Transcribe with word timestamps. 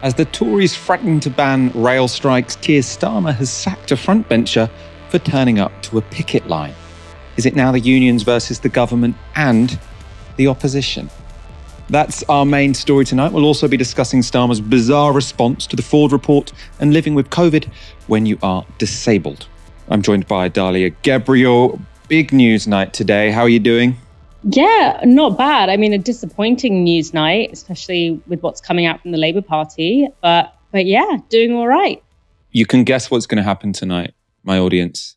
As 0.00 0.14
the 0.14 0.26
Tories 0.26 0.76
threaten 0.76 1.18
to 1.20 1.30
ban 1.30 1.72
rail 1.74 2.06
strikes, 2.06 2.54
Keir 2.54 2.82
Starmer 2.82 3.34
has 3.34 3.50
sacked 3.50 3.90
a 3.90 3.96
frontbencher 3.96 4.70
for 5.08 5.18
turning 5.18 5.58
up 5.58 5.72
to 5.82 5.98
a 5.98 6.02
picket 6.02 6.46
line. 6.46 6.74
Is 7.36 7.46
it 7.46 7.56
now 7.56 7.72
the 7.72 7.80
unions 7.80 8.22
versus 8.22 8.60
the 8.60 8.68
government 8.68 9.16
and 9.34 9.76
the 10.36 10.46
opposition? 10.46 11.10
That's 11.90 12.22
our 12.24 12.44
main 12.44 12.74
story 12.74 13.06
tonight. 13.06 13.32
We'll 13.32 13.44
also 13.44 13.66
be 13.66 13.76
discussing 13.76 14.20
Starmer's 14.20 14.60
bizarre 14.60 15.12
response 15.12 15.66
to 15.66 15.74
the 15.74 15.82
Ford 15.82 16.12
report 16.12 16.52
and 16.78 16.92
living 16.92 17.16
with 17.16 17.30
COVID 17.30 17.68
when 18.06 18.24
you 18.24 18.38
are 18.40 18.64
disabled. 18.78 19.48
I'm 19.88 20.02
joined 20.02 20.28
by 20.28 20.48
Dalia 20.48 20.94
Gebrial. 21.02 21.80
Big 22.06 22.32
news 22.32 22.68
night 22.68 22.92
today. 22.92 23.32
How 23.32 23.42
are 23.42 23.48
you 23.48 23.58
doing? 23.58 23.96
Yeah, 24.44 25.00
not 25.04 25.36
bad. 25.36 25.68
I 25.68 25.76
mean, 25.76 25.92
a 25.92 25.98
disappointing 25.98 26.84
news 26.84 27.12
night, 27.12 27.50
especially 27.52 28.20
with 28.26 28.42
what's 28.42 28.60
coming 28.60 28.86
out 28.86 29.02
from 29.02 29.10
the 29.10 29.18
Labour 29.18 29.42
Party. 29.42 30.08
But 30.22 30.54
but 30.70 30.86
yeah, 30.86 31.18
doing 31.28 31.52
all 31.52 31.66
right. 31.66 32.02
You 32.50 32.66
can 32.66 32.84
guess 32.84 33.10
what's 33.10 33.26
going 33.26 33.38
to 33.38 33.42
happen 33.42 33.72
tonight, 33.72 34.14
my 34.42 34.58
audience. 34.58 35.16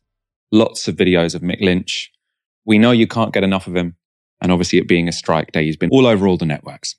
Lots 0.50 0.88
of 0.88 0.96
videos 0.96 1.34
of 1.34 1.42
Mick 1.42 1.60
Lynch. 1.60 2.12
We 2.64 2.78
know 2.78 2.90
you 2.90 3.06
can't 3.06 3.32
get 3.32 3.42
enough 3.42 3.66
of 3.66 3.76
him. 3.76 3.96
And 4.40 4.50
obviously, 4.50 4.78
it 4.78 4.88
being 4.88 5.08
a 5.08 5.12
strike 5.12 5.52
day, 5.52 5.64
he's 5.64 5.76
been 5.76 5.90
all 5.90 6.06
over 6.06 6.26
all 6.26 6.36
the 6.36 6.46
networks. 6.46 6.96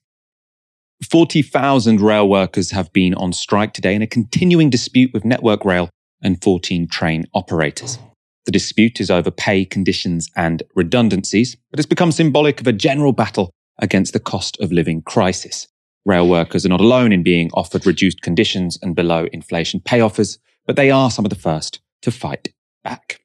40,000 1.09 1.99
rail 1.99 2.27
workers 2.29 2.71
have 2.71 2.91
been 2.93 3.13
on 3.15 3.34
strike 3.34 3.73
today 3.73 3.93
in 3.93 4.01
a 4.01 4.07
continuing 4.07 4.70
dispute 4.70 5.12
with 5.13 5.26
Network 5.26 5.65
Rail 5.65 5.90
and 6.21 6.41
14 6.41 6.87
train 6.87 7.26
operators. 7.34 7.99
The 8.45 8.52
dispute 8.52 8.99
is 8.99 9.09
over 9.09 9.31
pay, 9.31 9.65
conditions, 9.65 10.29
and 10.35 10.63
redundancies, 10.75 11.55
but 11.71 11.79
it's 11.79 11.88
become 11.88 12.11
symbolic 12.11 12.59
of 12.59 12.67
a 12.67 12.73
general 12.73 13.13
battle 13.13 13.51
against 13.79 14.13
the 14.13 14.20
cost 14.20 14.59
of 14.59 14.71
living 14.71 15.01
crisis. 15.01 15.67
Rail 16.05 16.27
workers 16.27 16.65
are 16.65 16.70
not 16.70 16.81
alone 16.81 17.13
in 17.13 17.23
being 17.23 17.49
offered 17.53 17.85
reduced 17.85 18.21
conditions 18.21 18.77
and 18.81 18.95
below 18.95 19.27
inflation 19.31 19.79
pay 19.79 20.01
offers, 20.01 20.37
but 20.65 20.76
they 20.76 20.91
are 20.91 21.09
some 21.09 21.26
of 21.26 21.29
the 21.29 21.35
first 21.35 21.79
to 22.01 22.12
fight 22.12 22.53
back. 22.84 23.21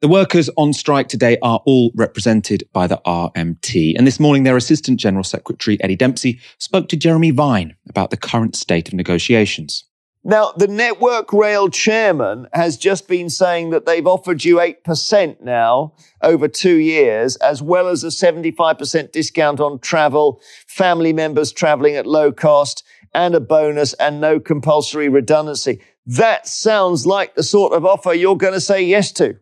The 0.00 0.08
workers 0.08 0.50
on 0.56 0.72
strike 0.72 1.08
today 1.08 1.38
are 1.42 1.60
all 1.64 1.90
represented 1.94 2.64
by 2.72 2.86
the 2.86 3.00
RMT. 3.06 3.94
And 3.96 4.06
this 4.06 4.20
morning, 4.20 4.42
their 4.42 4.56
Assistant 4.56 5.00
General 5.00 5.24
Secretary, 5.24 5.82
Eddie 5.82 5.96
Dempsey, 5.96 6.40
spoke 6.58 6.88
to 6.88 6.96
Jeremy 6.96 7.30
Vine 7.30 7.74
about 7.88 8.10
the 8.10 8.18
current 8.18 8.56
state 8.56 8.88
of 8.88 8.94
negotiations. 8.94 9.84
Now, 10.26 10.52
the 10.56 10.68
Network 10.68 11.34
Rail 11.34 11.68
chairman 11.68 12.48
has 12.54 12.78
just 12.78 13.08
been 13.08 13.28
saying 13.28 13.70
that 13.70 13.84
they've 13.84 14.06
offered 14.06 14.42
you 14.42 14.56
8% 14.56 15.42
now 15.42 15.92
over 16.22 16.48
two 16.48 16.76
years, 16.76 17.36
as 17.36 17.60
well 17.60 17.88
as 17.88 18.02
a 18.04 18.06
75% 18.06 19.12
discount 19.12 19.60
on 19.60 19.78
travel, 19.80 20.40
family 20.66 21.12
members 21.12 21.52
traveling 21.52 21.96
at 21.96 22.06
low 22.06 22.32
cost, 22.32 22.82
and 23.12 23.34
a 23.34 23.40
bonus 23.40 23.92
and 23.94 24.18
no 24.18 24.40
compulsory 24.40 25.10
redundancy. 25.10 25.82
That 26.06 26.48
sounds 26.48 27.06
like 27.06 27.34
the 27.34 27.42
sort 27.42 27.74
of 27.74 27.84
offer 27.84 28.14
you're 28.14 28.36
going 28.38 28.54
to 28.54 28.62
say 28.62 28.82
yes 28.82 29.12
to. 29.12 29.36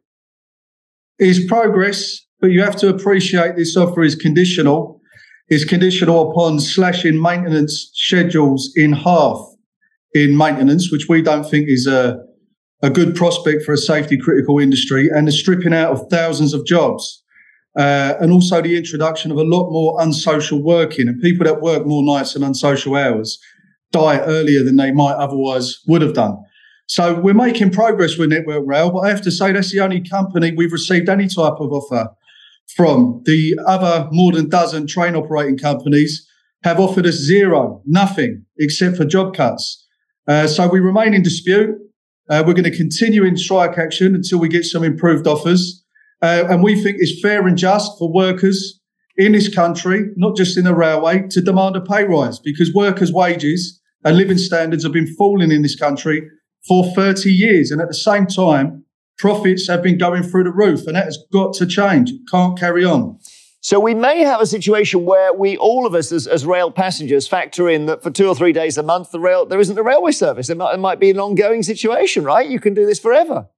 Is 1.21 1.47
progress, 1.47 2.27
but 2.41 2.49
you 2.49 2.61
have 2.61 2.77
to 2.77 2.89
appreciate 2.89 3.55
this 3.55 3.77
offer 3.77 4.03
is 4.03 4.17
conditional. 4.17 5.01
Is 5.49 5.65
conditional 5.65 6.33
upon 6.33 6.59
slashing 6.59 7.23
maintenance 7.23 7.91
schedules 7.95 8.73
in 8.75 8.93
half 8.93 9.52
in 10.15 10.37
maintenance, 10.37 10.91
which 10.91 11.09
we 11.09 11.23
don't 11.23 11.49
think 11.49 11.69
is 11.69 11.87
a, 11.87 12.19
a 12.83 12.91
good 12.91 13.15
prospect 13.15 13.65
for 13.65 13.73
a 13.73 13.79
safety 13.79 14.19
critical 14.19 14.59
industry, 14.59 15.09
and 15.09 15.27
the 15.27 15.33
stripping 15.33 15.75
out 15.75 15.93
of 15.93 16.09
thousands 16.11 16.55
of 16.55 16.67
jobs. 16.67 17.23
Uh, 17.75 18.15
and 18.21 18.33
also 18.33 18.61
the 18.61 18.77
introduction 18.77 19.31
of 19.31 19.39
a 19.39 19.45
lot 19.45 19.71
more 19.71 19.97
unsocial 20.03 20.63
working 20.63 21.09
and 21.09 21.23
people 21.23 21.47
that 21.47 21.63
work 21.63 21.87
more 21.87 22.05
nights 22.05 22.37
and 22.37 22.45
unsocial 22.45 22.95
hours 22.95 23.39
die 23.93 24.19
earlier 24.21 24.63
than 24.63 24.77
they 24.77 24.93
might 24.93 25.15
otherwise 25.15 25.79
would 25.87 26.03
have 26.03 26.13
done. 26.13 26.37
So 26.87 27.19
we're 27.19 27.33
making 27.33 27.71
progress 27.71 28.19
with 28.19 28.29
Network 28.29 28.65
Rail, 28.67 28.91
but 28.91 29.01
I 29.01 29.09
have 29.09 29.23
to 29.23 29.31
say 29.31 29.53
that's 29.53 29.73
the 29.73 29.81
only 29.81 30.07
company 30.07 30.53
we've 30.55 30.73
received 30.73 31.09
any 31.09 31.29
type 31.29 31.55
of 31.61 31.73
offer 31.73 32.11
from. 32.77 33.23
The 33.25 33.59
other 33.67 34.09
more 34.13 34.33
than 34.33 34.51
dozen 34.51 34.87
train 34.87 35.17
operating 35.17 35.57
companies 35.57 36.29
have 36.65 36.79
offered 36.79 37.07
us 37.07 37.15
zero, 37.15 37.83
nothing 37.87 38.45
except 38.59 38.99
for 38.99 39.07
job 39.07 39.35
cuts. 39.35 39.82
Uh, 40.27 40.47
so 40.47 40.69
we 40.69 40.81
remain 40.81 41.15
in 41.15 41.23
dispute. 41.23 41.77
Uh, 42.31 42.43
we're 42.47 42.55
going 42.55 42.65
to 42.65 42.77
continue 42.77 43.25
in 43.25 43.37
strike 43.37 43.77
action 43.79 44.15
until 44.15 44.39
we 44.39 44.49
get 44.49 44.65
some 44.65 44.85
improved 44.85 45.27
offers. 45.27 45.85
Uh, 46.23 46.45
and 46.49 46.63
we 46.63 46.81
think 46.81 46.97
it's 47.01 47.21
fair 47.21 47.47
and 47.47 47.59
just 47.59 47.99
for 47.99 48.13
workers 48.13 48.81
in 49.17 49.33
this 49.33 49.53
country, 49.53 50.05
not 50.17 50.37
just 50.37 50.57
in 50.57 50.65
the 50.65 50.75
railway, 50.75 51.27
to 51.31 51.41
demand 51.41 51.77
a 51.77 51.81
pay 51.81 52.05
rise 52.05 52.39
because 52.39 52.73
workers' 52.73 53.13
wages 53.13 53.81
and 54.05 54.17
living 54.17 54.39
standards 54.39 54.85
have 54.85 54.93
been 54.93 55.13
falling 55.17 55.51
in 55.51 55.63
this 55.63 55.77
country 55.77 56.23
for 56.67 56.85
30 56.95 57.31
years. 57.31 57.71
And 57.71 57.81
at 57.81 57.89
the 57.89 57.95
same 57.95 58.27
time, 58.27 58.85
profits 59.19 59.69
have 59.69 59.83
been 59.83 59.99
going 59.99 60.23
through 60.23 60.45
the 60.45 60.53
roof 60.53 60.87
and 60.87 60.97
that 60.97 61.05
has 61.05 61.19
got 61.33 61.55
to 61.55 61.67
change. 61.67 62.11
It 62.11 62.21
can't 62.31 62.59
carry 62.59 62.85
on. 62.85 63.19
So 63.65 63.79
we 63.79 63.95
may 63.95 64.25
have 64.25 64.41
a 64.41 64.47
situation 64.47 65.05
where 65.05 65.33
we, 65.33 65.57
all 65.57 65.87
of 65.87 65.95
us 65.95 66.11
as, 66.11 66.27
as, 66.27 66.45
rail 66.45 66.73
passengers, 66.73 67.29
factor 67.29 67.69
in 67.69 67.87
that 67.87 68.03
for 68.03 68.11
two 68.11 68.27
or 68.27 68.35
three 68.35 68.53
days 68.53 68.77
a 68.77 68.83
month, 68.83 69.13
the 69.13 69.21
rail 69.21 69.47
there 69.47 69.61
isn't 69.61 69.79
a 69.79 69.85
railway 69.85 70.11
service. 70.11 70.51
It 70.51 70.57
might, 70.57 70.75
it 70.75 70.79
might 70.79 70.99
be 70.99 71.11
an 71.11 71.21
ongoing 71.21 71.63
situation, 71.63 72.25
right? 72.25 72.49
You 72.49 72.59
can 72.59 72.75
do 72.75 72.85
this 72.85 72.99
forever. 72.99 73.49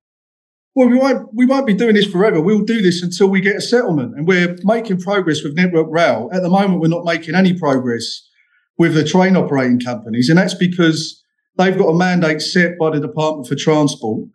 Well, 0.74 0.90
we 0.90 0.98
won't, 0.98 1.32
we 1.32 1.46
won't 1.46 1.66
be 1.66 1.72
doing 1.72 1.94
this 1.94 2.04
forever. 2.04 2.38
We'll 2.38 2.66
do 2.66 2.82
this 2.82 3.02
until 3.02 3.28
we 3.28 3.40
get 3.40 3.56
a 3.56 3.62
settlement. 3.62 4.14
And 4.14 4.28
we're 4.28 4.58
making 4.62 5.00
progress 5.00 5.42
with 5.42 5.56
Network 5.56 5.86
Rail. 5.88 6.28
At 6.34 6.42
the 6.42 6.50
moment, 6.50 6.82
we're 6.82 6.88
not 6.88 7.06
making 7.06 7.34
any 7.34 7.58
progress 7.58 8.28
with 8.76 8.92
the 8.92 9.04
train 9.04 9.38
operating 9.38 9.80
companies. 9.80 10.28
And 10.28 10.36
that's 10.36 10.54
because 10.54 11.24
they've 11.56 11.78
got 11.78 11.88
a 11.88 11.96
mandate 11.96 12.42
set 12.42 12.76
by 12.78 12.90
the 12.90 13.00
Department 13.00 13.48
for 13.48 13.54
Transport 13.54 14.28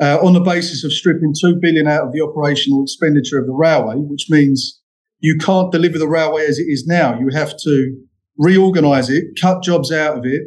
uh, 0.00 0.18
on 0.22 0.34
the 0.34 0.40
basis 0.40 0.84
of 0.84 0.92
stripping 0.92 1.34
2 1.40 1.56
billion 1.56 1.88
out 1.88 2.06
of 2.06 2.12
the 2.12 2.20
operational 2.20 2.84
expenditure 2.84 3.40
of 3.40 3.46
the 3.46 3.54
railway, 3.54 3.96
which 3.96 4.26
means 4.30 4.80
you 5.20 5.36
can't 5.38 5.72
deliver 5.72 5.98
the 5.98 6.08
railway 6.08 6.46
as 6.46 6.58
it 6.58 6.64
is 6.64 6.86
now. 6.86 7.18
You 7.18 7.28
have 7.30 7.56
to 7.58 7.96
reorganize 8.38 9.10
it, 9.10 9.24
cut 9.40 9.62
jobs 9.62 9.90
out 9.90 10.18
of 10.18 10.24
it. 10.24 10.42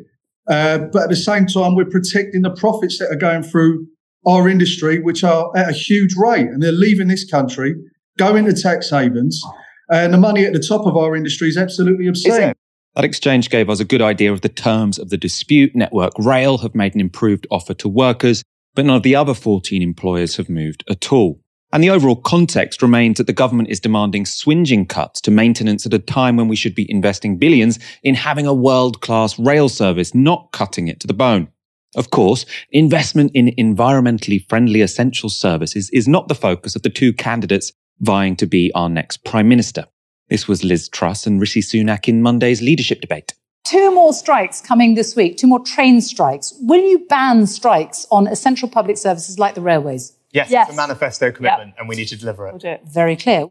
Uh, 0.47 0.80
but 0.91 1.03
at 1.03 1.09
the 1.09 1.16
same 1.16 1.46
time, 1.46 1.75
we're 1.75 1.85
protecting 1.85 2.41
the 2.41 2.52
profits 2.52 2.97
that 3.00 3.12
are 3.12 3.16
going 3.16 3.44
through 3.44 3.88
our 4.28 4.50
industry, 4.50 5.00
which 5.00 5.24
are 5.24 5.56
at 5.56 5.69
a 5.69 5.74
huge 5.74 6.16
rate, 6.18 6.47
and 6.47 6.62
they're 6.62 6.72
leaving 6.72 7.07
this 7.07 7.30
country, 7.30 7.75
going 8.18 8.46
to 8.46 8.53
tax 8.53 8.90
havens, 8.90 9.41
and 9.90 10.13
the 10.13 10.18
money 10.18 10.46
at 10.46 10.53
the 10.53 10.59
top 10.59 10.86
of 10.86 10.97
our 10.97 11.16
industry 11.16 11.47
is 11.47 11.57
absolutely 11.57 12.07
obscene. 12.07 12.53
That 12.96 13.06
exchange 13.06 13.50
gave 13.50 13.69
us 13.69 13.80
a 13.80 13.86
good 13.86 14.01
idea 14.01 14.34
of 14.34 14.41
the 14.41 14.50
terms 14.50 14.97
of 14.97 15.09
the 15.09 15.18
dispute. 15.18 15.75
Network 15.75 16.13
Rail 16.18 16.57
have 16.59 16.75
made 16.75 16.96
an 16.96 17.01
improved 17.01 17.47
offer 17.51 17.74
to 17.75 17.88
workers, 17.88 18.44
but 18.75 18.86
none 18.86 18.97
of 18.97 19.03
the 19.03 19.16
other 19.16 19.34
14 19.34 19.81
employers 19.81 20.36
have 20.38 20.50
moved 20.50 20.84
at 20.90 21.12
all. 21.12 21.40
And 21.72 21.84
the 21.84 21.91
overall 21.91 22.16
context 22.16 22.81
remains 22.81 23.18
that 23.18 23.28
the 23.28 23.34
government 23.34 23.69
is 23.69 23.80
demanding 23.80 24.25
swinging 24.25 24.88
cuts 24.88 25.22
to 25.22 25.31
maintenance 25.31 25.85
at 25.85 25.94
a 25.94 26.00
time 26.00 26.35
when 26.35 26.47
we 26.47 26.56
should 26.56 26.74
be 26.74 26.90
investing 26.90 27.38
billions 27.38 27.78
in 28.02 28.16
having 28.16 28.47
a 28.47 28.53
world 28.53 29.02
class 29.02 29.38
rail 29.38 29.69
service, 29.69 30.16
not 30.16 30.52
cutting 30.52 30.88
it 30.88 31.00
to 31.02 31.07
the 31.07 31.13
bone. 31.13 31.47
Of 31.96 32.09
course, 32.09 32.46
investment 32.72 33.31
in 33.35 33.47
environmentally 33.57 34.47
friendly 34.50 34.81
essential 34.81 35.30
services 35.30 35.90
is 35.91 36.07
not 36.07 36.28
the 36.28 36.35
focus 36.35 36.75
of 36.75 36.81
the 36.81 36.90
two 36.90 37.13
candidates 37.13 37.72
vying 38.00 38.36
to 38.38 38.47
be 38.47 38.72
our 38.74 38.90
next 38.90 39.24
Prime 39.24 39.47
Minister. 39.47 39.86
This 40.30 40.47
was 40.47 40.63
Liz 40.63 40.90
Truss 40.90 41.28
and 41.28 41.40
Rishi 41.40 41.62
Sunak 41.62 42.07
in 42.07 42.22
Monday's 42.22 42.62
leadership 42.62 43.01
debate. 43.01 43.34
Two 43.63 43.94
more 43.94 44.13
strikes 44.13 44.62
coming 44.62 44.96
this 44.96 45.16
week, 45.16 45.38
two 45.38 45.47
more 45.47 45.63
train 45.63 46.01
strikes. 46.01 46.53
Will 46.62 46.81
you 46.81 47.06
ban 47.09 47.46
strikes 47.46 48.07
on 48.09 48.25
essential 48.28 48.69
public 48.69 48.97
services 48.97 49.38
like 49.38 49.53
the 49.53 49.62
railways? 49.62 50.16
Yes, 50.32 50.52
yes. 50.52 50.70
it's 50.70 50.78
a 50.78 50.82
manifesto 50.82 51.32
commitment 51.32 51.70
yep. 51.70 51.76
and 51.80 51.90
we 51.90 51.96
need 51.96 52.08
to 52.10 52.18
deliver 52.18 52.48
it. 52.48 52.52
We'll 52.52 52.60
do 52.60 52.68
it. 52.68 52.82
Very 52.86 53.16
clear. 53.16 53.48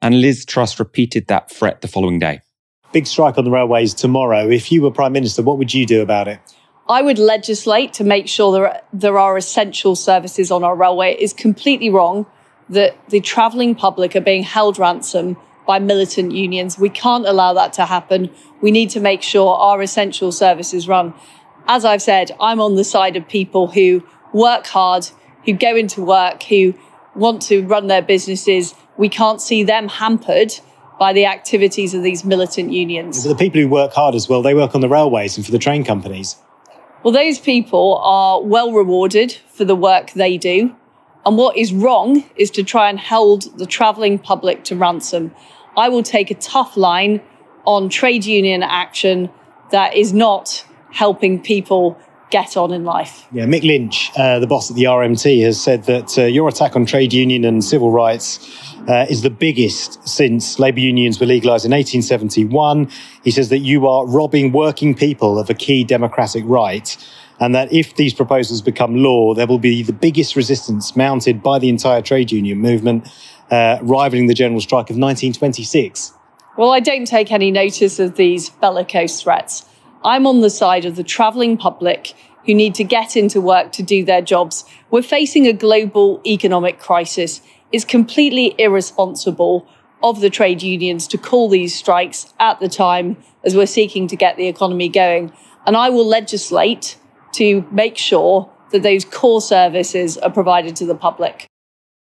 And 0.00 0.20
Liz 0.20 0.44
Truss 0.44 0.78
repeated 0.78 1.26
that 1.28 1.50
threat 1.50 1.80
the 1.80 1.88
following 1.88 2.18
day. 2.18 2.40
Big 2.92 3.06
strike 3.06 3.38
on 3.38 3.44
the 3.44 3.50
railways 3.50 3.94
tomorrow. 3.94 4.48
If 4.48 4.70
you 4.70 4.82
were 4.82 4.90
Prime 4.90 5.12
Minister, 5.12 5.42
what 5.42 5.58
would 5.58 5.74
you 5.74 5.86
do 5.86 6.02
about 6.02 6.28
it? 6.28 6.38
I 6.88 7.02
would 7.02 7.18
legislate 7.18 7.92
to 7.94 8.04
make 8.04 8.28
sure 8.28 8.52
there, 8.52 8.82
there 8.92 9.18
are 9.18 9.36
essential 9.36 9.96
services 9.96 10.50
on 10.50 10.62
our 10.62 10.76
railway. 10.76 11.12
It 11.14 11.20
is 11.20 11.32
completely 11.32 11.90
wrong 11.90 12.26
that 12.68 12.96
the 13.08 13.20
travelling 13.20 13.74
public 13.74 14.14
are 14.14 14.20
being 14.20 14.42
held 14.42 14.78
ransom 14.78 15.36
by 15.66 15.78
militant 15.78 16.32
unions. 16.32 16.78
We 16.78 16.90
can't 16.90 17.26
allow 17.26 17.54
that 17.54 17.72
to 17.74 17.86
happen. 17.86 18.30
We 18.60 18.70
need 18.70 18.90
to 18.90 19.00
make 19.00 19.22
sure 19.22 19.54
our 19.54 19.80
essential 19.80 20.30
services 20.30 20.86
run. 20.86 21.14
As 21.66 21.84
I've 21.84 22.02
said, 22.02 22.30
I'm 22.38 22.60
on 22.60 22.76
the 22.76 22.84
side 22.84 23.16
of 23.16 23.26
people 23.26 23.68
who 23.68 24.06
work 24.34 24.66
hard, 24.66 25.08
who 25.44 25.52
go 25.52 25.76
into 25.76 26.02
work, 26.02 26.42
who 26.44 26.74
want 27.14 27.42
to 27.42 27.66
run 27.66 27.86
their 27.86 28.02
businesses, 28.02 28.74
we 28.96 29.08
can't 29.08 29.40
see 29.40 29.62
them 29.62 29.88
hampered 29.88 30.52
by 30.98 31.12
the 31.12 31.26
activities 31.26 31.94
of 31.94 32.02
these 32.02 32.24
militant 32.24 32.72
unions. 32.72 33.24
But 33.24 33.30
the 33.30 33.44
people 33.44 33.60
who 33.60 33.68
work 33.68 33.92
hard 33.92 34.14
as 34.14 34.28
well, 34.28 34.42
they 34.42 34.54
work 34.54 34.74
on 34.74 34.80
the 34.80 34.88
railways 34.88 35.36
and 35.36 35.44
for 35.44 35.52
the 35.52 35.58
train 35.58 35.84
companies. 35.84 36.36
Well, 37.02 37.12
those 37.12 37.38
people 37.38 37.96
are 38.02 38.42
well 38.42 38.72
rewarded 38.72 39.32
for 39.52 39.64
the 39.64 39.76
work 39.76 40.12
they 40.12 40.38
do. 40.38 40.74
And 41.26 41.36
what 41.36 41.56
is 41.56 41.72
wrong 41.72 42.24
is 42.36 42.50
to 42.52 42.62
try 42.62 42.88
and 42.88 42.98
hold 42.98 43.58
the 43.58 43.66
travelling 43.66 44.18
public 44.18 44.64
to 44.64 44.76
ransom. 44.76 45.34
I 45.76 45.88
will 45.88 46.02
take 46.02 46.30
a 46.30 46.34
tough 46.34 46.76
line 46.76 47.20
on 47.66 47.88
trade 47.88 48.24
union 48.24 48.62
action 48.62 49.30
that 49.70 49.94
is 49.94 50.12
not 50.12 50.64
helping 50.92 51.40
people 51.40 51.98
get 52.34 52.56
on 52.56 52.72
in 52.72 52.84
life. 52.84 53.28
Yeah, 53.30 53.44
Mick 53.44 53.62
Lynch, 53.62 54.10
uh, 54.16 54.40
the 54.40 54.48
boss 54.48 54.68
at 54.68 54.74
the 54.74 54.84
RMT, 54.84 55.44
has 55.44 55.60
said 55.60 55.84
that 55.84 56.18
uh, 56.18 56.22
your 56.24 56.48
attack 56.48 56.74
on 56.74 56.84
trade 56.84 57.12
union 57.12 57.44
and 57.44 57.62
civil 57.62 57.92
rights 57.92 58.40
uh, 58.88 59.06
is 59.08 59.22
the 59.22 59.30
biggest 59.30 60.06
since 60.08 60.58
labour 60.58 60.80
unions 60.80 61.20
were 61.20 61.26
legalised 61.26 61.64
in 61.64 61.70
1871. 61.70 62.90
He 63.22 63.30
says 63.30 63.50
that 63.50 63.60
you 63.60 63.86
are 63.86 64.04
robbing 64.04 64.50
working 64.50 64.96
people 64.96 65.38
of 65.38 65.48
a 65.48 65.54
key 65.54 65.84
democratic 65.84 66.42
right. 66.44 66.96
And 67.38 67.54
that 67.54 67.72
if 67.72 67.94
these 67.94 68.12
proposals 68.12 68.60
become 68.62 68.96
law, 68.96 69.34
there 69.34 69.46
will 69.46 69.60
be 69.60 69.84
the 69.84 69.92
biggest 69.92 70.34
resistance 70.34 70.96
mounted 70.96 71.40
by 71.40 71.60
the 71.60 71.68
entire 71.68 72.02
trade 72.02 72.32
union 72.32 72.58
movement, 72.58 73.08
uh, 73.52 73.78
rivaling 73.80 74.26
the 74.26 74.34
general 74.34 74.60
strike 74.60 74.90
of 74.90 74.96
1926. 74.96 76.12
Well, 76.58 76.72
I 76.72 76.80
don't 76.80 77.06
take 77.06 77.30
any 77.30 77.52
notice 77.52 78.00
of 78.00 78.16
these 78.16 78.50
bellicose 78.50 79.22
threats. 79.22 79.66
I'm 80.04 80.26
on 80.26 80.42
the 80.42 80.50
side 80.50 80.84
of 80.84 80.96
the 80.96 81.02
travelling 81.02 81.56
public 81.56 82.12
who 82.44 82.54
need 82.54 82.74
to 82.74 82.84
get 82.84 83.16
into 83.16 83.40
work 83.40 83.72
to 83.72 83.82
do 83.82 84.04
their 84.04 84.20
jobs. 84.20 84.64
We're 84.90 85.02
facing 85.02 85.46
a 85.46 85.52
global 85.52 86.20
economic 86.26 86.78
crisis. 86.78 87.40
It's 87.72 87.86
completely 87.86 88.54
irresponsible 88.58 89.66
of 90.02 90.20
the 90.20 90.28
trade 90.28 90.62
unions 90.62 91.08
to 91.08 91.16
call 91.16 91.48
these 91.48 91.74
strikes 91.74 92.32
at 92.38 92.60
the 92.60 92.68
time 92.68 93.16
as 93.44 93.56
we're 93.56 93.66
seeking 93.66 94.06
to 94.08 94.16
get 94.16 94.36
the 94.36 94.46
economy 94.46 94.90
going. 94.90 95.32
And 95.66 95.76
I 95.76 95.88
will 95.88 96.06
legislate 96.06 96.98
to 97.32 97.66
make 97.70 97.96
sure 97.96 98.50
that 98.72 98.82
those 98.82 99.06
core 99.06 99.40
services 99.40 100.18
are 100.18 100.30
provided 100.30 100.76
to 100.76 100.84
the 100.84 100.94
public. 100.94 101.46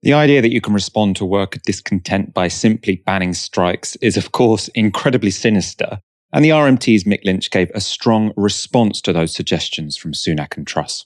The 0.02 0.14
idea 0.14 0.42
that 0.42 0.54
you 0.54 0.62
can 0.62 0.74
respond 0.74 1.18
to 1.18 1.26
worker 1.26 1.60
discontent 1.66 2.34
by 2.34 2.48
simply 2.48 3.04
banning 3.06 3.34
strikes 3.34 3.98
is, 3.98 4.16
of 4.16 4.32
course, 4.32 4.70
incredibly 4.70 5.32
sinister. 5.32 6.00
And 6.32 6.46
the 6.46 6.50
RMT's 6.50 7.06
Mick 7.06 7.24
Lynch 7.26 7.50
gave 7.50 7.72
a 7.72 7.82
strong 7.82 8.34
response 8.36 9.02
to 9.02 9.14
those 9.14 9.34
suggestions 9.34 9.98
from 9.98 10.14
Sunak 10.14 10.58
and 10.58 10.68
Truss. 10.68 11.06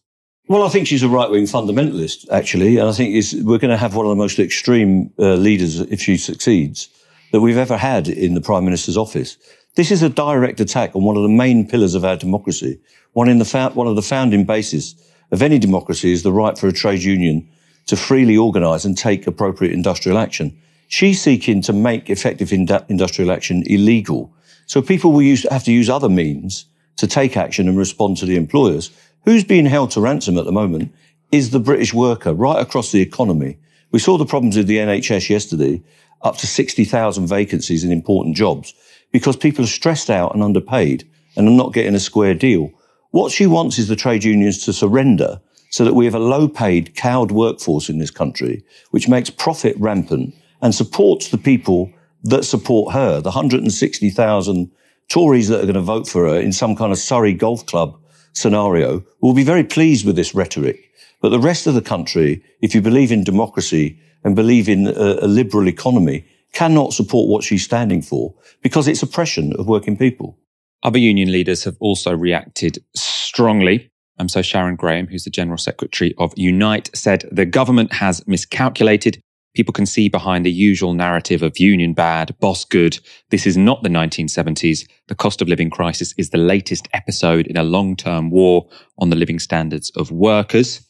Well, 0.49 0.63
I 0.63 0.69
think 0.69 0.87
she's 0.87 1.03
a 1.03 1.09
right 1.09 1.29
wing 1.29 1.45
fundamentalist, 1.45 2.29
actually. 2.29 2.77
And 2.77 2.89
I 2.89 2.91
think 2.91 3.15
we're 3.45 3.57
going 3.57 3.71
to 3.71 3.77
have 3.77 3.95
one 3.95 4.05
of 4.05 4.09
the 4.09 4.17
most 4.17 4.39
extreme 4.39 5.11
uh, 5.17 5.35
leaders, 5.35 5.79
if 5.79 6.01
she 6.01 6.17
succeeds, 6.17 6.89
that 7.31 7.39
we've 7.39 7.57
ever 7.57 7.77
had 7.77 8.09
in 8.09 8.33
the 8.33 8.41
Prime 8.41 8.65
Minister's 8.65 8.97
office. 8.97 9.37
This 9.75 9.89
is 9.89 10.03
a 10.03 10.09
direct 10.09 10.59
attack 10.59 10.95
on 10.95 11.03
one 11.03 11.15
of 11.15 11.23
the 11.23 11.29
main 11.29 11.67
pillars 11.67 11.95
of 11.95 12.03
our 12.03 12.17
democracy. 12.17 12.79
One, 13.13 13.29
in 13.29 13.39
the 13.39 13.71
one 13.73 13.87
of 13.87 13.95
the 13.95 14.01
founding 14.01 14.43
bases 14.43 14.95
of 15.31 15.41
any 15.41 15.57
democracy 15.57 16.11
is 16.11 16.23
the 16.23 16.33
right 16.33 16.57
for 16.57 16.67
a 16.67 16.73
trade 16.73 17.01
union 17.01 17.49
to 17.87 17.95
freely 17.95 18.37
organise 18.37 18.85
and 18.85 18.97
take 18.97 19.25
appropriate 19.25 19.73
industrial 19.73 20.17
action. 20.17 20.55
She's 20.87 21.21
seeking 21.21 21.61
to 21.63 21.73
make 21.73 22.09
effective 22.09 22.51
industrial 22.53 23.31
action 23.31 23.63
illegal. 23.65 24.31
So 24.73 24.81
people 24.81 25.11
will 25.11 25.21
use, 25.21 25.45
have 25.51 25.65
to 25.65 25.71
use 25.71 25.87
other 25.87 26.09
means 26.09 26.65
to 26.95 27.05
take 27.05 27.37
action 27.37 27.67
and 27.67 27.77
respond 27.77 28.17
to 28.17 28.25
the 28.25 28.35
employers. 28.35 28.89
Who's 29.23 29.43
being 29.43 29.67
held 29.67 29.91
to 29.91 30.01
ransom 30.01 30.35
at 30.35 30.45
the 30.45 30.51
moment 30.51 30.91
is 31.31 31.51
the 31.51 31.59
British 31.59 31.93
worker 31.93 32.33
right 32.33 32.59
across 32.59 32.91
the 32.91 32.99
economy. 32.99 33.59
We 33.91 33.99
saw 33.99 34.17
the 34.17 34.25
problems 34.25 34.57
with 34.57 34.65
the 34.65 34.79
NHS 34.79 35.29
yesterday, 35.29 35.83
up 36.23 36.37
to 36.37 36.47
60,000 36.47 37.27
vacancies 37.27 37.83
in 37.83 37.91
important 37.91 38.35
jobs 38.35 38.73
because 39.11 39.35
people 39.37 39.63
are 39.63 39.67
stressed 39.67 40.09
out 40.09 40.33
and 40.33 40.41
underpaid 40.41 41.07
and 41.37 41.47
are 41.47 41.51
not 41.51 41.73
getting 41.73 41.93
a 41.93 41.99
square 41.99 42.33
deal. 42.33 42.71
What 43.11 43.31
she 43.31 43.45
wants 43.45 43.77
is 43.77 43.89
the 43.89 43.95
trade 43.95 44.23
unions 44.23 44.65
to 44.65 44.73
surrender 44.73 45.39
so 45.69 45.85
that 45.85 45.93
we 45.93 46.05
have 46.05 46.15
a 46.15 46.29
low 46.33 46.47
paid, 46.47 46.95
cowed 46.95 47.29
workforce 47.29 47.89
in 47.89 47.99
this 47.99 48.09
country, 48.09 48.63
which 48.89 49.07
makes 49.07 49.29
profit 49.29 49.75
rampant 49.77 50.33
and 50.63 50.73
supports 50.73 51.27
the 51.27 51.37
people 51.37 51.93
that 52.23 52.45
support 52.45 52.93
her, 52.93 53.19
the 53.19 53.29
160,000 53.29 54.71
Tories 55.09 55.49
that 55.49 55.59
are 55.59 55.63
going 55.63 55.73
to 55.73 55.81
vote 55.81 56.07
for 56.07 56.27
her 56.27 56.39
in 56.39 56.53
some 56.53 56.75
kind 56.75 56.91
of 56.91 56.97
Surrey 56.97 57.33
golf 57.33 57.65
club 57.65 57.99
scenario 58.31 59.03
will 59.21 59.33
be 59.33 59.43
very 59.43 59.63
pleased 59.63 60.05
with 60.05 60.15
this 60.15 60.33
rhetoric. 60.33 60.91
But 61.21 61.29
the 61.29 61.39
rest 61.39 61.67
of 61.67 61.73
the 61.73 61.81
country, 61.81 62.41
if 62.61 62.73
you 62.73 62.81
believe 62.81 63.11
in 63.11 63.23
democracy 63.23 63.99
and 64.23 64.35
believe 64.35 64.69
in 64.69 64.87
a, 64.87 65.19
a 65.21 65.27
liberal 65.27 65.67
economy, 65.67 66.25
cannot 66.53 66.93
support 66.93 67.29
what 67.29 67.43
she's 67.43 67.63
standing 67.65 68.01
for 68.01 68.33
because 68.61 68.87
it's 68.87 69.03
oppression 69.03 69.53
of 69.59 69.67
working 69.67 69.97
people. 69.97 70.37
Other 70.83 70.99
union 70.99 71.31
leaders 71.31 71.65
have 71.65 71.75
also 71.79 72.15
reacted 72.15 72.83
strongly 72.95 73.91
um, 74.19 74.29
so 74.29 74.41
Sharon 74.41 74.75
Graham, 74.75 75.07
who's 75.07 75.23
the 75.23 75.29
General 75.29 75.57
Secretary 75.57 76.13
of 76.17 76.33
Unite, 76.35 76.89
said 76.93 77.27
the 77.31 77.45
government 77.45 77.93
has 77.93 78.25
miscalculated. 78.27 79.21
People 79.53 79.73
can 79.73 79.85
see 79.85 80.09
behind 80.09 80.45
the 80.45 80.51
usual 80.51 80.93
narrative 80.93 81.43
of 81.43 81.59
union 81.59 81.93
bad, 81.93 82.35
boss 82.39 82.65
good. 82.65 82.97
This 83.29 83.45
is 83.45 83.55
not 83.55 83.83
the 83.83 83.89
1970s. 83.89 84.87
The 85.07 85.15
cost 85.15 85.41
of 85.41 85.47
living 85.47 85.69
crisis 85.69 86.13
is 86.17 86.31
the 86.31 86.39
latest 86.39 86.87
episode 86.93 87.45
in 87.45 87.57
a 87.57 87.63
long 87.63 87.95
term 87.95 88.31
war 88.31 88.67
on 88.97 89.11
the 89.11 89.15
living 89.15 89.39
standards 89.39 89.91
of 89.91 90.11
workers. 90.11 90.81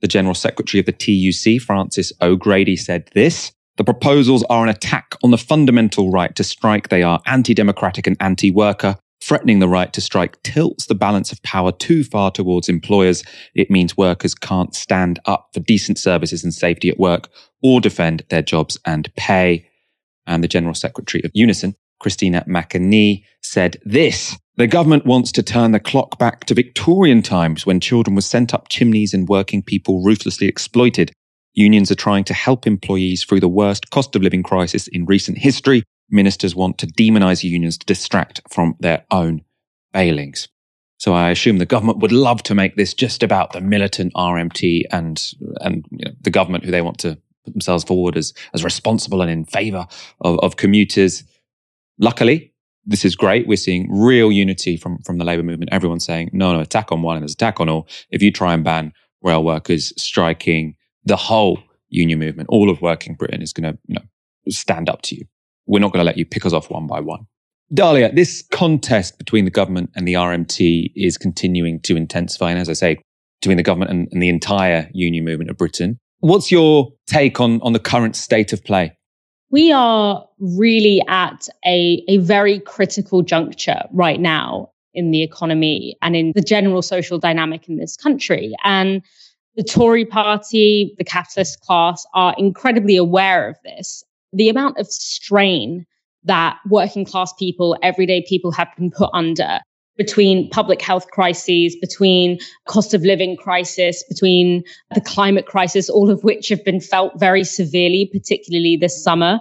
The 0.00 0.08
General 0.08 0.34
Secretary 0.34 0.78
of 0.78 0.86
the 0.86 0.92
TUC, 0.92 1.60
Frances 1.60 2.12
O'Grady, 2.20 2.76
said 2.76 3.08
this. 3.14 3.52
The 3.76 3.84
proposals 3.84 4.44
are 4.44 4.62
an 4.62 4.68
attack 4.68 5.16
on 5.24 5.32
the 5.32 5.38
fundamental 5.38 6.12
right 6.12 6.34
to 6.36 6.44
strike. 6.44 6.90
They 6.90 7.02
are 7.02 7.20
anti 7.26 7.54
democratic 7.54 8.06
and 8.06 8.16
anti 8.20 8.50
worker. 8.50 8.96
Threatening 9.20 9.58
the 9.58 9.68
right 9.68 9.90
to 9.94 10.02
strike 10.02 10.40
tilts 10.42 10.86
the 10.86 10.94
balance 10.94 11.32
of 11.32 11.42
power 11.42 11.72
too 11.72 12.04
far 12.04 12.30
towards 12.30 12.68
employers. 12.68 13.24
It 13.54 13.70
means 13.70 13.96
workers 13.96 14.34
can't 14.34 14.74
stand 14.74 15.18
up 15.24 15.48
for 15.54 15.60
decent 15.60 15.98
services 15.98 16.44
and 16.44 16.52
safety 16.52 16.90
at 16.90 16.98
work 16.98 17.30
or 17.64 17.80
defend 17.80 18.22
their 18.28 18.42
jobs 18.42 18.78
and 18.84 19.12
pay. 19.16 19.68
And 20.26 20.44
the 20.44 20.48
General 20.48 20.74
Secretary 20.74 21.22
of 21.24 21.32
Unison, 21.34 21.74
Christina 21.98 22.44
McAnea, 22.48 23.24
said 23.42 23.76
this. 23.84 24.38
The 24.56 24.68
government 24.68 25.04
wants 25.04 25.32
to 25.32 25.42
turn 25.42 25.72
the 25.72 25.80
clock 25.80 26.16
back 26.16 26.44
to 26.44 26.54
Victorian 26.54 27.22
times 27.22 27.66
when 27.66 27.80
children 27.80 28.14
were 28.14 28.22
sent 28.22 28.54
up 28.54 28.68
chimneys 28.68 29.12
and 29.12 29.28
working 29.28 29.62
people 29.62 30.04
ruthlessly 30.04 30.46
exploited. 30.46 31.10
Unions 31.54 31.90
are 31.90 31.96
trying 31.96 32.22
to 32.24 32.34
help 32.34 32.64
employees 32.66 33.24
through 33.24 33.40
the 33.40 33.48
worst 33.48 33.90
cost 33.90 34.14
of 34.14 34.22
living 34.22 34.44
crisis 34.44 34.86
in 34.86 35.06
recent 35.06 35.38
history 35.38 35.82
ministers 36.10 36.54
want 36.54 36.78
to 36.78 36.86
demonize 36.86 37.44
unions 37.44 37.78
to 37.78 37.86
distract 37.86 38.40
from 38.50 38.76
their 38.80 39.04
own 39.10 39.42
failings. 39.92 40.48
So 40.98 41.12
I 41.12 41.30
assume 41.30 41.58
the 41.58 41.66
government 41.66 41.98
would 41.98 42.12
love 42.12 42.42
to 42.44 42.54
make 42.54 42.76
this 42.76 42.94
just 42.94 43.22
about 43.22 43.52
the 43.52 43.60
militant 43.60 44.14
RMT 44.14 44.84
and 44.90 45.22
and 45.60 45.84
you 45.90 46.06
know, 46.06 46.12
the 46.20 46.30
government 46.30 46.64
who 46.64 46.70
they 46.70 46.80
want 46.80 46.98
to 46.98 47.18
put 47.44 47.54
themselves 47.54 47.84
forward 47.84 48.16
as 48.16 48.32
as 48.52 48.64
responsible 48.64 49.22
and 49.22 49.30
in 49.30 49.44
favour 49.44 49.86
of, 50.20 50.38
of 50.40 50.56
commuters. 50.56 51.24
Luckily, 51.98 52.52
this 52.84 53.04
is 53.04 53.14
great. 53.14 53.46
We're 53.46 53.56
seeing 53.56 53.88
real 53.90 54.32
unity 54.32 54.76
from 54.76 54.98
from 55.02 55.18
the 55.18 55.24
labour 55.24 55.42
movement. 55.42 55.72
Everyone's 55.72 56.04
saying 56.04 56.30
no, 56.32 56.52
no, 56.52 56.60
attack 56.60 56.92
on 56.92 57.02
one 57.02 57.16
and 57.16 57.22
there's 57.22 57.34
attack 57.34 57.60
on 57.60 57.68
all. 57.68 57.88
If 58.10 58.22
you 58.22 58.30
try 58.32 58.54
and 58.54 58.64
ban 58.64 58.92
rail 59.22 59.42
workers 59.44 59.92
striking, 60.00 60.76
the 61.04 61.16
whole 61.16 61.58
union 61.88 62.18
movement, 62.18 62.48
all 62.48 62.70
of 62.70 62.82
working 62.82 63.14
Britain 63.14 63.42
is 63.42 63.52
going 63.52 63.72
to 63.72 63.78
you 63.86 63.94
know 63.94 64.02
stand 64.48 64.88
up 64.88 65.02
to 65.02 65.16
you 65.16 65.26
we're 65.66 65.80
not 65.80 65.92
going 65.92 66.00
to 66.00 66.04
let 66.04 66.18
you 66.18 66.26
pick 66.26 66.44
us 66.44 66.52
off 66.52 66.70
one 66.70 66.86
by 66.86 67.00
one. 67.00 67.26
Dalia, 67.72 68.14
this 68.14 68.42
contest 68.52 69.18
between 69.18 69.44
the 69.44 69.50
government 69.50 69.90
and 69.96 70.06
the 70.06 70.14
RMT 70.14 70.92
is 70.94 71.16
continuing 71.16 71.80
to 71.80 71.96
intensify. 71.96 72.50
And 72.50 72.58
as 72.58 72.68
I 72.68 72.74
say, 72.74 72.98
between 73.40 73.56
the 73.56 73.62
government 73.62 73.90
and, 73.90 74.08
and 74.12 74.22
the 74.22 74.28
entire 74.28 74.90
union 74.92 75.24
movement 75.24 75.50
of 75.50 75.56
Britain. 75.56 75.98
What's 76.24 76.50
your 76.50 76.90
take 77.06 77.38
on, 77.38 77.60
on 77.60 77.74
the 77.74 77.78
current 77.78 78.16
state 78.16 78.54
of 78.54 78.64
play? 78.64 78.96
We 79.50 79.70
are 79.72 80.26
really 80.38 81.02
at 81.06 81.50
a, 81.66 82.02
a 82.08 82.16
very 82.16 82.60
critical 82.60 83.20
juncture 83.20 83.82
right 83.92 84.18
now 84.18 84.70
in 84.94 85.10
the 85.10 85.22
economy 85.22 85.98
and 86.00 86.16
in 86.16 86.32
the 86.34 86.40
general 86.40 86.80
social 86.80 87.18
dynamic 87.18 87.68
in 87.68 87.76
this 87.76 87.94
country. 87.98 88.54
And 88.64 89.02
the 89.56 89.62
Tory 89.62 90.06
party, 90.06 90.94
the 90.96 91.04
capitalist 91.04 91.60
class 91.60 92.06
are 92.14 92.34
incredibly 92.38 92.96
aware 92.96 93.46
of 93.50 93.58
this 93.62 94.02
the 94.32 94.48
amount 94.48 94.78
of 94.78 94.86
strain 94.86 95.84
that 96.22 96.56
working 96.70 97.04
class 97.04 97.34
people, 97.34 97.76
everyday 97.82 98.24
people 98.26 98.50
have 98.50 98.68
been 98.78 98.90
put 98.90 99.10
under 99.12 99.60
between 99.96 100.50
public 100.50 100.82
health 100.82 101.10
crises, 101.10 101.76
between 101.76 102.38
cost 102.66 102.94
of 102.94 103.02
living 103.02 103.36
crisis, 103.36 104.04
between 104.08 104.62
the 104.94 105.00
climate 105.00 105.46
crisis, 105.46 105.88
all 105.88 106.10
of 106.10 106.24
which 106.24 106.48
have 106.48 106.64
been 106.64 106.80
felt 106.80 107.18
very 107.18 107.44
severely, 107.44 108.08
particularly 108.12 108.76
this 108.76 109.02
summer. 109.02 109.40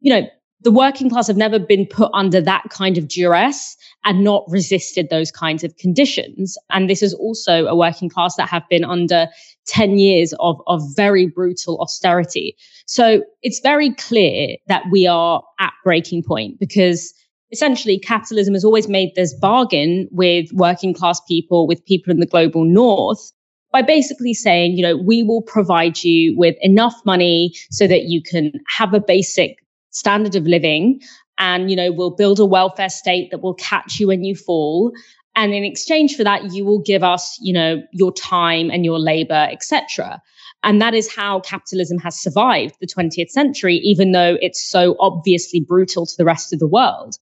You 0.00 0.14
know, 0.14 0.28
the 0.60 0.72
working 0.72 1.08
class 1.08 1.26
have 1.26 1.36
never 1.36 1.58
been 1.58 1.86
put 1.86 2.10
under 2.14 2.40
that 2.40 2.64
kind 2.70 2.98
of 2.98 3.08
duress 3.08 3.76
and 4.04 4.24
not 4.24 4.44
resisted 4.48 5.08
those 5.10 5.30
kinds 5.30 5.62
of 5.62 5.76
conditions. 5.76 6.56
And 6.70 6.88
this 6.88 7.02
is 7.02 7.14
also 7.14 7.66
a 7.66 7.76
working 7.76 8.08
class 8.08 8.36
that 8.36 8.48
have 8.48 8.68
been 8.68 8.84
under 8.84 9.28
10 9.66 9.98
years 9.98 10.34
of, 10.40 10.60
of 10.66 10.82
very 10.96 11.26
brutal 11.26 11.80
austerity. 11.80 12.56
So 12.86 13.22
it's 13.42 13.60
very 13.60 13.94
clear 13.94 14.56
that 14.66 14.84
we 14.90 15.06
are 15.06 15.42
at 15.60 15.72
breaking 15.84 16.22
point 16.24 16.58
because 16.58 17.12
essentially 17.50 17.98
capitalism 17.98 18.54
has 18.54 18.64
always 18.64 18.88
made 18.88 19.14
this 19.14 19.34
bargain 19.34 20.08
with 20.10 20.52
working 20.52 20.94
class 20.94 21.20
people, 21.22 21.66
with 21.66 21.84
people 21.84 22.12
in 22.12 22.20
the 22.20 22.26
global 22.26 22.64
north 22.64 23.32
by 23.72 23.82
basically 23.82 24.34
saying, 24.34 24.76
you 24.76 24.82
know, 24.82 24.96
we 24.96 25.22
will 25.22 25.42
provide 25.42 26.02
you 26.02 26.36
with 26.36 26.56
enough 26.60 26.94
money 27.04 27.52
so 27.70 27.86
that 27.86 28.04
you 28.04 28.22
can 28.22 28.52
have 28.68 28.94
a 28.94 29.00
basic 29.00 29.56
standard 29.90 30.34
of 30.34 30.44
living 30.44 31.00
and, 31.38 31.70
you 31.70 31.76
know, 31.76 31.92
we'll 31.92 32.10
build 32.14 32.40
a 32.40 32.46
welfare 32.46 32.88
state 32.88 33.30
that 33.30 33.42
will 33.42 33.54
catch 33.54 34.00
you 34.00 34.08
when 34.08 34.24
you 34.24 34.34
fall 34.34 34.92
And 35.38 35.54
in 35.54 35.62
exchange 35.62 36.16
for 36.16 36.24
that, 36.24 36.52
you 36.52 36.64
will 36.64 36.80
give 36.80 37.04
us, 37.04 37.38
you 37.40 37.52
know, 37.52 37.80
your 37.92 38.12
time 38.12 38.70
and 38.70 38.84
your 38.84 38.98
labor, 38.98 39.48
etc. 39.52 40.20
And 40.64 40.82
that 40.82 40.94
is 40.94 41.14
how 41.14 41.40
capitalism 41.40 41.98
has 41.98 42.20
survived 42.20 42.74
the 42.80 42.88
20th 42.88 43.30
century, 43.30 43.76
even 43.76 44.10
though 44.10 44.36
it's 44.40 44.68
so 44.68 44.96
obviously 44.98 45.60
brutal 45.60 46.06
to 46.06 46.14
the 46.18 46.24
rest 46.24 46.52
of 46.52 46.58
the 46.58 46.66
world. 46.66 47.18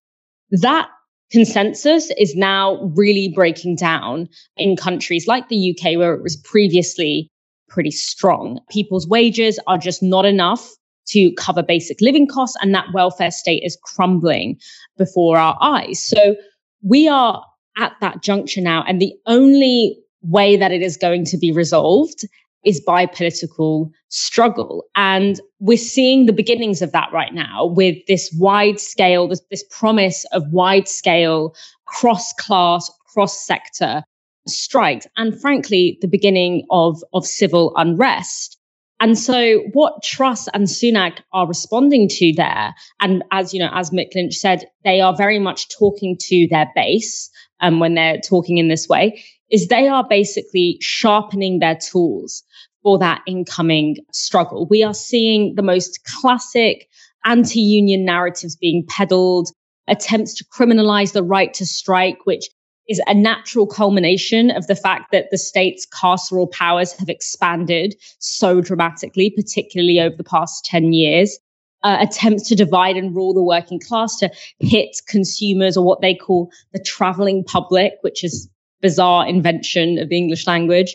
That 0.51 0.89
consensus 1.33 2.11
is 2.19 2.37
now 2.37 2.81
really 2.95 3.33
breaking 3.35 3.77
down 3.77 4.29
in 4.57 4.77
countries 4.77 5.27
like 5.27 5.49
the 5.49 5.77
UK, 5.77 5.99
where 5.99 6.15
it 6.15 6.23
was 6.23 6.37
previously 6.37 7.31
pretty 7.69 7.91
strong. 7.91 8.61
People's 8.71 9.09
wages 9.09 9.59
are 9.67 9.79
just 9.79 10.03
not 10.03 10.25
enough 10.25 10.71
to 11.09 11.33
cover 11.35 11.63
basic 11.63 12.01
living 12.01 12.27
costs, 12.27 12.57
and 12.61 12.75
that 12.75 12.87
welfare 12.95 13.31
state 13.31 13.63
is 13.65 13.79
crumbling 13.83 14.59
before 14.97 15.37
our 15.37 15.57
eyes. 15.61 16.03
So 16.03 16.37
we 16.83 17.09
are 17.09 17.45
at 17.77 17.93
that 18.01 18.23
juncture 18.23 18.61
now, 18.61 18.85
and 18.87 19.01
the 19.01 19.13
only 19.27 19.99
way 20.23 20.57
that 20.57 20.73
it 20.73 20.83
is 20.83 20.97
going 20.97 21.25
to 21.27 21.39
be 21.39 21.53
resolved 21.53 22.25
is 22.67 22.81
by 22.81 23.07
political 23.07 23.91
struggle. 24.09 24.85
And 24.97 25.41
we're 25.61 25.79
seeing 25.79 26.27
the 26.27 26.33
beginnings 26.33 26.83
of 26.83 26.93
that 26.93 27.09
right 27.13 27.33
now 27.33 27.65
with 27.65 27.97
this 28.09 28.35
wide 28.37 28.81
scale, 28.81 29.29
this, 29.29 29.41
this 29.51 29.65
promise 29.71 30.27
of 30.33 30.43
wide 30.53 30.89
scale, 30.89 31.55
cross 31.87 32.33
class, 32.35 32.91
cross 33.07 33.47
sector 33.47 34.03
strikes, 34.49 35.07
and 35.17 35.41
frankly, 35.41 35.99
the 36.01 36.09
beginning 36.09 36.67
of, 36.71 37.03
of 37.13 37.25
civil 37.25 37.73
unrest. 37.77 38.59
And 38.99 39.19
so 39.19 39.59
what 39.73 40.03
Truss 40.03 40.49
and 40.55 40.67
Sunak 40.67 41.19
are 41.33 41.47
responding 41.47 42.09
to 42.09 42.33
there, 42.35 42.75
and 43.01 43.23
as 43.31 43.53
you 43.53 43.61
know, 43.61 43.71
as 43.75 43.91
Mick 43.91 44.15
Lynch 44.15 44.35
said, 44.35 44.65
they 44.85 45.01
are 45.01 45.15
very 45.15 45.39
much 45.39 45.69
talking 45.69 46.17
to 46.23 46.49
their 46.51 46.71
base 46.75 47.31
um, 47.61 47.79
when 47.79 47.95
they're 47.95 48.21
talking 48.21 48.59
in 48.59 48.69
this 48.69 48.89
way, 48.89 49.23
is 49.51 49.69
they 49.69 49.87
are 49.87 50.07
basically 50.09 50.79
sharpening 50.81 51.59
their 51.59 51.77
tools 51.77 52.43
for 52.87 53.01
that 53.01 53.21
incoming 53.27 53.97
struggle. 54.13 54.65
We 54.71 54.85
are 54.85 54.95
seeing 54.95 55.57
the 55.57 55.63
most 55.63 56.05
classic 56.05 56.87
anti-union 57.25 58.05
narratives 58.05 58.55
being 58.55 58.85
peddled, 58.89 59.51
attempts 59.89 60.35
to 60.35 60.45
criminalize 60.45 61.13
the 61.13 61.25
right 61.25 61.53
to 61.55 61.67
strike, 61.67 62.19
which 62.27 62.49
is 62.89 63.03
a 63.09 63.15
natural 63.15 63.67
culmination 63.67 64.53
of 64.53 64.69
the 64.69 64.77
fact 64.77 65.11
that 65.11 65.33
the 65.33 65.37
state's 65.37 65.85
carceral 65.85 66.49
powers 66.53 66.93
have 66.93 67.09
expanded 67.09 67.97
so 68.21 68.61
dramatically, 68.61 69.31
particularly 69.31 69.99
over 69.99 70.15
the 70.15 70.23
past 70.23 70.65
10 70.67 70.93
years. 70.93 71.41
Uh, 71.83 71.99
attempts 72.01 72.49
to 72.49 72.55
divide 72.55 72.97
and 72.97 73.17
rule 73.17 73.35
the 73.35 73.43
working 73.43 73.81
class 73.81 74.17
to 74.17 74.31
hit 74.61 74.97
consumers 75.09 75.77
or 75.77 75.85
what 75.85 76.01
they 76.01 76.15
call 76.15 76.53
the 76.73 76.79
traveling 76.79 77.43
public, 77.43 77.95
which 78.03 78.23
is 78.23 78.49
bizarre 78.81 79.27
invention 79.27 79.99
of 79.99 80.09
the 80.09 80.17
English 80.17 80.47
language 80.47 80.95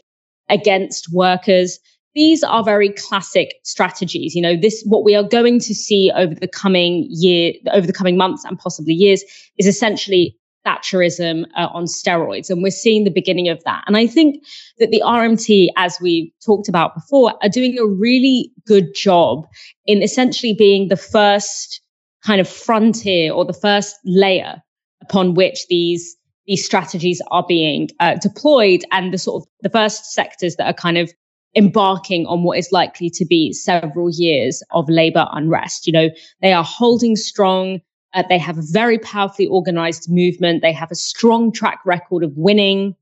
against 0.51 1.11
workers. 1.11 1.79
These 2.13 2.43
are 2.43 2.63
very 2.63 2.89
classic 2.89 3.55
strategies. 3.63 4.35
You 4.35 4.41
know, 4.41 4.55
this, 4.55 4.83
what 4.85 5.03
we 5.03 5.15
are 5.15 5.23
going 5.23 5.59
to 5.59 5.73
see 5.73 6.11
over 6.13 6.35
the 6.35 6.47
coming 6.47 7.07
year, 7.09 7.53
over 7.71 7.87
the 7.87 7.93
coming 7.93 8.17
months 8.17 8.43
and 8.43 8.59
possibly 8.59 8.93
years 8.93 9.23
is 9.57 9.65
essentially 9.65 10.37
Thatcherism 10.65 11.45
uh, 11.57 11.67
on 11.73 11.85
steroids. 11.85 12.49
And 12.49 12.61
we're 12.61 12.69
seeing 12.69 13.03
the 13.03 13.11
beginning 13.11 13.49
of 13.49 13.63
that. 13.63 13.83
And 13.87 13.97
I 13.97 14.05
think 14.07 14.43
that 14.77 14.91
the 14.91 15.01
RMT, 15.03 15.69
as 15.77 15.97
we 16.01 16.33
talked 16.45 16.69
about 16.69 16.93
before, 16.93 17.33
are 17.41 17.49
doing 17.49 17.79
a 17.79 17.85
really 17.85 18.51
good 18.67 18.93
job 18.93 19.47
in 19.85 20.03
essentially 20.03 20.53
being 20.53 20.89
the 20.89 20.97
first 20.97 21.81
kind 22.23 22.39
of 22.39 22.47
frontier 22.47 23.33
or 23.33 23.45
the 23.45 23.53
first 23.53 23.95
layer 24.05 24.61
upon 25.01 25.33
which 25.33 25.65
these 25.67 26.15
these 26.51 26.65
strategies 26.65 27.21
are 27.31 27.45
being 27.47 27.87
uh, 28.01 28.15
deployed 28.15 28.83
and 28.91 29.13
the 29.13 29.17
sort 29.17 29.41
of 29.41 29.47
the 29.61 29.69
first 29.69 30.11
sectors 30.11 30.57
that 30.57 30.65
are 30.65 30.73
kind 30.73 30.97
of 30.97 31.09
embarking 31.55 32.25
on 32.25 32.43
what 32.43 32.57
is 32.57 32.73
likely 32.73 33.09
to 33.09 33.25
be 33.25 33.53
several 33.53 34.09
years 34.11 34.61
of 34.71 34.89
labor 34.89 35.27
unrest. 35.31 35.87
You 35.87 35.93
know, 35.93 36.09
they 36.41 36.51
are 36.51 36.63
holding 36.63 37.15
strong. 37.15 37.79
Uh, 38.13 38.23
they 38.27 38.37
have 38.37 38.57
a 38.57 38.63
very 38.69 38.99
powerfully 38.99 39.47
organized 39.47 40.11
movement. 40.11 40.61
They 40.61 40.73
have 40.73 40.91
a 40.91 40.95
strong 40.95 41.53
track 41.53 41.79
record 41.85 42.21
of 42.21 42.33
winning. 42.35 42.97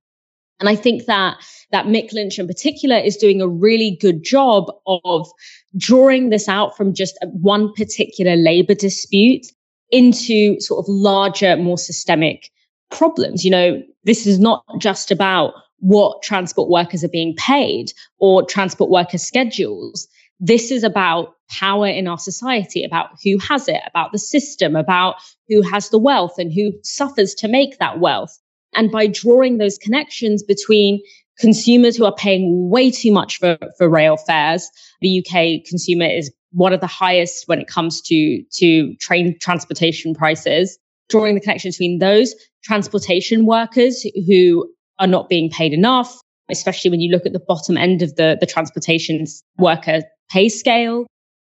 And 0.60 0.70
I 0.70 0.76
think 0.76 1.06
that 1.08 1.38
that 1.72 1.88
Mick 1.88 2.14
Lynch 2.14 2.38
in 2.38 2.46
particular 2.46 2.98
is 2.98 3.18
doing 3.18 3.42
a 3.42 3.48
really 3.48 3.98
good 4.00 4.24
job 4.24 4.66
of 4.86 5.28
drawing 5.76 6.30
this 6.30 6.48
out 6.48 6.78
from 6.78 6.94
just 6.94 7.18
one 7.24 7.74
particular 7.74 8.36
labor 8.36 8.76
dispute 8.76 9.48
into 9.90 10.60
sort 10.60 10.86
of 10.86 10.86
larger, 10.88 11.58
more 11.58 11.80
systemic 11.80 12.52
problems. 12.90 13.44
You 13.44 13.52
know, 13.52 13.84
this 14.04 14.26
is 14.26 14.40
not 14.40 14.64
just 14.80 15.12
about 15.12 15.54
what 15.80 16.22
transport 16.22 16.70
workers 16.70 17.04
are 17.04 17.10
being 17.10 17.36
paid 17.38 17.92
or 18.20 18.46
transport 18.46 18.90
worker 18.90 19.18
schedules. 19.18 20.08
This 20.40 20.72
is 20.72 20.84
about 20.84 21.36
power 21.50 21.88
in 21.88 22.08
our 22.08 22.18
society, 22.18 22.84
about 22.84 23.10
who 23.24 23.38
has 23.40 23.68
it, 23.68 23.82
about 23.88 24.12
the 24.12 24.20
system, 24.20 24.76
about 24.76 25.16
who 25.48 25.62
has 25.62 25.90
the 25.90 25.98
wealth 25.98 26.38
and 26.38 26.54
who 26.54 26.72
suffers 26.84 27.34
to 27.36 27.48
make 27.48 27.78
that 27.80 28.00
wealth. 28.00 28.38
And 28.74 28.92
by 28.92 29.08
drawing 29.08 29.58
those 29.58 29.78
connections 29.78 30.44
between 30.44 31.02
consumers 31.40 31.96
who 31.96 32.06
are 32.06 32.16
paying 32.16 32.70
way 32.70 32.92
too 32.92 33.12
much 33.12 33.40
for, 33.40 33.58
for 33.78 33.90
rail 33.90 34.18
fares, 34.18 34.70
the 35.02 35.20
UK 35.20 35.66
consumer 35.68 36.06
is 36.06 36.32
one 36.52 36.74
of 36.74 36.82
the 36.82 36.88
highest 36.88 37.48
when 37.48 37.60
it 37.60 37.68
comes 37.68 38.02
to, 38.02 38.44
to 38.54 38.96
train 38.96 39.38
transportation 39.40 40.14
prices, 40.14 40.78
drawing 41.10 41.36
the 41.36 41.42
connection 41.42 41.72
between 41.72 42.00
those 42.00 42.34
transportation 42.64 43.46
workers 43.46 44.06
who 44.28 44.72
are 45.00 45.08
not 45.08 45.30
being 45.30 45.50
paid 45.50 45.74
enough, 45.74 46.16
especially 46.50 46.92
when 46.92 47.02
you 47.02 47.12
look 47.12 47.26
at 47.26 47.34
the 47.34 47.40
bottom 47.40 47.78
end 47.78 48.02
of 48.02 48.16
the, 48.16 48.38
the 48.40 48.46
transportation 48.46 49.26
worker 49.58 50.02
pay 50.30 50.50
scale. 50.50 51.06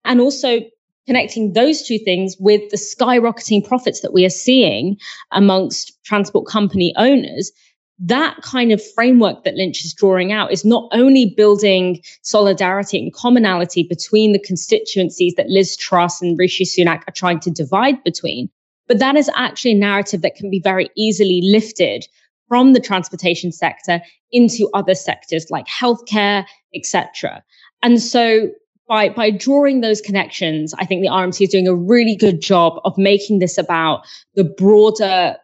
And 0.05 0.21
also 0.21 0.61
connecting 1.07 1.53
those 1.53 1.81
two 1.83 1.97
things 1.97 2.35
with 2.39 2.69
the 2.69 2.77
skyrocketing 2.77 3.65
profits 3.65 4.01
that 4.01 4.13
we 4.13 4.25
are 4.25 4.29
seeing 4.29 4.97
amongst 5.31 5.97
transport 6.03 6.47
company 6.47 6.93
owners. 6.97 7.51
That 7.99 8.41
kind 8.43 8.71
of 8.71 8.81
framework 8.93 9.43
that 9.43 9.55
Lynch 9.55 9.83
is 9.83 9.93
drawing 9.93 10.31
out 10.31 10.51
is 10.51 10.63
not 10.63 10.87
only 10.91 11.33
building 11.35 12.03
solidarity 12.21 12.99
and 12.99 13.13
commonality 13.13 13.83
between 13.83 14.33
the 14.33 14.39
constituencies 14.39 15.33
that 15.35 15.47
Liz 15.47 15.75
Truss 15.77 16.21
and 16.21 16.37
Rishi 16.37 16.65
Sunak 16.65 17.03
are 17.07 17.13
trying 17.13 17.39
to 17.39 17.49
divide 17.49 18.03
between, 18.03 18.49
but 18.87 18.99
that 18.99 19.15
is 19.15 19.29
actually 19.35 19.71
a 19.71 19.79
narrative 19.79 20.21
that 20.21 20.35
can 20.35 20.49
be 20.49 20.59
very 20.59 20.89
easily 20.95 21.41
lifted 21.43 22.07
from 22.47 22.73
the 22.73 22.79
transportation 22.79 23.51
sector 23.51 24.01
into 24.31 24.69
other 24.73 24.95
sectors 24.95 25.47
like 25.49 25.67
healthcare, 25.67 26.45
etc. 26.73 27.43
And 27.83 28.01
so 28.01 28.49
by, 28.87 29.09
by 29.09 29.31
drawing 29.31 29.81
those 29.81 29.99
connections, 29.99 30.73
I 30.79 30.85
think 30.85 31.01
the 31.01 31.09
RMT 31.09 31.41
is 31.41 31.49
doing 31.49 31.67
a 31.67 31.75
really 31.75 32.15
good 32.15 32.41
job 32.41 32.79
of 32.85 32.97
making 32.97 33.39
this 33.39 33.57
about 33.57 34.05
the 34.35 34.45
broader 34.45 35.35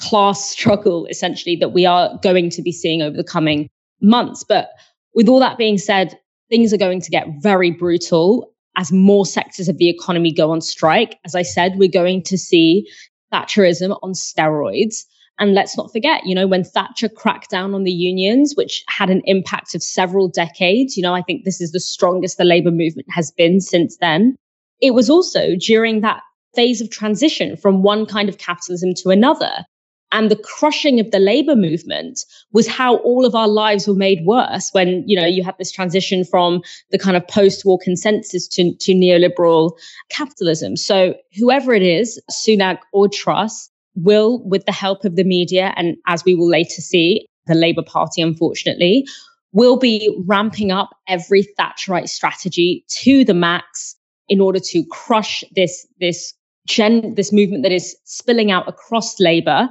class 0.00 0.48
struggle, 0.48 1.06
essentially, 1.06 1.56
that 1.56 1.70
we 1.70 1.84
are 1.84 2.18
going 2.22 2.48
to 2.50 2.62
be 2.62 2.72
seeing 2.72 3.02
over 3.02 3.16
the 3.16 3.24
coming 3.24 3.68
months. 4.00 4.44
But 4.44 4.70
with 5.14 5.28
all 5.28 5.40
that 5.40 5.58
being 5.58 5.78
said, 5.78 6.18
things 6.48 6.72
are 6.72 6.78
going 6.78 7.00
to 7.00 7.10
get 7.10 7.26
very 7.40 7.70
brutal 7.70 8.49
as 8.76 8.92
more 8.92 9.26
sectors 9.26 9.68
of 9.68 9.78
the 9.78 9.88
economy 9.88 10.32
go 10.32 10.50
on 10.50 10.60
strike. 10.60 11.18
As 11.24 11.34
I 11.34 11.42
said, 11.42 11.76
we're 11.76 11.88
going 11.88 12.22
to 12.24 12.38
see 12.38 12.88
Thatcherism 13.32 13.98
on 14.02 14.12
steroids. 14.12 15.04
And 15.38 15.54
let's 15.54 15.76
not 15.76 15.90
forget, 15.90 16.26
you 16.26 16.34
know, 16.34 16.46
when 16.46 16.64
Thatcher 16.64 17.08
cracked 17.08 17.50
down 17.50 17.74
on 17.74 17.84
the 17.84 17.90
unions, 17.90 18.52
which 18.56 18.84
had 18.88 19.08
an 19.08 19.22
impact 19.24 19.74
of 19.74 19.82
several 19.82 20.28
decades, 20.28 20.96
you 20.96 21.02
know, 21.02 21.14
I 21.14 21.22
think 21.22 21.44
this 21.44 21.62
is 21.62 21.72
the 21.72 21.80
strongest 21.80 22.36
the 22.36 22.44
labor 22.44 22.70
movement 22.70 23.06
has 23.10 23.30
been 23.30 23.60
since 23.60 23.96
then. 24.00 24.36
It 24.82 24.92
was 24.92 25.08
also 25.08 25.56
during 25.56 26.02
that 26.02 26.20
phase 26.54 26.80
of 26.80 26.90
transition 26.90 27.56
from 27.56 27.82
one 27.82 28.04
kind 28.04 28.28
of 28.28 28.38
capitalism 28.38 28.92
to 28.94 29.10
another 29.10 29.64
and 30.12 30.30
the 30.30 30.36
crushing 30.36 30.98
of 31.00 31.10
the 31.10 31.18
labor 31.18 31.56
movement 31.56 32.24
was 32.52 32.66
how 32.66 32.96
all 32.98 33.24
of 33.24 33.34
our 33.34 33.48
lives 33.48 33.86
were 33.86 33.94
made 33.94 34.24
worse 34.24 34.70
when 34.72 35.04
you 35.06 35.18
know 35.18 35.26
you 35.26 35.42
had 35.42 35.56
this 35.58 35.70
transition 35.70 36.24
from 36.24 36.62
the 36.90 36.98
kind 36.98 37.16
of 37.16 37.26
post-war 37.28 37.78
consensus 37.82 38.48
to, 38.48 38.74
to 38.76 38.92
neoliberal 38.92 39.72
capitalism. 40.08 40.76
So 40.76 41.14
whoever 41.36 41.72
it 41.74 41.82
is 41.82 42.20
sunak 42.30 42.78
or 42.92 43.08
truss 43.08 43.70
will 43.94 44.42
with 44.44 44.64
the 44.66 44.72
help 44.72 45.04
of 45.04 45.16
the 45.16 45.24
media 45.24 45.72
and 45.76 45.96
as 46.06 46.24
we 46.24 46.34
will 46.34 46.48
later 46.48 46.80
see 46.80 47.26
the 47.46 47.54
labour 47.54 47.82
party 47.82 48.22
unfortunately 48.22 49.06
will 49.52 49.76
be 49.76 50.16
ramping 50.26 50.70
up 50.70 50.90
every 51.08 51.44
thatcherite 51.58 52.08
strategy 52.08 52.84
to 52.88 53.24
the 53.24 53.34
max 53.34 53.96
in 54.28 54.40
order 54.40 54.60
to 54.60 54.84
crush 54.90 55.42
this 55.56 55.86
this 55.98 56.32
gen 56.66 57.14
this 57.14 57.32
movement 57.32 57.64
that 57.64 57.72
is 57.72 57.96
spilling 58.04 58.50
out 58.50 58.68
across 58.68 59.18
labor 59.18 59.68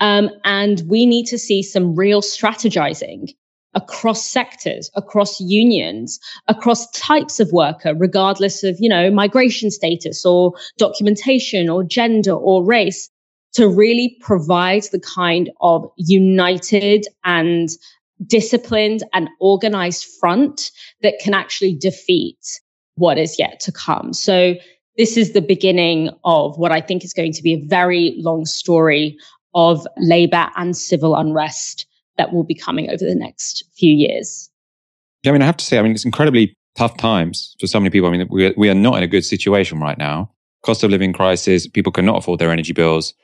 um, 0.00 0.30
and 0.44 0.82
we 0.88 1.06
need 1.06 1.26
to 1.26 1.38
see 1.38 1.62
some 1.62 1.94
real 1.94 2.20
strategizing 2.20 3.34
across 3.74 4.26
sectors, 4.26 4.90
across 4.94 5.38
unions, 5.40 6.18
across 6.48 6.90
types 6.92 7.40
of 7.40 7.52
worker, 7.52 7.94
regardless 7.94 8.64
of, 8.64 8.76
you 8.80 8.88
know, 8.88 9.10
migration 9.10 9.70
status 9.70 10.24
or 10.24 10.54
documentation 10.78 11.68
or 11.68 11.84
gender 11.84 12.32
or 12.32 12.64
race 12.64 13.10
to 13.52 13.68
really 13.68 14.16
provide 14.20 14.84
the 14.92 15.00
kind 15.00 15.50
of 15.60 15.86
united 15.96 17.06
and 17.24 17.68
disciplined 18.26 19.02
and 19.12 19.28
organized 19.40 20.06
front 20.20 20.70
that 21.02 21.14
can 21.20 21.34
actually 21.34 21.74
defeat 21.74 22.38
what 22.94 23.18
is 23.18 23.38
yet 23.38 23.60
to 23.60 23.70
come. 23.70 24.12
So 24.14 24.54
this 24.96 25.18
is 25.18 25.32
the 25.32 25.42
beginning 25.42 26.10
of 26.24 26.56
what 26.56 26.72
I 26.72 26.80
think 26.80 27.04
is 27.04 27.12
going 27.12 27.32
to 27.32 27.42
be 27.42 27.54
a 27.54 27.66
very 27.66 28.14
long 28.16 28.46
story 28.46 29.18
of 29.56 29.86
labor 29.96 30.50
and 30.56 30.76
civil 30.76 31.16
unrest 31.16 31.86
that 32.18 32.32
will 32.32 32.44
be 32.44 32.54
coming 32.54 32.88
over 32.90 33.04
the 33.04 33.14
next 33.14 33.64
few 33.74 33.92
years. 33.92 34.50
I 35.26 35.32
mean, 35.32 35.42
I 35.42 35.46
have 35.46 35.56
to 35.56 35.64
say, 35.64 35.78
I 35.78 35.82
mean, 35.82 35.92
it's 35.92 36.04
incredibly 36.04 36.54
tough 36.76 36.96
times 36.98 37.56
for 37.58 37.66
so 37.66 37.80
many 37.80 37.90
people. 37.90 38.08
I 38.08 38.12
mean, 38.12 38.28
we 38.30 38.46
are, 38.46 38.54
we 38.56 38.68
are 38.68 38.74
not 38.74 38.98
in 38.98 39.02
a 39.02 39.08
good 39.08 39.24
situation 39.24 39.80
right 39.80 39.98
now. 39.98 40.30
Cost 40.62 40.84
of 40.84 40.90
living 40.90 41.12
crisis, 41.12 41.66
people 41.66 41.90
cannot 41.90 42.18
afford 42.18 42.38
their 42.38 42.50
energy 42.50 42.74
bills. 42.74 43.14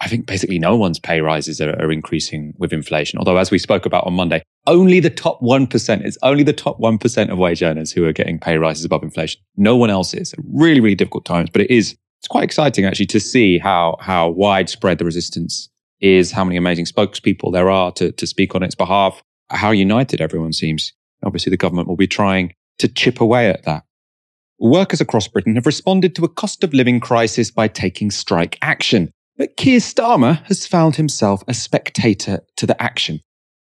I 0.00 0.08
think 0.08 0.26
basically 0.26 0.58
no 0.58 0.76
one's 0.76 0.98
pay 0.98 1.20
rises 1.20 1.60
are, 1.60 1.70
are, 1.80 1.90
increasing 1.90 2.52
with 2.58 2.72
inflation. 2.72 3.18
Although, 3.18 3.38
as 3.38 3.50
we 3.50 3.58
spoke 3.58 3.86
about 3.86 4.06
on 4.06 4.12
Monday, 4.12 4.42
only 4.66 5.00
the 5.00 5.08
top 5.08 5.40
1%, 5.40 6.04
it's 6.04 6.18
only 6.22 6.42
the 6.42 6.52
top 6.52 6.78
1% 6.80 7.30
of 7.30 7.38
wage 7.38 7.62
earners 7.62 7.92
who 7.92 8.04
are 8.04 8.12
getting 8.12 8.38
pay 8.38 8.58
rises 8.58 8.84
above 8.84 9.02
inflation. 9.02 9.40
No 9.56 9.76
one 9.76 9.88
else 9.88 10.12
is. 10.12 10.34
Really, 10.52 10.80
really 10.80 10.96
difficult 10.96 11.24
times. 11.24 11.48
But 11.48 11.62
it 11.62 11.70
is, 11.70 11.96
it's 12.18 12.28
quite 12.28 12.44
exciting 12.44 12.84
actually 12.84 13.06
to 13.06 13.20
see 13.20 13.58
how, 13.58 13.96
how 14.00 14.28
widespread 14.28 14.98
the 14.98 15.06
resistance 15.06 15.70
is, 16.00 16.32
how 16.32 16.44
many 16.44 16.56
amazing 16.56 16.84
spokespeople 16.84 17.52
there 17.52 17.70
are 17.70 17.92
to, 17.92 18.12
to 18.12 18.26
speak 18.26 18.54
on 18.54 18.62
its 18.62 18.74
behalf, 18.74 19.22
how 19.50 19.70
united 19.70 20.20
everyone 20.20 20.52
seems. 20.52 20.92
Obviously, 21.24 21.50
the 21.50 21.56
government 21.56 21.88
will 21.88 21.96
be 21.96 22.06
trying 22.06 22.52
to 22.78 22.88
chip 22.88 23.20
away 23.20 23.48
at 23.48 23.64
that. 23.64 23.84
Workers 24.58 25.00
across 25.00 25.28
Britain 25.28 25.54
have 25.54 25.66
responded 25.66 26.14
to 26.14 26.24
a 26.24 26.28
cost 26.28 26.64
of 26.64 26.72
living 26.72 27.00
crisis 27.00 27.50
by 27.50 27.68
taking 27.68 28.10
strike 28.10 28.58
action. 28.62 29.10
But 29.36 29.56
Keir 29.56 29.80
Starmer 29.80 30.42
has 30.44 30.66
found 30.66 30.96
himself 30.96 31.42
a 31.46 31.54
spectator 31.54 32.40
to 32.56 32.66
the 32.66 32.80
action. 32.82 33.20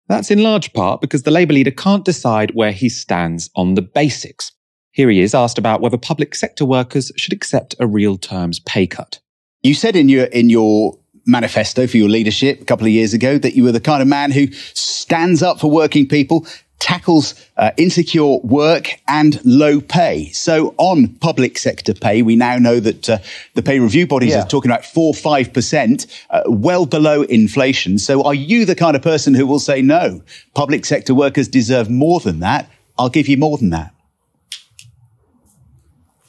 That's 0.08 0.30
in 0.30 0.42
large 0.42 0.72
part 0.72 1.00
because 1.00 1.22
the 1.22 1.30
Labour 1.30 1.54
leader 1.54 1.70
can't 1.70 2.04
decide 2.04 2.54
where 2.54 2.72
he 2.72 2.88
stands 2.88 3.50
on 3.56 3.74
the 3.74 3.82
basics. 3.82 4.52
Here 4.92 5.10
he 5.10 5.20
is 5.20 5.34
asked 5.34 5.58
about 5.58 5.80
whether 5.80 5.98
public 5.98 6.34
sector 6.36 6.64
workers 6.64 7.10
should 7.16 7.32
accept 7.32 7.74
a 7.80 7.86
real 7.86 8.16
terms 8.16 8.60
pay 8.60 8.86
cut. 8.86 9.18
You 9.62 9.74
said 9.74 9.96
in 9.96 10.08
your 10.08 10.26
in 10.26 10.50
your 10.50 10.98
manifesto 11.26 11.86
for 11.86 11.96
your 11.96 12.08
leadership 12.08 12.60
a 12.60 12.64
couple 12.64 12.86
of 12.86 12.92
years 12.92 13.14
ago 13.14 13.38
that 13.38 13.54
you 13.54 13.64
were 13.64 13.72
the 13.72 13.80
kind 13.80 14.02
of 14.02 14.08
man 14.08 14.30
who 14.30 14.50
stands 14.74 15.42
up 15.42 15.60
for 15.60 15.70
working 15.70 16.06
people, 16.06 16.46
tackles 16.80 17.34
uh, 17.56 17.70
insecure 17.78 18.36
work 18.42 18.88
and 19.08 19.40
low 19.44 19.80
pay. 19.80 20.30
So 20.32 20.74
on 20.76 21.08
public 21.14 21.56
sector 21.56 21.94
pay, 21.94 22.20
we 22.20 22.36
now 22.36 22.58
know 22.58 22.78
that 22.80 23.08
uh, 23.08 23.18
the 23.54 23.62
pay 23.62 23.78
review 23.78 24.06
bodies 24.06 24.32
yeah. 24.32 24.42
are 24.42 24.46
talking 24.46 24.70
about 24.70 24.84
four, 24.84 25.14
five 25.14 25.52
percent, 25.52 26.06
uh, 26.28 26.42
well 26.46 26.84
below 26.84 27.22
inflation. 27.22 27.98
So 27.98 28.22
are 28.22 28.34
you 28.34 28.66
the 28.66 28.74
kind 28.74 28.96
of 28.96 29.02
person 29.02 29.32
who 29.32 29.46
will 29.46 29.60
say, 29.60 29.80
no, 29.80 30.22
public 30.54 30.84
sector 30.84 31.14
workers 31.14 31.48
deserve 31.48 31.88
more 31.88 32.20
than 32.20 32.40
that? 32.40 32.68
I'll 32.98 33.08
give 33.08 33.28
you 33.28 33.38
more 33.38 33.56
than 33.56 33.70
that. 33.70 33.94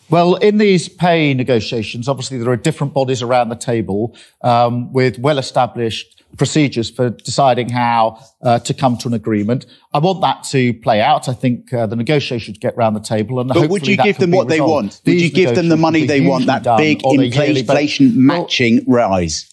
Well, 0.09 0.35
in 0.35 0.57
these 0.57 0.87
pay 0.87 1.33
negotiations, 1.33 2.07
obviously 2.07 2.37
there 2.37 2.51
are 2.51 2.57
different 2.57 2.93
bodies 2.93 3.21
around 3.21 3.49
the 3.49 3.55
table 3.55 4.15
um, 4.41 4.93
with 4.93 5.17
well 5.17 5.39
established 5.39 6.23
procedures 6.37 6.89
for 6.89 7.09
deciding 7.09 7.69
how 7.69 8.19
uh, 8.41 8.59
to 8.59 8.73
come 8.73 8.97
to 8.97 9.07
an 9.07 9.13
agreement. 9.13 9.65
I 9.93 9.99
want 9.99 10.21
that 10.21 10.43
to 10.51 10.73
play 10.73 11.01
out. 11.01 11.27
I 11.27 11.33
think 11.33 11.73
uh, 11.73 11.87
the 11.87 11.95
negotiations 11.95 12.57
get 12.57 12.75
round 12.77 12.95
the 12.95 12.99
table, 12.99 13.39
and 13.39 13.49
but 13.49 13.69
would 13.69 13.87
you 13.87 13.97
give 13.97 14.17
them 14.17 14.31
what 14.31 14.47
they 14.47 14.61
want? 14.61 15.01
These 15.05 15.31
would 15.31 15.37
you 15.37 15.45
give 15.45 15.55
them 15.55 15.69
the 15.69 15.77
money 15.77 16.05
they 16.05 16.21
want? 16.21 16.45
That 16.45 16.63
big 16.77 17.01
inflation 17.05 18.25
matching 18.25 18.83
well, 18.85 19.09
rise. 19.09 19.51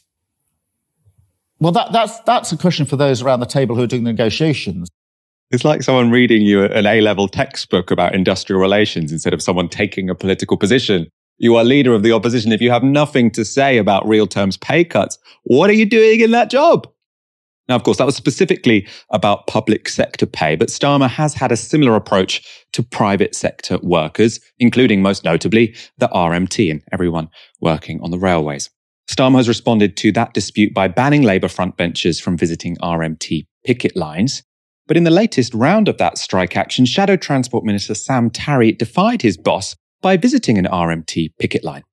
Well, 1.61 1.73
that, 1.73 1.93
that's 1.93 2.19
that's 2.21 2.53
a 2.53 2.59
question 2.59 2.87
for 2.87 2.97
those 2.97 3.23
around 3.23 3.41
the 3.41 3.47
table 3.47 3.77
who 3.77 3.83
are 3.83 3.87
doing 3.87 4.05
the 4.05 4.11
negotiations. 4.11 4.91
It's 5.53 5.67
like 5.67 5.83
someone 5.83 6.11
reading 6.11 6.41
you 6.41 6.65
an 6.65 6.87
A 6.87 7.03
level 7.03 7.29
textbook 7.29 7.91
about 7.91 8.15
industrial 8.15 8.59
relations 8.59 9.13
instead 9.13 9.35
of 9.35 9.43
someone 9.43 9.69
taking 9.69 10.09
a 10.09 10.15
political 10.15 10.57
position. 10.57 11.09
You 11.37 11.57
are 11.57 11.65
leader 11.65 11.93
of 11.93 12.03
the 12.03 12.13
opposition. 12.13 12.53
If 12.53 12.63
you 12.63 12.71
have 12.71 12.83
nothing 12.83 13.31
to 13.33 13.45
say 13.45 13.77
about 13.77 14.09
real 14.09 14.27
terms 14.27 14.57
pay 14.57 14.83
cuts, 14.83 15.19
what 15.45 15.69
are 15.69 15.75
you 15.75 15.85
doing 15.85 16.21
in 16.21 16.31
that 16.31 16.49
job? 16.49 16.89
Now, 17.69 17.77
of 17.77 17.83
course, 17.83 17.99
that 17.99 18.07
was 18.07 18.17
specifically 18.17 18.89
about 19.11 19.47
public 19.47 19.91
sector 19.91 20.25
pay, 20.25 20.57
but 20.57 20.69
Starmer 20.69 21.11
has 21.11 21.35
had 21.35 21.53
a 21.53 21.57
similar 21.59 21.97
approach 21.97 22.43
to 22.73 22.83
private 22.83 23.35
sector 23.35 23.79
workers, 23.83 24.41
including 24.59 25.03
most 25.03 25.23
notably 25.23 25.77
the 25.99 26.09
RMT 26.09 26.71
and 26.71 26.83
everyone 26.93 27.29
working 27.61 28.01
on 28.01 28.11
the 28.11 28.19
railways. 28.19 28.71
Starmer 29.07 29.37
has 29.37 29.49
responded 29.49 29.99
to 29.99 30.13
that 30.13 30.33
dispute 30.33 30.73
by 30.73 30.89
banning 30.89 31.25
Labour 31.25 31.49
frontbenchers 31.49 32.23
from 32.23 32.39
visiting 32.39 32.77
RMT 32.77 33.45
picket 33.67 33.95
lines. 33.95 34.43
But 34.89 34.97
in 34.97 35.05
the 35.05 35.11
latest 35.11 35.55
round 35.55 35.89
of 35.89 35.99
that 35.99 36.19
strike 36.19 36.57
action, 36.57 36.85
Shadow 36.87 37.17
Transport 37.17 37.65
Minister 37.65 37.95
Sam 37.95 38.31
Tarry 38.31 38.73
defied 38.73 39.23
his 39.23 39.37
boss 39.37 39.77
by 40.01 40.17
visiting 40.17 40.59
an 40.59 40.65
RMT 40.65 41.31
picket 41.39 41.63
line. 41.63 41.85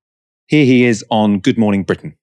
Here 0.48 0.66
he 0.66 0.86
is 0.86 1.06
on 1.12 1.40
Good 1.40 1.58
Morning 1.58 1.84
Britain. 1.84 2.16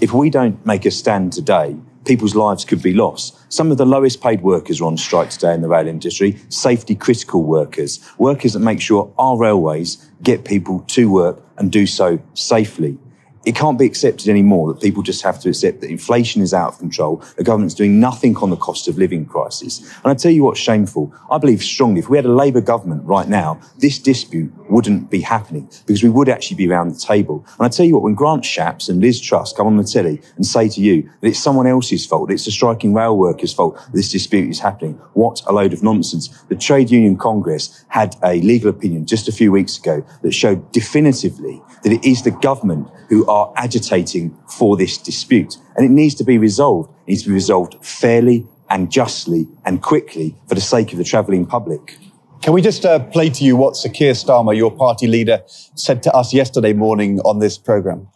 If 0.00 0.14
we 0.14 0.30
don't 0.30 0.64
make 0.64 0.86
a 0.86 0.90
stand 0.90 1.34
today, 1.34 1.76
people's 2.06 2.34
lives 2.34 2.64
could 2.64 2.82
be 2.82 2.94
lost. 2.94 3.36
Some 3.52 3.70
of 3.70 3.76
the 3.76 3.84
lowest 3.84 4.22
paid 4.22 4.40
workers 4.40 4.80
are 4.80 4.86
on 4.86 4.96
strike 4.96 5.28
today 5.30 5.52
in 5.52 5.60
the 5.60 5.68
rail 5.68 5.86
industry, 5.86 6.38
safety 6.48 6.94
critical 6.94 7.42
workers, 7.42 8.00
workers 8.16 8.54
that 8.54 8.60
make 8.60 8.80
sure 8.80 9.12
our 9.18 9.36
railways 9.36 9.96
get 10.22 10.46
people 10.46 10.80
to 10.88 11.10
work 11.10 11.42
and 11.58 11.70
do 11.70 11.86
so 11.86 12.18
safely 12.32 12.98
it 13.46 13.54
can't 13.54 13.78
be 13.78 13.86
accepted 13.86 14.28
anymore 14.28 14.72
that 14.72 14.82
people 14.82 15.04
just 15.04 15.22
have 15.22 15.40
to 15.40 15.48
accept 15.48 15.80
that 15.80 15.88
inflation 15.88 16.42
is 16.42 16.52
out 16.52 16.72
of 16.72 16.78
control. 16.80 17.22
The 17.36 17.44
government's 17.44 17.74
doing 17.74 18.00
nothing 18.00 18.36
on 18.38 18.50
the 18.50 18.56
cost 18.56 18.88
of 18.88 18.98
living 18.98 19.24
crisis. 19.24 19.80
And 20.02 20.06
I 20.06 20.14
tell 20.14 20.32
you 20.32 20.42
what's 20.42 20.58
shameful. 20.58 21.14
I 21.30 21.38
believe 21.38 21.62
strongly 21.62 22.00
if 22.00 22.10
we 22.10 22.18
had 22.18 22.26
a 22.26 22.32
Labour 22.32 22.60
government 22.60 23.04
right 23.04 23.28
now, 23.28 23.60
this 23.78 24.00
dispute 24.00 24.52
wouldn't 24.70 25.10
be 25.10 25.20
happening 25.20 25.68
because 25.86 26.02
we 26.02 26.08
would 26.08 26.28
actually 26.28 26.56
be 26.56 26.68
around 26.68 26.90
the 26.90 26.98
table. 26.98 27.44
And 27.58 27.66
I 27.66 27.68
tell 27.68 27.86
you 27.86 27.94
what, 27.94 28.02
when 28.02 28.14
Grant 28.14 28.44
Shapps 28.44 28.88
and 28.88 29.00
Liz 29.00 29.20
Truss 29.20 29.52
come 29.52 29.66
on 29.66 29.76
the 29.76 29.84
telly 29.84 30.20
and 30.36 30.46
say 30.46 30.68
to 30.68 30.80
you 30.80 31.02
that 31.20 31.28
it's 31.28 31.38
someone 31.38 31.66
else's 31.66 32.06
fault, 32.06 32.30
it's 32.30 32.44
the 32.44 32.50
striking 32.50 32.94
rail 32.94 33.16
workers' 33.16 33.52
fault 33.52 33.78
this 33.92 34.10
dispute 34.10 34.50
is 34.50 34.60
happening, 34.60 34.94
what 35.14 35.42
a 35.46 35.52
load 35.52 35.72
of 35.72 35.82
nonsense. 35.82 36.28
The 36.48 36.56
Trade 36.56 36.90
Union 36.90 37.16
Congress 37.16 37.84
had 37.88 38.16
a 38.22 38.40
legal 38.40 38.70
opinion 38.70 39.06
just 39.06 39.28
a 39.28 39.32
few 39.32 39.52
weeks 39.52 39.78
ago 39.78 40.04
that 40.22 40.32
showed 40.32 40.70
definitively 40.72 41.62
that 41.82 41.92
it 41.92 42.04
is 42.04 42.22
the 42.22 42.30
government 42.30 42.88
who 43.08 43.26
are 43.26 43.52
agitating 43.56 44.36
for 44.48 44.76
this 44.76 44.98
dispute. 44.98 45.56
And 45.76 45.84
it 45.84 45.90
needs 45.90 46.14
to 46.16 46.24
be 46.24 46.38
resolved. 46.38 46.90
It 47.06 47.10
needs 47.10 47.22
to 47.22 47.28
be 47.28 47.34
resolved 47.34 47.84
fairly 47.84 48.46
and 48.68 48.90
justly 48.90 49.46
and 49.64 49.82
quickly 49.82 50.34
for 50.48 50.54
the 50.54 50.60
sake 50.60 50.92
of 50.92 50.98
the 50.98 51.04
travelling 51.04 51.46
public. 51.46 51.98
Can 52.42 52.52
we 52.52 52.62
just 52.62 52.84
uh, 52.84 53.00
play 53.00 53.28
to 53.30 53.44
you 53.44 53.56
what 53.56 53.76
Sir 53.76 53.88
Keir 53.88 54.12
Starmer, 54.12 54.56
your 54.56 54.70
party 54.70 55.06
leader, 55.06 55.42
said 55.74 56.02
to 56.04 56.14
us 56.14 56.32
yesterday 56.32 56.72
morning 56.72 57.18
on 57.20 57.40
this 57.40 57.58
programme? 57.58 58.08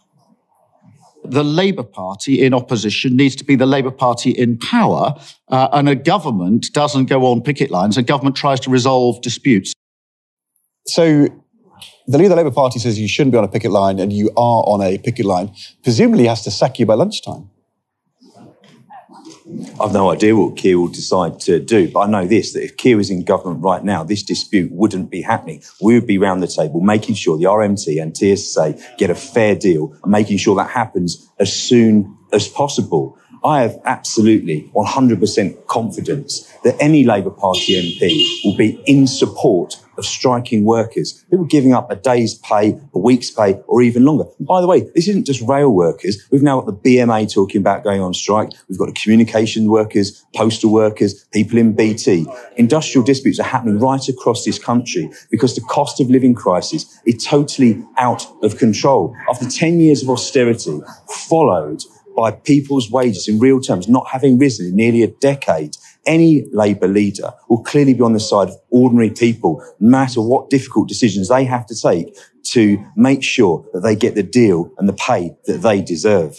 The 1.23 1.43
Labour 1.43 1.83
Party 1.83 2.43
in 2.43 2.53
opposition 2.53 3.15
needs 3.15 3.35
to 3.35 3.43
be 3.43 3.55
the 3.55 3.65
Labour 3.65 3.91
Party 3.91 4.31
in 4.31 4.57
power, 4.57 5.13
uh, 5.49 5.67
and 5.73 5.89
a 5.89 5.95
government 5.95 6.71
doesn't 6.73 7.05
go 7.05 7.25
on 7.25 7.41
picket 7.41 7.71
lines. 7.71 7.97
A 7.97 8.03
government 8.03 8.35
tries 8.35 8.59
to 8.61 8.69
resolve 8.69 9.21
disputes. 9.21 9.73
So 10.87 11.27
the 12.07 12.17
leader 12.17 12.25
of 12.25 12.29
the 12.31 12.35
Labour 12.37 12.51
Party 12.51 12.79
says 12.79 12.99
you 12.99 13.07
shouldn't 13.07 13.33
be 13.33 13.37
on 13.37 13.43
a 13.43 13.47
picket 13.47 13.71
line 13.71 13.99
and 13.99 14.11
you 14.11 14.29
are 14.31 14.63
on 14.65 14.81
a 14.81 14.97
picket 14.97 15.25
line, 15.25 15.53
presumably 15.83 16.25
has 16.27 16.43
to 16.43 16.51
sack 16.51 16.79
you 16.79 16.85
by 16.85 16.95
lunchtime. 16.95 17.49
I've 19.79 19.93
no 19.93 20.11
idea 20.11 20.35
what 20.35 20.57
Keir 20.57 20.79
will 20.79 20.87
decide 20.87 21.39
to 21.41 21.59
do, 21.59 21.89
but 21.91 22.01
I 22.01 22.07
know 22.07 22.25
this, 22.25 22.53
that 22.53 22.63
if 22.63 22.77
Keir 22.77 22.99
is 22.99 23.09
in 23.09 23.23
government 23.23 23.63
right 23.63 23.83
now, 23.83 24.03
this 24.03 24.23
dispute 24.23 24.71
wouldn't 24.71 25.09
be 25.09 25.21
happening. 25.21 25.63
We 25.81 25.95
would 25.95 26.07
be 26.07 26.17
round 26.17 26.41
the 26.41 26.47
table 26.47 26.81
making 26.81 27.15
sure 27.15 27.37
the 27.37 27.45
RMT 27.45 28.01
and 28.01 28.15
TSSA 28.15 28.97
get 28.97 29.09
a 29.09 29.15
fair 29.15 29.55
deal 29.55 29.95
making 30.05 30.37
sure 30.37 30.55
that 30.55 30.69
happens 30.69 31.29
as 31.39 31.51
soon 31.51 32.17
as 32.31 32.47
possible. 32.47 33.17
I 33.43 33.61
have 33.61 33.79
absolutely 33.85 34.69
100% 34.75 35.65
confidence 35.67 36.47
that 36.63 36.75
any 36.79 37.03
Labour 37.03 37.31
Party 37.31 37.73
MP 37.73 38.23
will 38.45 38.55
be 38.55 38.81
in 38.85 39.07
support 39.07 39.81
of 39.97 40.05
striking 40.05 40.63
workers, 40.63 41.25
people 41.29 41.45
giving 41.45 41.73
up 41.73 41.89
a 41.91 41.95
day's 41.95 42.35
pay, 42.35 42.79
a 42.93 42.99
week's 42.99 43.29
pay, 43.29 43.53
or 43.67 43.81
even 43.81 44.05
longer. 44.05 44.25
And 44.37 44.47
by 44.47 44.61
the 44.61 44.67
way, 44.67 44.81
this 44.95 45.07
isn't 45.07 45.25
just 45.25 45.41
rail 45.41 45.69
workers. 45.69 46.23
We've 46.31 46.43
now 46.43 46.61
got 46.61 46.67
the 46.67 46.97
BMA 46.97 47.31
talking 47.33 47.59
about 47.59 47.83
going 47.83 48.01
on 48.01 48.13
strike. 48.13 48.51
We've 48.69 48.77
got 48.77 48.87
the 48.87 48.93
communication 48.93 49.69
workers, 49.69 50.23
postal 50.35 50.71
workers, 50.71 51.25
people 51.33 51.57
in 51.57 51.73
BT. 51.73 52.25
Industrial 52.57 53.03
disputes 53.03 53.39
are 53.39 53.43
happening 53.43 53.79
right 53.79 54.07
across 54.07 54.45
this 54.45 54.59
country 54.59 55.09
because 55.29 55.55
the 55.55 55.61
cost 55.61 55.99
of 55.99 56.09
living 56.09 56.35
crisis 56.35 56.99
is 57.05 57.23
totally 57.23 57.83
out 57.97 58.25
of 58.43 58.57
control. 58.57 59.15
After 59.29 59.49
10 59.49 59.79
years 59.79 60.03
of 60.03 60.09
austerity, 60.09 60.79
followed 61.07 61.81
by 62.15 62.31
people's 62.31 62.91
wages 62.91 63.27
in 63.27 63.39
real 63.39 63.59
terms 63.59 63.87
not 63.87 64.07
having 64.09 64.37
risen 64.37 64.67
in 64.67 64.75
nearly 64.75 65.03
a 65.03 65.07
decade, 65.07 65.77
any 66.05 66.45
Labour 66.51 66.87
leader 66.87 67.31
will 67.49 67.63
clearly 67.63 67.93
be 67.93 68.01
on 68.01 68.13
the 68.13 68.19
side 68.19 68.49
of 68.49 68.55
ordinary 68.69 69.09
people, 69.09 69.63
no 69.79 69.89
matter 69.89 70.21
what 70.21 70.49
difficult 70.49 70.87
decisions 70.87 71.29
they 71.29 71.43
have 71.43 71.65
to 71.67 71.75
take 71.75 72.15
to 72.43 72.83
make 72.95 73.23
sure 73.23 73.65
that 73.73 73.81
they 73.81 73.95
get 73.95 74.15
the 74.15 74.23
deal 74.23 74.71
and 74.77 74.89
the 74.89 74.93
pay 74.93 75.31
that 75.45 75.59
they 75.61 75.81
deserve. 75.81 76.37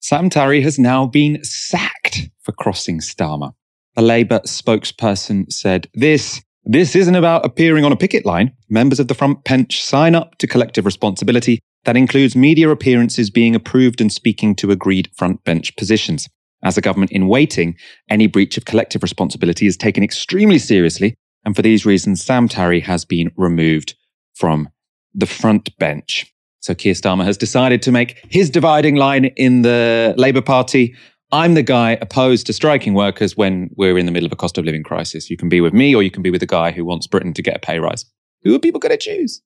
Sam 0.00 0.28
Tarry 0.30 0.60
has 0.62 0.78
now 0.78 1.06
been 1.06 1.42
sacked 1.44 2.28
for 2.42 2.52
crossing 2.52 2.98
Starmer. 2.98 3.54
A 3.96 4.02
Labour 4.02 4.40
spokesperson 4.40 5.52
said 5.52 5.88
this 5.94 6.42
this 6.64 6.94
isn't 6.94 7.14
about 7.14 7.44
appearing 7.44 7.84
on 7.84 7.92
a 7.92 7.96
picket 7.96 8.24
line. 8.24 8.52
Members 8.68 9.00
of 9.00 9.08
the 9.08 9.14
front 9.14 9.44
bench 9.44 9.82
sign 9.82 10.14
up 10.14 10.38
to 10.38 10.46
collective 10.46 10.84
responsibility 10.84 11.58
that 11.84 11.96
includes 11.96 12.36
media 12.36 12.70
appearances 12.70 13.30
being 13.30 13.54
approved 13.54 14.00
and 14.00 14.12
speaking 14.12 14.54
to 14.56 14.70
agreed 14.70 15.10
front 15.16 15.42
bench 15.44 15.74
positions. 15.76 16.28
As 16.62 16.78
a 16.78 16.80
government 16.80 17.10
in 17.10 17.26
waiting, 17.26 17.76
any 18.08 18.28
breach 18.28 18.56
of 18.56 18.64
collective 18.64 19.02
responsibility 19.02 19.66
is 19.66 19.76
taken 19.76 20.04
extremely 20.04 20.58
seriously, 20.58 21.14
and 21.44 21.56
for 21.56 21.62
these 21.62 21.84
reasons, 21.84 22.24
Sam 22.24 22.48
Tarry 22.48 22.80
has 22.80 23.04
been 23.04 23.32
removed 23.36 23.96
from 24.34 24.68
the 25.12 25.26
front 25.26 25.76
bench. 25.78 26.32
So 26.60 26.74
Keir 26.74 26.94
Starmer 26.94 27.24
has 27.24 27.36
decided 27.36 27.82
to 27.82 27.90
make 27.90 28.24
his 28.30 28.48
dividing 28.48 28.94
line 28.94 29.24
in 29.24 29.62
the 29.62 30.14
Labour 30.16 30.42
Party 30.42 30.94
I'm 31.32 31.54
the 31.54 31.62
guy 31.62 31.92
opposed 32.02 32.46
to 32.46 32.52
striking 32.52 32.92
workers 32.92 33.38
when 33.38 33.70
we're 33.76 33.96
in 33.96 34.04
the 34.04 34.12
middle 34.12 34.26
of 34.26 34.32
a 34.32 34.36
cost 34.36 34.58
of 34.58 34.66
living 34.66 34.82
crisis. 34.82 35.30
You 35.30 35.38
can 35.38 35.48
be 35.48 35.62
with 35.62 35.72
me 35.72 35.94
or 35.94 36.02
you 36.02 36.10
can 36.10 36.22
be 36.22 36.30
with 36.30 36.40
the 36.40 36.46
guy 36.46 36.72
who 36.72 36.84
wants 36.84 37.06
Britain 37.06 37.32
to 37.32 37.42
get 37.42 37.56
a 37.56 37.58
pay 37.58 37.78
rise. 37.78 38.04
Who 38.42 38.54
are 38.54 38.58
people 38.58 38.78
going 38.78 38.90
to 38.90 38.98
choose? 38.98 39.40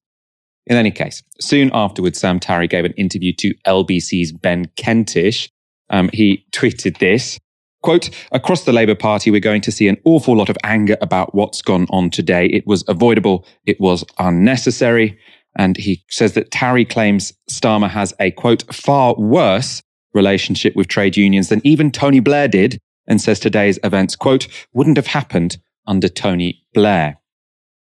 In 0.66 0.76
any 0.76 0.90
case, 0.90 1.22
soon 1.40 1.70
afterwards, 1.72 2.18
Sam 2.18 2.40
Tarry 2.40 2.66
gave 2.66 2.84
an 2.84 2.92
interview 2.94 3.32
to 3.34 3.54
LBC's 3.68 4.32
Ben 4.32 4.64
Kentish. 4.76 5.48
Um, 5.88 6.10
he 6.12 6.44
tweeted 6.52 6.98
this 6.98 7.38
quote, 7.82 8.10
across 8.32 8.64
the 8.64 8.72
Labour 8.72 8.96
Party, 8.96 9.30
we're 9.30 9.38
going 9.38 9.60
to 9.60 9.70
see 9.70 9.86
an 9.86 9.96
awful 10.04 10.36
lot 10.36 10.48
of 10.48 10.56
anger 10.64 10.96
about 11.00 11.36
what's 11.36 11.62
gone 11.62 11.86
on 11.90 12.10
today. 12.10 12.46
It 12.46 12.66
was 12.66 12.82
avoidable. 12.88 13.46
It 13.64 13.80
was 13.80 14.04
unnecessary. 14.18 15.16
And 15.56 15.76
he 15.76 16.04
says 16.10 16.32
that 16.32 16.50
Tarry 16.50 16.84
claims 16.84 17.32
Starmer 17.48 17.88
has 17.88 18.12
a 18.18 18.32
quote, 18.32 18.64
far 18.74 19.14
worse 19.14 19.82
relationship 20.16 20.74
with 20.74 20.88
trade 20.88 21.16
unions 21.16 21.48
than 21.48 21.60
even 21.64 21.92
Tony 21.92 22.20
Blair 22.20 22.48
did, 22.48 22.78
and 23.06 23.20
says 23.20 23.38
today's 23.38 23.78
events, 23.84 24.16
quote, 24.16 24.48
wouldn't 24.72 24.96
have 24.96 25.06
happened 25.06 25.58
under 25.86 26.08
Tony 26.08 26.60
Blair. 26.74 27.18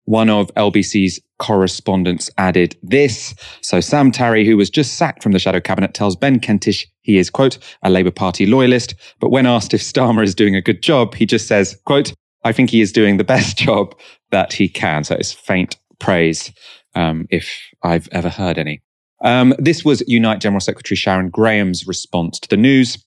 One 0.05 0.29
of 0.29 0.53
LBC's 0.55 1.19
correspondents 1.37 2.31
added 2.37 2.75
this. 2.81 3.35
So 3.61 3.79
Sam 3.79 4.11
Tarry, 4.11 4.45
who 4.45 4.57
was 4.57 4.69
just 4.69 4.95
sacked 4.95 5.21
from 5.21 5.33
the 5.33 5.39
shadow 5.39 5.59
cabinet, 5.59 5.93
tells 5.93 6.15
Ben 6.15 6.39
Kentish 6.39 6.87
he 7.01 7.17
is, 7.17 7.29
quote, 7.29 7.57
a 7.83 7.89
Labour 7.89 8.11
Party 8.11 8.45
loyalist. 8.45 8.95
But 9.19 9.29
when 9.29 9.45
asked 9.45 9.73
if 9.73 9.81
Starmer 9.81 10.23
is 10.23 10.33
doing 10.33 10.55
a 10.55 10.61
good 10.61 10.81
job, 10.81 11.15
he 11.15 11.25
just 11.25 11.47
says, 11.47 11.79
quote, 11.85 12.13
I 12.43 12.51
think 12.53 12.69
he 12.69 12.81
is 12.81 12.91
doing 12.91 13.17
the 13.17 13.23
best 13.23 13.57
job 13.65 13.95
that 14.31 14.53
he 14.53 14.69
can. 14.69 15.03
So 15.03 15.15
it's 15.15 15.33
faint 15.33 15.77
praise, 15.99 16.51
um, 16.95 17.27
if 17.29 17.49
I've 17.83 18.07
ever 18.11 18.29
heard 18.29 18.57
any. 18.57 18.81
Um, 19.21 19.53
this 19.59 19.83
was 19.83 20.01
Unite 20.07 20.39
General 20.39 20.61
Secretary 20.61 20.95
Sharon 20.95 21.29
Graham's 21.29 21.87
response 21.87 22.39
to 22.39 22.49
the 22.49 22.57
news. 22.57 22.97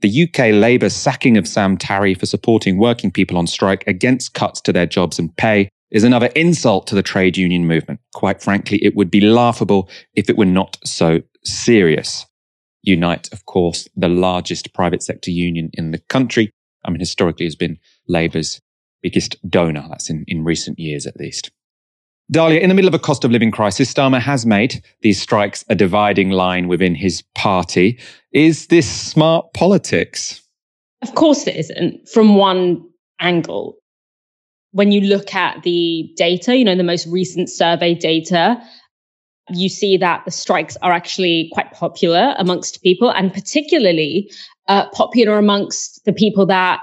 The 0.00 0.24
UK 0.24 0.52
Labour 0.52 0.90
sacking 0.90 1.36
of 1.36 1.48
Sam 1.48 1.76
Tarry 1.76 2.14
for 2.14 2.26
supporting 2.26 2.78
working 2.78 3.10
people 3.10 3.36
on 3.36 3.48
strike 3.48 3.84
against 3.88 4.34
cuts 4.34 4.60
to 4.62 4.72
their 4.72 4.86
jobs 4.86 5.18
and 5.18 5.36
pay 5.36 5.68
is 5.90 6.04
another 6.04 6.26
insult 6.36 6.86
to 6.86 6.94
the 6.94 7.02
trade 7.02 7.36
union 7.36 7.66
movement. 7.66 8.00
Quite 8.14 8.42
frankly, 8.42 8.78
it 8.84 8.94
would 8.94 9.10
be 9.10 9.20
laughable 9.20 9.88
if 10.14 10.30
it 10.30 10.36
were 10.36 10.44
not 10.44 10.76
so 10.84 11.20
serious. 11.44 12.26
Unite, 12.82 13.28
of 13.32 13.44
course, 13.46 13.88
the 13.96 14.08
largest 14.08 14.72
private 14.72 15.02
sector 15.02 15.30
union 15.30 15.70
in 15.72 15.90
the 15.90 15.98
country. 15.98 16.50
I 16.84 16.90
mean, 16.90 17.00
historically 17.00 17.46
has 17.46 17.56
been 17.56 17.78
Labour's 18.06 18.60
biggest 19.02 19.36
donor. 19.48 19.86
That's 19.88 20.10
in, 20.10 20.24
in 20.28 20.44
recent 20.44 20.78
years, 20.78 21.06
at 21.06 21.16
least. 21.16 21.50
Dalia, 22.32 22.60
in 22.60 22.68
the 22.68 22.74
middle 22.74 22.88
of 22.88 22.94
a 22.94 22.98
cost 22.98 23.24
of 23.24 23.30
living 23.30 23.50
crisis, 23.50 23.92
Starmer 23.92 24.20
has 24.20 24.44
made 24.44 24.82
these 25.00 25.20
strikes 25.20 25.64
a 25.70 25.74
dividing 25.74 26.30
line 26.30 26.68
within 26.68 26.94
his 26.94 27.22
party. 27.34 27.98
Is 28.32 28.66
this 28.66 28.88
smart 28.88 29.54
politics? 29.54 30.42
Of 31.00 31.14
course 31.14 31.46
it 31.46 31.56
isn't, 31.56 32.06
from 32.08 32.36
one 32.36 32.84
angle. 33.18 33.76
When 34.72 34.92
you 34.92 35.00
look 35.00 35.34
at 35.34 35.62
the 35.62 36.12
data, 36.16 36.54
you 36.54 36.64
know, 36.64 36.76
the 36.76 36.82
most 36.82 37.06
recent 37.06 37.48
survey 37.48 37.94
data, 37.94 38.60
you 39.48 39.70
see 39.70 39.96
that 39.96 40.24
the 40.26 40.30
strikes 40.30 40.76
are 40.82 40.92
actually 40.92 41.48
quite 41.54 41.72
popular 41.72 42.34
amongst 42.36 42.82
people 42.82 43.10
and 43.10 43.32
particularly 43.32 44.30
uh, 44.66 44.86
popular 44.90 45.38
amongst 45.38 46.04
the 46.04 46.12
people 46.12 46.44
that 46.44 46.82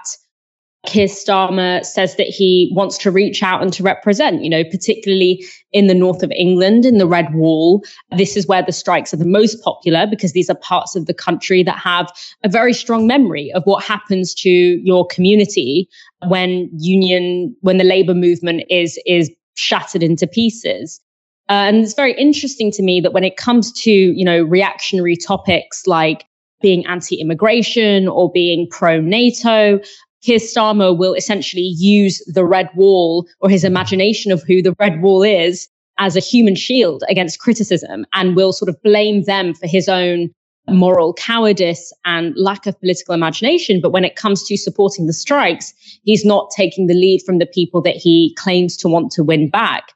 Keir 0.86 1.08
Starmer 1.08 1.86
says 1.86 2.16
that 2.16 2.28
he 2.28 2.72
wants 2.74 2.98
to 3.00 3.12
reach 3.12 3.44
out 3.44 3.62
and 3.62 3.72
to 3.74 3.84
represent, 3.84 4.44
you 4.44 4.50
know, 4.50 4.64
particularly 4.64 5.46
in 5.72 5.88
the 5.88 5.94
north 5.94 6.24
of 6.24 6.32
England, 6.32 6.86
in 6.86 6.98
the 6.98 7.08
Red 7.08 7.34
Wall. 7.34 7.84
This 8.18 8.38
is 8.38 8.48
where 8.48 8.64
the 8.64 8.72
strikes 8.72 9.14
are 9.14 9.18
the 9.18 9.26
most 9.26 9.64
popular 9.64 10.08
because 10.08 10.34
these 10.34 10.50
are 10.50 10.56
parts 10.56 10.96
of 10.96 11.06
the 11.06 11.14
country 11.14 11.64
that 11.64 11.78
have 11.78 12.12
a 12.44 12.50
very 12.50 12.74
strong 12.74 13.08
memory 13.08 13.52
of 13.54 13.64
what 13.66 13.84
happens 13.84 14.34
to 14.36 14.50
your 14.50 15.06
community 15.08 15.90
when 16.28 16.70
union, 16.78 17.56
when 17.62 17.78
the 17.78 17.84
labor 17.84 18.14
movement 18.14 18.64
is, 18.70 19.00
is 19.06 19.32
shattered 19.56 20.04
into 20.04 20.28
pieces. 20.28 21.02
Uh, 21.50 21.68
and 21.68 21.78
it's 21.78 21.94
very 21.94 22.14
interesting 22.14 22.72
to 22.72 22.82
me 22.82 23.00
that 23.02 23.14
when 23.14 23.24
it 23.24 23.38
comes 23.38 23.72
to, 23.72 23.92
you 23.92 24.26
know, 24.26 24.42
reactionary 24.44 25.16
topics 25.16 25.86
like 25.86 26.26
being 26.62 26.86
anti-immigration 26.88 28.08
or 28.08 28.32
being 28.32 28.68
pro-NATO, 28.72 29.80
Keir 30.26 30.40
Starmer 30.40 30.98
will 30.98 31.14
essentially 31.14 31.76
use 31.78 32.20
the 32.26 32.44
red 32.44 32.70
wall 32.76 33.28
or 33.42 33.50
his 33.50 33.64
imagination 33.64 34.32
of 34.32 34.42
who 34.44 34.62
the 34.62 34.76
red 34.80 35.02
wall 35.02 35.22
is 35.22 35.68
as 36.00 36.16
a 36.16 36.20
human 36.20 36.56
shield 36.56 37.04
against 37.08 37.40
criticism 37.40 38.06
and 38.14 38.36
will 38.36 38.52
sort 38.52 38.70
of 38.70 38.82
blame 38.82 39.24
them 39.24 39.54
for 39.54 39.68
his 39.68 39.88
own 39.88 40.32
moral 40.68 41.14
cowardice 41.14 41.94
and 42.06 42.34
lack 42.36 42.66
of 42.66 42.80
political 42.80 43.14
imagination. 43.14 43.80
But 43.80 43.92
when 43.92 44.04
it 44.04 44.16
comes 44.16 44.44
to 44.48 44.58
supporting 44.58 45.06
the 45.06 45.14
strikes, 45.14 45.74
he's 46.04 46.26
not 46.26 46.50
taking 46.56 46.88
the 46.88 46.96
lead 46.96 47.22
from 47.24 47.38
the 47.38 47.46
people 47.46 47.82
that 47.84 47.96
he 47.96 48.34
claims 48.36 48.76
to 48.78 48.90
want 48.90 49.12
to 49.12 49.24
win 49.24 49.48
back. 49.48 49.92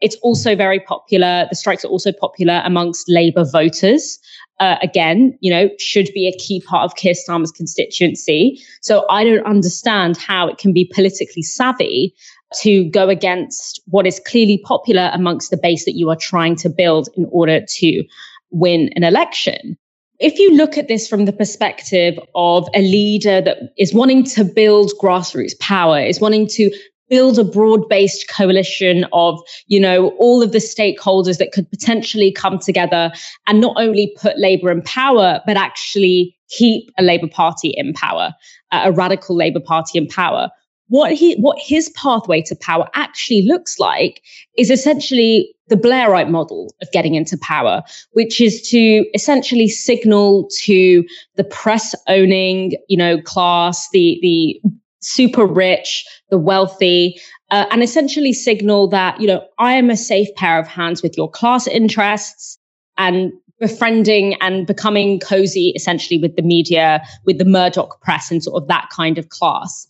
It's 0.00 0.16
also 0.22 0.56
very 0.56 0.80
popular. 0.80 1.46
The 1.50 1.56
strikes 1.56 1.84
are 1.84 1.88
also 1.88 2.12
popular 2.12 2.62
amongst 2.64 3.08
Labour 3.08 3.44
voters 3.44 4.18
uh, 4.60 4.76
again, 4.82 5.36
you 5.40 5.50
know, 5.50 5.68
should 5.78 6.10
be 6.14 6.28
a 6.28 6.38
key 6.38 6.60
part 6.60 6.84
of 6.84 6.96
Keir 6.96 7.14
Starmer's 7.14 7.50
constituency. 7.50 8.60
So 8.82 9.04
I 9.10 9.24
don't 9.24 9.44
understand 9.46 10.16
how 10.16 10.48
it 10.48 10.58
can 10.58 10.72
be 10.72 10.90
politically 10.94 11.42
savvy 11.42 12.14
to 12.60 12.84
go 12.90 13.08
against 13.08 13.80
what 13.86 14.06
is 14.06 14.20
clearly 14.26 14.58
popular 14.64 15.10
amongst 15.12 15.50
the 15.50 15.56
base 15.56 15.84
that 15.86 15.96
you 15.96 16.08
are 16.10 16.16
trying 16.16 16.56
to 16.56 16.68
build 16.68 17.08
in 17.16 17.26
order 17.30 17.60
to 17.66 18.04
win 18.50 18.90
an 18.94 19.02
election. 19.02 19.76
If 20.20 20.38
you 20.38 20.54
look 20.54 20.78
at 20.78 20.86
this 20.86 21.08
from 21.08 21.24
the 21.24 21.32
perspective 21.32 22.16
of 22.36 22.68
a 22.72 22.80
leader 22.80 23.40
that 23.40 23.58
is 23.76 23.92
wanting 23.92 24.22
to 24.24 24.44
build 24.44 24.92
grassroots 25.02 25.58
power, 25.58 25.98
is 25.98 26.20
wanting 26.20 26.46
to 26.48 26.70
build 27.14 27.38
a 27.38 27.44
broad-based 27.44 28.28
coalition 28.28 29.04
of 29.12 29.40
you 29.66 29.80
know 29.80 30.08
all 30.18 30.42
of 30.42 30.52
the 30.52 30.58
stakeholders 30.58 31.38
that 31.38 31.52
could 31.52 31.68
potentially 31.70 32.32
come 32.32 32.58
together 32.58 33.12
and 33.46 33.60
not 33.60 33.74
only 33.76 34.12
put 34.20 34.38
labor 34.38 34.70
in 34.70 34.82
power 34.82 35.40
but 35.46 35.56
actually 35.56 36.36
keep 36.48 36.90
a 36.98 37.02
labor 37.02 37.28
party 37.28 37.70
in 37.76 37.92
power 37.92 38.34
a 38.82 38.92
radical 38.92 39.36
labor 39.36 39.60
party 39.60 39.98
in 39.98 40.06
power. 40.06 40.50
What 40.88 41.12
he 41.12 41.34
what 41.36 41.58
his 41.58 41.88
pathway 41.90 42.42
to 42.42 42.56
power 42.56 42.88
actually 42.94 43.42
looks 43.46 43.78
like 43.78 44.22
is 44.58 44.70
essentially 44.70 45.54
the 45.68 45.76
Blairite 45.76 46.28
model 46.28 46.74
of 46.82 46.90
getting 46.92 47.14
into 47.14 47.38
power, 47.38 47.82
which 48.12 48.38
is 48.40 48.68
to 48.68 49.06
essentially 49.14 49.66
signal 49.66 50.48
to 50.64 51.02
the 51.36 51.44
press 51.44 51.94
owning, 52.06 52.72
you 52.88 52.98
know, 52.98 53.20
class, 53.22 53.88
the 53.92 54.18
the 54.20 54.60
super 55.04 55.46
rich, 55.46 56.04
the 56.30 56.38
wealthy, 56.38 57.20
uh, 57.50 57.66
and 57.70 57.82
essentially 57.82 58.32
signal 58.32 58.88
that, 58.88 59.20
you 59.20 59.26
know, 59.26 59.46
I 59.58 59.74
am 59.74 59.90
a 59.90 59.96
safe 59.96 60.28
pair 60.36 60.58
of 60.58 60.66
hands 60.66 61.02
with 61.02 61.16
your 61.16 61.30
class 61.30 61.66
interests 61.66 62.58
and 62.96 63.32
befriending 63.60 64.34
and 64.40 64.66
becoming 64.66 65.20
cozy 65.20 65.72
essentially 65.76 66.18
with 66.18 66.36
the 66.36 66.42
media, 66.42 67.02
with 67.24 67.38
the 67.38 67.44
Murdoch 67.44 68.00
press 68.00 68.30
and 68.30 68.42
sort 68.42 68.60
of 68.60 68.68
that 68.68 68.88
kind 68.90 69.18
of 69.18 69.28
class. 69.28 69.86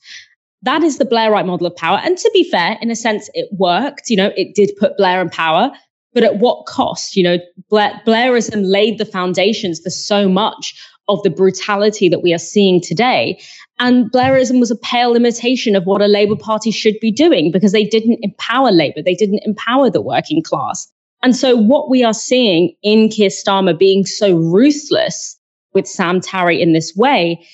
That 0.63 0.83
is 0.83 0.99
the 0.99 1.05
Blairite 1.05 1.47
model 1.47 1.67
of 1.67 1.77
power. 1.77 2.01
And 2.03 2.17
to 2.19 2.31
be 2.33 2.49
fair, 2.51 2.79
in 2.81 2.91
a 2.91 2.97
sense, 2.97 3.31
it 3.35 3.49
worked. 3.53 4.09
You 4.09 4.17
know, 4.17 4.33
it 4.37 4.55
did 4.55 4.71
put 4.79 4.97
Blair 4.97 5.21
in 5.21 5.29
power, 5.31 5.71
but 6.15 6.23
at 6.23 6.39
what 6.39 6.67
cost? 6.67 7.17
You 7.17 7.25
know, 7.25 7.39
Blair, 7.69 8.01
Blairism 8.07 8.63
laid 8.65 8.99
the 8.99 9.05
foundations 9.05 9.81
for 9.81 9.91
so 9.91 10.29
much 10.29 10.75
of 11.09 11.23
the 11.23 11.31
brutality 11.31 12.09
that 12.09 12.23
we 12.23 12.33
are 12.33 12.39
seeing 12.39 12.81
today. 12.81 13.39
And 13.79 14.11
Blairism 14.11 14.61
was 14.61 14.71
a 14.71 14.77
pale 14.77 15.15
imitation 15.15 15.77
of 15.77 15.85
what 15.85 16.01
a 16.01 16.07
Labour 16.07 16.37
Party 16.37 16.71
should 16.71 16.99
be 17.01 17.11
doing 17.11 17.51
because 17.51 17.73
they 17.73 17.85
didn't 17.85 18.21
empower 18.23 18.71
Labour, 18.71 19.03
they 19.03 19.15
didn't 19.15 19.43
empower 19.45 19.91
the 19.91 20.01
working 20.01 20.43
class. 20.43 20.91
And 21.23 21.35
so, 21.35 21.57
what 21.57 21.91
we 21.91 22.05
are 22.05 22.15
seeing 22.15 22.75
in 22.83 23.09
Keir 23.09 23.31
Starmer 23.31 23.79
being 23.79 24.05
so 24.05 24.37
ruthless 24.37 25.39
with 25.73 25.87
Sam 25.89 26.21
Tarry 26.21 26.61
in 26.61 26.73
this 26.73 26.95
way, 26.95 27.45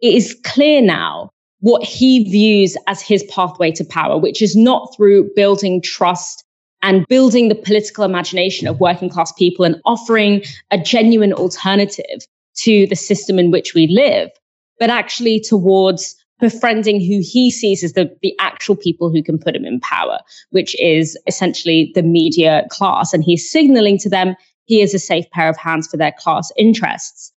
it 0.00 0.14
is 0.14 0.36
clear 0.44 0.80
now 0.80 1.30
what 1.60 1.82
he 1.82 2.30
views 2.30 2.76
as 2.86 3.02
his 3.02 3.24
pathway 3.24 3.72
to 3.72 3.84
power, 3.84 4.16
which 4.16 4.40
is 4.40 4.54
not 4.54 4.94
through 4.96 5.30
building 5.34 5.82
trust 5.82 6.44
and 6.82 7.06
building 7.08 7.48
the 7.48 7.54
political 7.54 8.04
imagination 8.04 8.66
of 8.68 8.80
working 8.80 9.08
class 9.08 9.32
people 9.32 9.64
and 9.64 9.80
offering 9.84 10.42
a 10.70 10.78
genuine 10.78 11.32
alternative 11.32 12.26
to 12.56 12.86
the 12.86 12.96
system 12.96 13.38
in 13.38 13.50
which 13.50 13.74
we 13.74 13.86
live, 13.88 14.30
but 14.78 14.90
actually 14.90 15.40
towards 15.40 16.16
befriending 16.40 17.00
who 17.00 17.20
he 17.20 17.50
sees 17.50 17.82
as 17.82 17.94
the, 17.94 18.16
the 18.22 18.34
actual 18.38 18.76
people 18.76 19.10
who 19.10 19.22
can 19.22 19.38
put 19.38 19.56
him 19.56 19.64
in 19.64 19.80
power, 19.80 20.20
which 20.50 20.80
is 20.80 21.18
essentially 21.26 21.90
the 21.94 22.02
media 22.02 22.64
class. 22.70 23.12
And 23.12 23.24
he's 23.24 23.50
signaling 23.50 23.98
to 23.98 24.08
them 24.08 24.36
he 24.66 24.82
is 24.82 24.94
a 24.94 24.98
safe 24.98 25.28
pair 25.30 25.48
of 25.48 25.56
hands 25.56 25.88
for 25.88 25.96
their 25.96 26.12
class 26.12 26.52
interests. 26.56 27.32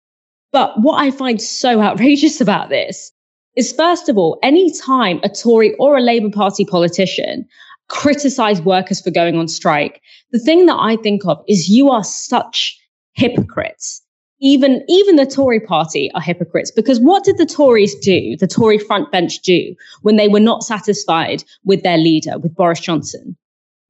But 0.52 0.74
what 0.82 1.00
I 1.00 1.12
find 1.12 1.42
so 1.42 1.82
outrageous 1.82 2.42
about 2.42 2.70
this 2.70 3.12
is, 3.56 3.74
first 3.74 4.10
of 4.10 4.18
all, 4.18 4.38
any 4.44 4.72
time 4.80 5.20
a 5.24 5.30
Tory 5.30 5.74
or 5.76 5.98
a 5.98 6.02
Labour 6.02 6.30
Party 6.30 6.66
politician 6.66 7.48
criticize 7.92 8.62
workers 8.62 9.02
for 9.02 9.12
going 9.12 9.38
on 9.38 9.48
strike, 9.48 10.02
the 10.32 10.40
thing 10.40 10.66
that 10.66 10.78
I 10.80 10.96
think 10.96 11.26
of 11.26 11.44
is 11.48 11.70
you 11.70 11.92
are 11.92 12.04
such 12.04 12.78
hypocrites 13.14 14.02
even 14.42 14.84
even 14.90 15.16
the 15.16 15.26
Tory 15.26 15.60
party 15.60 16.12
are 16.14 16.22
hypocrites 16.22 16.72
because 16.72 17.00
what 17.00 17.24
did 17.24 17.38
the 17.38 17.46
Tories 17.46 17.96
do, 18.00 18.36
the 18.38 18.48
Tory 18.48 18.80
front 18.80 19.12
bench 19.12 19.40
do 19.40 19.76
when 20.02 20.16
they 20.16 20.28
were 20.28 20.40
not 20.40 20.64
satisfied 20.64 21.44
with 21.64 21.84
their 21.84 21.98
leader, 21.98 22.40
with 22.40 22.56
Boris 22.56 22.80
Johnson? 22.80 23.38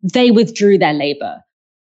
They 0.03 0.29
withdrew 0.29 0.77
their 0.77 0.93
Labour. 0.93 1.41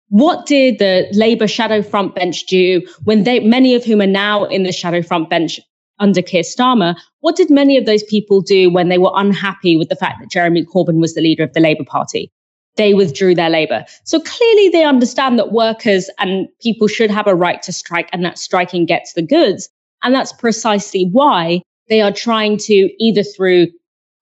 What 0.09 0.45
did 0.45 0.79
the 0.79 1.07
Labour 1.13 1.47
shadow 1.47 1.81
front 1.81 2.15
bench 2.15 2.45
do 2.47 2.81
when 3.03 3.23
they, 3.23 3.39
many 3.39 3.75
of 3.75 3.85
whom 3.85 4.01
are 4.01 4.07
now 4.07 4.45
in 4.45 4.63
the 4.63 4.71
shadow 4.71 5.01
front 5.01 5.29
bench 5.29 5.59
under 5.99 6.21
Keir 6.21 6.43
Starmer, 6.43 6.95
what 7.19 7.35
did 7.35 7.49
many 7.49 7.77
of 7.77 7.85
those 7.85 8.03
people 8.03 8.41
do 8.41 8.69
when 8.69 8.89
they 8.89 8.97
were 8.97 9.11
unhappy 9.15 9.75
with 9.75 9.89
the 9.89 9.95
fact 9.95 10.19
that 10.19 10.31
Jeremy 10.31 10.65
Corbyn 10.65 10.99
was 10.99 11.13
the 11.13 11.21
leader 11.21 11.43
of 11.43 11.53
the 11.53 11.59
Labour 11.59 11.85
Party? 11.85 12.31
they 12.79 12.93
withdrew 12.93 13.35
their 13.35 13.49
labor. 13.49 13.85
So 14.05 14.21
clearly 14.21 14.69
they 14.69 14.85
understand 14.85 15.37
that 15.37 15.51
workers 15.51 16.09
and 16.17 16.47
people 16.61 16.87
should 16.87 17.11
have 17.11 17.27
a 17.27 17.35
right 17.35 17.61
to 17.63 17.73
strike 17.73 18.09
and 18.13 18.23
that 18.23 18.39
striking 18.39 18.85
gets 18.85 19.13
the 19.13 19.21
goods. 19.21 19.69
And 20.01 20.15
that's 20.15 20.31
precisely 20.31 21.09
why 21.11 21.61
they 21.89 21.99
are 21.99 22.13
trying 22.13 22.57
to 22.59 22.89
either 23.03 23.23
through 23.23 23.67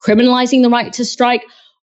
criminalizing 0.03 0.63
the 0.63 0.71
right 0.71 0.91
to 0.93 1.05
strike 1.05 1.45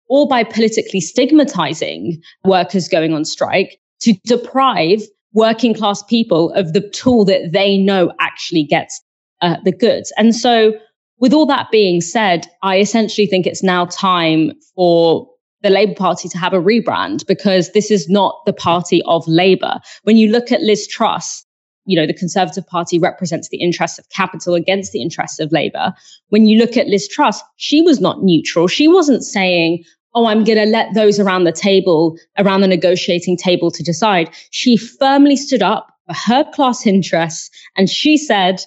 or 0.09 0.27
by 0.27 0.43
politically 0.43 1.01
stigmatizing 1.01 2.21
workers 2.45 2.89
going 2.89 3.13
on 3.13 3.25
strike 3.25 3.79
to 4.01 4.15
deprive 4.25 5.03
working 5.35 5.73
class 5.73 6.03
people 6.03 6.51
of 6.53 6.73
the 6.73 6.81
tool 6.91 7.25
that 7.27 7.53
they 7.53 7.79
know 7.79 8.13
actually 8.19 8.65
gets 8.65 9.01
uh, 9.41 9.57
the 9.65 9.73
goods. 9.73 10.13
And 10.17 10.35
so 10.35 10.75
with 11.19 11.33
all 11.33 11.47
that 11.47 11.71
being 11.71 12.01
said, 12.01 12.47
I 12.63 12.79
essentially 12.79 13.27
think 13.27 13.47
it's 13.47 13.63
now 13.63 13.87
time 13.87 14.53
for 14.75 15.29
the 15.63 15.71
Labour 15.71 15.95
Party 15.95 16.29
to 16.29 16.39
have 16.39 16.53
a 16.53 16.61
rebrand 16.61 17.27
because 17.27 17.73
this 17.73 17.91
is 17.91 18.09
not 18.09 18.41
the 18.47 18.53
party 18.53 19.03
of 19.07 19.27
Labour. 19.27 19.81
When 20.03 20.17
you 20.17 20.31
look 20.31 20.53
at 20.53 20.63
Liz 20.63 20.87
Truss, 20.87 21.45
you 21.87 21.99
know, 21.99 22.07
the 22.07 22.15
Conservative 22.15 22.67
Party 22.67 22.99
represents 22.99 23.49
the 23.49 23.59
interests 23.59 23.99
of 23.99 24.09
capital 24.11 24.55
against 24.55 24.93
the 24.93 25.01
interests 25.01 25.39
of 25.39 25.53
Labour. 25.53 25.95
When 26.29 26.47
you 26.47 26.59
look 26.59 26.77
at 26.77 26.89
Liz 26.89 27.09
Truss, 27.09 27.43
she 27.57 27.81
was 27.81 28.01
not 28.01 28.23
neutral. 28.23 28.67
She 28.67 28.89
wasn't 28.89 29.25
saying, 29.25 29.85
oh, 30.15 30.27
I'm 30.27 30.45
going 30.45 30.59
to 30.59 30.67
let 30.67 30.95
those 30.95 31.21
around 31.21 31.45
the 31.45 31.53
table, 31.53 32.19
around 32.39 32.61
the 32.61 32.69
negotiating 32.69 33.37
table 33.37 33.71
to 33.71 33.83
decide. 33.83 34.31
She 34.51 34.77
firmly 34.77 35.37
stood 35.37 35.63
up 35.63 35.89
for 36.07 36.15
her 36.15 36.45
class 36.53 36.87
interests 36.87 37.51
and 37.77 37.89
she 37.89 38.17
said, 38.17 38.63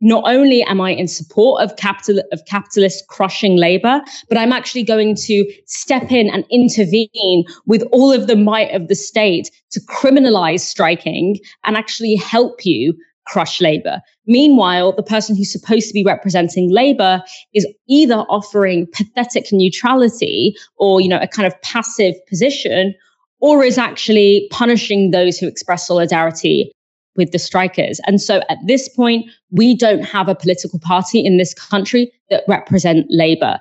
not 0.00 0.24
only 0.26 0.62
am 0.62 0.80
I 0.80 0.92
in 0.92 1.08
support 1.08 1.62
of 1.62 1.76
capital 1.76 2.22
of 2.32 2.44
capitalist 2.46 3.06
crushing 3.08 3.56
labor, 3.56 4.00
but 4.28 4.38
I'm 4.38 4.52
actually 4.52 4.82
going 4.82 5.14
to 5.16 5.52
step 5.66 6.10
in 6.10 6.30
and 6.30 6.44
intervene 6.50 7.44
with 7.66 7.82
all 7.92 8.12
of 8.12 8.26
the 8.26 8.36
might 8.36 8.74
of 8.74 8.88
the 8.88 8.94
state 8.94 9.50
to 9.72 9.80
criminalize 9.80 10.60
striking 10.60 11.38
and 11.64 11.76
actually 11.76 12.16
help 12.16 12.64
you 12.64 12.94
crush 13.26 13.60
labor. 13.60 14.00
Meanwhile, 14.26 14.92
the 14.92 15.02
person 15.02 15.36
who's 15.36 15.52
supposed 15.52 15.86
to 15.88 15.94
be 15.94 16.04
representing 16.04 16.70
labor 16.70 17.22
is 17.54 17.66
either 17.88 18.20
offering 18.28 18.88
pathetic 18.92 19.46
neutrality 19.52 20.56
or, 20.76 21.00
you 21.00 21.08
know, 21.08 21.20
a 21.20 21.28
kind 21.28 21.46
of 21.46 21.60
passive 21.62 22.14
position 22.28 22.94
or 23.40 23.62
is 23.62 23.78
actually 23.78 24.48
punishing 24.50 25.10
those 25.10 25.38
who 25.38 25.46
express 25.46 25.86
solidarity 25.86 26.72
with 27.16 27.32
the 27.32 27.38
strikers. 27.38 28.00
And 28.06 28.20
so 28.20 28.42
at 28.48 28.58
this 28.66 28.88
point, 28.88 29.26
we 29.50 29.76
don't 29.76 30.02
have 30.02 30.28
a 30.28 30.34
political 30.34 30.78
party 30.78 31.20
in 31.20 31.36
this 31.36 31.54
country 31.54 32.12
that 32.30 32.44
represent 32.48 33.06
labor. 33.08 33.58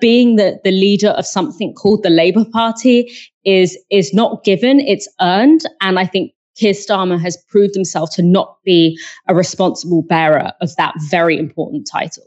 Being 0.00 0.36
the, 0.36 0.60
the 0.64 0.72
leader 0.72 1.10
of 1.10 1.26
something 1.26 1.74
called 1.74 2.02
the 2.02 2.10
Labour 2.10 2.44
Party 2.44 3.12
is, 3.44 3.78
is 3.90 4.12
not 4.12 4.44
given, 4.44 4.80
it's 4.80 5.08
earned. 5.20 5.62
And 5.80 5.98
I 5.98 6.06
think 6.06 6.32
Keir 6.56 6.72
Starmer 6.72 7.20
has 7.20 7.36
proved 7.48 7.74
himself 7.74 8.10
to 8.14 8.22
not 8.22 8.56
be 8.64 8.98
a 9.28 9.34
responsible 9.34 10.02
bearer 10.02 10.52
of 10.60 10.74
that 10.76 10.94
very 11.08 11.38
important 11.38 11.88
title. 11.90 12.24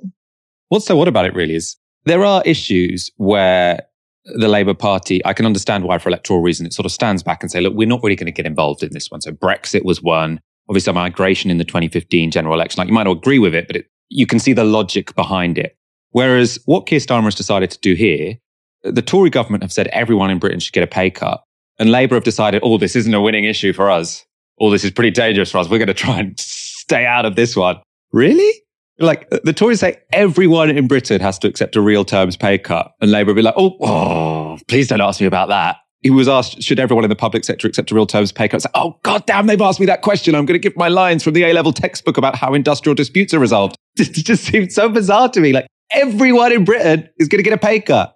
What's 0.70 0.86
so 0.86 0.96
what 0.96 1.08
about 1.08 1.26
it 1.26 1.36
really 1.36 1.56
is 1.56 1.76
there 2.06 2.24
are 2.24 2.42
issues 2.46 3.12
where 3.18 3.82
the 4.26 4.48
Labour 4.48 4.74
Party, 4.74 5.24
I 5.26 5.34
can 5.34 5.46
understand 5.46 5.84
why 5.84 6.00
for 6.00 6.10
electoral 6.10 6.42
reasons, 6.42 6.68
it 6.68 6.74
sort 6.74 6.86
of 6.86 6.92
stands 6.92 7.22
back 7.22 7.44
and 7.44 7.52
say, 7.52 7.62
look, 7.62 7.74
we're 7.76 7.88
not 7.88 8.02
really 8.02 8.16
going 8.16 8.26
to 8.26 8.32
get 8.32 8.46
involved 8.46 8.82
in 8.82 8.92
this 8.92 9.12
one. 9.12 9.22
So 9.22 9.32
Brexit 9.32 9.86
was 9.86 10.02
one 10.02 10.40
obviously 10.70 10.92
a 10.92 10.94
migration 10.94 11.52
in 11.52 11.58
the 11.58 11.64
2015 11.64 12.32
general 12.32 12.54
election. 12.54 12.80
Like 12.80 12.88
you 12.88 12.94
might 12.94 13.04
not 13.04 13.18
agree 13.18 13.40
with 13.40 13.54
it, 13.54 13.68
but 13.68 13.76
it, 13.78 13.86
you 14.10 14.26
can 14.26 14.40
see 14.40 14.54
the 14.54 14.64
logic 14.64 15.16
behind 15.16 15.58
it. 15.58 15.78
Whereas 16.12 16.60
what 16.66 16.86
Keir 16.86 17.00
Starmer 17.00 17.26
has 17.26 17.36
decided 17.36 17.72
to 17.72 17.80
do 17.80 17.94
here, 17.94 18.38
the 18.84 19.02
Tory 19.02 19.30
government 19.30 19.64
have 19.64 19.74
said 19.74 19.88
everyone 19.88 20.30
in 20.30 20.40
Britain 20.40 20.60
should 20.60 20.74
get 20.74 20.84
a 20.84 20.88
pay 20.88 21.10
cut. 21.10 21.44
And 21.78 21.92
Labour 21.92 22.16
have 22.16 22.24
decided, 22.24 22.62
oh, 22.64 22.78
this 22.78 22.96
isn't 22.96 23.14
a 23.14 23.22
winning 23.22 23.44
issue 23.44 23.74
for 23.74 23.92
us. 23.92 24.26
Oh, 24.62 24.70
this 24.70 24.86
is 24.86 24.92
pretty 24.92 25.12
dangerous 25.12 25.52
for 25.52 25.58
us. 25.58 25.70
We're 25.70 25.80
going 25.80 25.88
to 25.88 25.94
try 25.94 26.20
and 26.20 26.40
stay 26.40 27.06
out 27.06 27.26
of 27.26 27.36
this 27.36 27.56
one. 27.56 27.82
Really? 28.14 28.62
Like 28.98 29.30
the 29.30 29.52
Tories 29.52 29.82
say 29.82 29.98
everyone 30.14 30.70
in 30.70 30.88
Britain 30.88 31.20
has 31.20 31.38
to 31.40 31.50
accept 31.50 31.76
a 31.76 31.82
real 31.82 32.06
terms 32.06 32.38
pay 32.38 32.58
cut. 32.58 32.94
And 33.02 33.12
Labour 33.12 33.32
will 33.32 33.36
be 33.36 33.42
like, 33.42 33.56
oh, 33.58 33.76
oh, 33.82 34.58
please 34.70 34.88
don't 34.88 35.02
ask 35.02 35.20
me 35.20 35.28
about 35.28 35.50
that 35.50 35.76
he 36.06 36.12
was 36.12 36.28
asked, 36.28 36.62
should 36.62 36.80
everyone 36.80 37.04
in 37.04 37.10
the 37.10 37.16
public 37.16 37.44
sector 37.44 37.68
accept 37.68 37.90
a 37.90 37.96
real 37.96 38.06
terms 38.06 38.32
pay 38.32 38.48
cut? 38.48 38.64
Like, 38.64 38.72
oh, 38.76 38.96
God 39.02 39.26
damn, 39.26 39.48
they've 39.48 39.60
asked 39.60 39.80
me 39.80 39.88
that 39.88 40.04
question. 40.04 40.36
I'm 40.36 40.46
going 40.46 40.54
to 40.54 40.60
give 40.60 40.78
my 40.78 40.88
lines 40.88 41.24
from 41.24 41.34
the 41.34 41.42
A 41.42 41.52
level 41.52 41.74
textbook 41.74 42.16
about 42.16 42.36
how 42.36 42.54
industrial 42.54 42.94
disputes 42.94 43.34
are 43.34 43.40
resolved. 43.40 43.76
It 43.98 44.14
just 44.14 44.44
seemed 44.44 44.72
so 44.72 44.88
bizarre 44.88 45.30
to 45.30 45.42
me. 45.42 45.52
Like 45.52 45.66
everyone 45.90 46.52
in 46.52 46.64
Britain 46.64 47.10
is 47.18 47.28
going 47.28 47.40
to 47.40 47.44
get 47.44 47.54
a 47.54 47.58
pay 47.58 47.80
cut, 47.80 48.16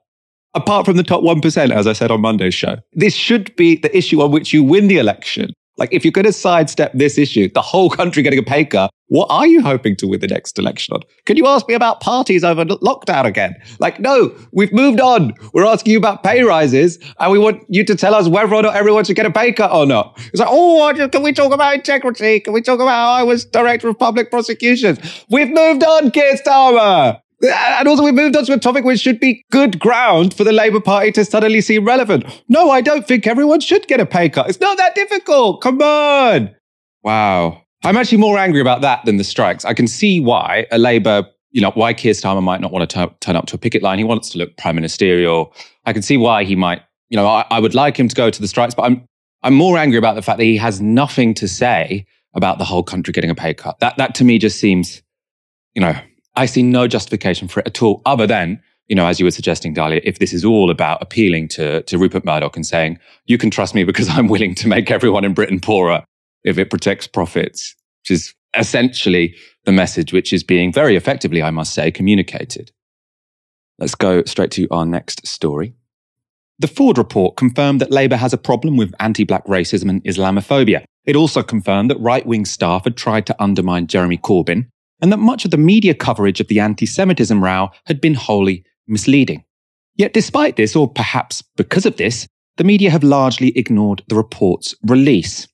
apart 0.53 0.85
from 0.85 0.97
the 0.97 1.03
top 1.03 1.23
1%, 1.23 1.71
as 1.71 1.87
I 1.87 1.93
said 1.93 2.11
on 2.11 2.21
Monday's 2.21 2.53
show. 2.53 2.77
This 2.93 3.15
should 3.15 3.55
be 3.55 3.77
the 3.77 3.97
issue 3.97 4.21
on 4.21 4.29
which 4.29 4.53
you 4.53 4.63
win 4.63 4.87
the 4.87 4.99
election. 4.99 5.51
Like, 5.79 5.93
if 5.93 6.03
you're 6.03 6.11
going 6.11 6.25
to 6.25 6.33
sidestep 6.33 6.91
this 6.93 7.17
issue, 7.17 7.49
the 7.51 7.61
whole 7.61 7.89
country 7.89 8.21
getting 8.21 8.37
a 8.37 8.43
pay 8.43 8.65
cut, 8.65 8.91
what 9.07 9.27
are 9.31 9.47
you 9.47 9.61
hoping 9.61 9.95
to 9.95 10.07
win 10.07 10.19
the 10.19 10.27
next 10.27 10.59
election 10.59 10.93
on? 10.93 11.01
Can 11.25 11.37
you 11.37 11.47
ask 11.47 11.67
me 11.67 11.73
about 11.73 12.01
parties 12.01 12.43
over 12.43 12.65
lockdown 12.65 13.25
again? 13.25 13.55
Like, 13.79 13.99
no, 13.99 14.35
we've 14.51 14.73
moved 14.73 14.99
on. 14.99 15.33
We're 15.53 15.65
asking 15.65 15.93
you 15.93 15.97
about 15.97 16.21
pay 16.21 16.43
rises, 16.43 16.99
and 17.19 17.31
we 17.31 17.39
want 17.39 17.63
you 17.69 17.83
to 17.85 17.95
tell 17.95 18.13
us 18.13 18.27
whether 18.27 18.53
or 18.53 18.61
not 18.61 18.75
everyone 18.75 19.05
should 19.05 19.15
get 19.15 19.25
a 19.25 19.31
pay 19.31 19.51
cut 19.51 19.71
or 19.71 19.85
not. 19.85 20.19
It's 20.27 20.39
like, 20.39 20.49
oh, 20.51 21.09
can 21.11 21.23
we 21.23 21.31
talk 21.33 21.53
about 21.53 21.73
integrity? 21.73 22.41
Can 22.41 22.53
we 22.53 22.61
talk 22.61 22.79
about 22.79 22.89
how 22.89 23.11
I 23.11 23.23
was 23.23 23.45
director 23.45 23.87
of 23.87 23.97
public 23.97 24.29
prosecutions? 24.29 24.99
We've 25.29 25.49
moved 25.49 25.83
on, 25.83 26.11
Keir 26.11 26.35
Starmer. 26.35 27.21
And 27.41 27.87
also, 27.87 28.03
we 28.03 28.11
moved 28.11 28.35
on 28.35 28.45
to 28.45 28.53
a 28.53 28.59
topic 28.59 28.83
which 28.83 28.99
should 28.99 29.19
be 29.19 29.45
good 29.51 29.79
ground 29.79 30.33
for 30.33 30.43
the 30.43 30.51
Labour 30.51 30.81
Party 30.81 31.11
to 31.13 31.23
suddenly 31.23 31.61
seem 31.61 31.85
relevant. 31.85 32.25
No, 32.49 32.69
I 32.69 32.81
don't 32.81 33.07
think 33.07 33.27
everyone 33.27 33.61
should 33.61 33.87
get 33.87 34.01
a 34.01 34.05
pay 34.05 34.27
cut. 34.27 34.49
It's 34.49 34.59
not 34.59 34.77
that 34.77 34.93
difficult. 34.93 35.61
Come 35.61 35.81
on. 35.81 36.53
Wow. 37.03 37.63
I'm 37.83 37.95
actually 37.95 38.17
more 38.17 38.37
angry 38.37 38.59
about 38.59 38.81
that 38.81 39.05
than 39.05 39.17
the 39.17 39.23
strikes. 39.23 39.63
I 39.63 39.73
can 39.73 39.87
see 39.87 40.19
why 40.19 40.67
a 40.69 40.77
Labour, 40.77 41.25
you 41.51 41.61
know, 41.61 41.71
why 41.71 41.93
Keir 41.93 42.11
Starmer 42.11 42.43
might 42.43 42.59
not 42.59 42.73
want 42.73 42.89
to 42.89 43.07
t- 43.07 43.15
turn 43.21 43.37
up 43.37 43.45
to 43.47 43.55
a 43.55 43.57
picket 43.57 43.81
line. 43.81 43.99
He 43.99 44.03
wants 44.03 44.29
to 44.31 44.37
look 44.37 44.57
prime 44.57 44.75
ministerial. 44.75 45.53
I 45.85 45.93
can 45.93 46.01
see 46.01 46.17
why 46.17 46.43
he 46.43 46.57
might, 46.57 46.81
you 47.07 47.15
know, 47.15 47.25
I, 47.25 47.45
I 47.49 47.61
would 47.61 47.73
like 47.73 47.97
him 47.97 48.09
to 48.09 48.15
go 48.15 48.29
to 48.29 48.41
the 48.41 48.49
strikes, 48.49 48.75
but 48.75 48.83
I'm, 48.83 49.05
I'm 49.43 49.53
more 49.53 49.77
angry 49.77 49.97
about 49.97 50.15
the 50.15 50.21
fact 50.21 50.39
that 50.39 50.43
he 50.43 50.57
has 50.57 50.81
nothing 50.81 51.33
to 51.35 51.47
say 51.47 52.05
about 52.33 52.57
the 52.57 52.65
whole 52.65 52.83
country 52.83 53.13
getting 53.13 53.29
a 53.29 53.35
pay 53.35 53.53
cut. 53.53 53.79
That, 53.79 53.95
that 53.95 54.13
to 54.15 54.25
me 54.25 54.39
just 54.39 54.59
seems, 54.59 55.01
you 55.73 55.81
know, 55.81 55.95
I 56.35 56.45
see 56.45 56.63
no 56.63 56.87
justification 56.87 57.47
for 57.47 57.59
it 57.61 57.67
at 57.67 57.81
all, 57.81 58.01
other 58.05 58.27
than, 58.27 58.61
you 58.87 58.95
know, 58.95 59.05
as 59.05 59.19
you 59.19 59.25
were 59.25 59.31
suggesting, 59.31 59.73
Dalia, 59.73 60.01
if 60.03 60.19
this 60.19 60.33
is 60.33 60.43
all 60.43 60.69
about 60.71 61.01
appealing 61.01 61.47
to, 61.49 61.83
to 61.83 61.97
Rupert 61.97 62.25
Murdoch 62.25 62.55
and 62.55 62.65
saying, 62.65 62.99
you 63.25 63.37
can 63.37 63.51
trust 63.51 63.75
me 63.75 63.83
because 63.83 64.09
I'm 64.17 64.27
willing 64.27 64.55
to 64.55 64.67
make 64.67 64.91
everyone 64.91 65.25
in 65.25 65.33
Britain 65.33 65.59
poorer 65.59 66.03
if 66.43 66.57
it 66.57 66.69
protects 66.69 67.07
profits, 67.07 67.75
which 68.01 68.11
is 68.11 68.33
essentially 68.57 69.35
the 69.65 69.71
message 69.71 70.13
which 70.13 70.33
is 70.33 70.43
being 70.43 70.73
very 70.73 70.95
effectively, 70.95 71.43
I 71.43 71.51
must 71.51 71.73
say, 71.73 71.91
communicated. 71.91 72.71
Let's 73.77 73.95
go 73.95 74.23
straight 74.23 74.51
to 74.51 74.67
our 74.71 74.85
next 74.85 75.25
story. 75.27 75.73
The 76.57 76.67
Ford 76.67 76.97
report 76.97 77.37
confirmed 77.37 77.79
that 77.79 77.91
Labour 77.91 78.17
has 78.17 78.33
a 78.33 78.37
problem 78.37 78.75
with 78.75 78.93
anti 78.99 79.23
black 79.23 79.45
racism 79.45 79.89
and 79.89 80.03
Islamophobia. 80.03 80.83
It 81.05 81.15
also 81.15 81.41
confirmed 81.41 81.89
that 81.89 81.99
right 81.99 82.25
wing 82.25 82.43
staff 82.43 82.83
had 82.83 82.97
tried 82.97 83.25
to 83.27 83.41
undermine 83.41 83.87
Jeremy 83.87 84.17
Corbyn 84.17 84.67
and 85.01 85.11
that 85.11 85.17
much 85.17 85.45
of 85.45 85.51
the 85.51 85.57
media 85.57 85.93
coverage 85.93 86.39
of 86.39 86.47
the 86.47 86.59
anti 86.59 86.85
Semitism 86.85 87.43
row 87.43 87.69
had 87.85 88.01
been 88.01 88.15
wholly 88.15 88.63
misleading. 88.87 89.43
Yet, 89.95 90.13
despite 90.13 90.55
this, 90.55 90.75
or 90.75 90.89
perhaps 90.89 91.41
because 91.57 91.85
of 91.85 91.97
this, 91.97 92.27
the 92.57 92.63
media 92.63 92.89
have 92.89 93.03
largely 93.03 93.57
ignored 93.57 94.03
the 94.07 94.15
report's 94.15 94.75
release. 94.83 95.47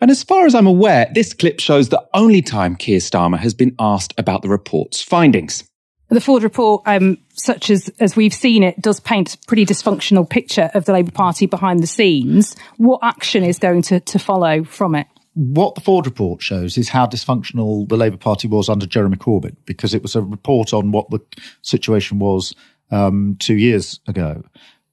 And 0.00 0.10
as 0.10 0.22
far 0.22 0.44
as 0.44 0.54
I'm 0.54 0.66
aware, 0.66 1.10
this 1.14 1.32
clip 1.32 1.60
shows 1.60 1.88
the 1.88 2.06
only 2.12 2.42
time 2.42 2.76
Keir 2.76 2.98
Starmer 2.98 3.38
has 3.38 3.54
been 3.54 3.74
asked 3.78 4.12
about 4.18 4.42
the 4.42 4.48
report's 4.48 5.02
findings. 5.02 5.64
The 6.08 6.20
Ford 6.20 6.42
report, 6.42 6.82
um, 6.86 7.18
such 7.34 7.68
as, 7.70 7.88
as 7.98 8.14
we've 8.14 8.34
seen 8.34 8.62
it, 8.62 8.80
does 8.80 9.00
paint 9.00 9.34
a 9.34 9.38
pretty 9.46 9.66
dysfunctional 9.66 10.28
picture 10.28 10.70
of 10.72 10.84
the 10.84 10.92
Labour 10.92 11.10
Party 11.10 11.46
behind 11.46 11.82
the 11.82 11.86
scenes. 11.86 12.54
What 12.76 13.00
action 13.02 13.42
is 13.42 13.58
going 13.58 13.82
to, 13.82 13.98
to 13.98 14.18
follow 14.18 14.62
from 14.62 14.94
it? 14.94 15.06
What 15.36 15.74
the 15.74 15.82
Forde 15.82 16.06
report 16.06 16.40
shows 16.40 16.78
is 16.78 16.88
how 16.88 17.06
dysfunctional 17.06 17.86
the 17.90 17.98
Labour 17.98 18.16
Party 18.16 18.48
was 18.48 18.70
under 18.70 18.86
Jeremy 18.86 19.18
Corbyn, 19.18 19.54
because 19.66 19.92
it 19.92 20.00
was 20.00 20.16
a 20.16 20.22
report 20.22 20.72
on 20.72 20.92
what 20.92 21.10
the 21.10 21.20
situation 21.60 22.18
was 22.18 22.54
um, 22.90 23.36
two 23.38 23.56
years 23.56 24.00
ago. 24.06 24.42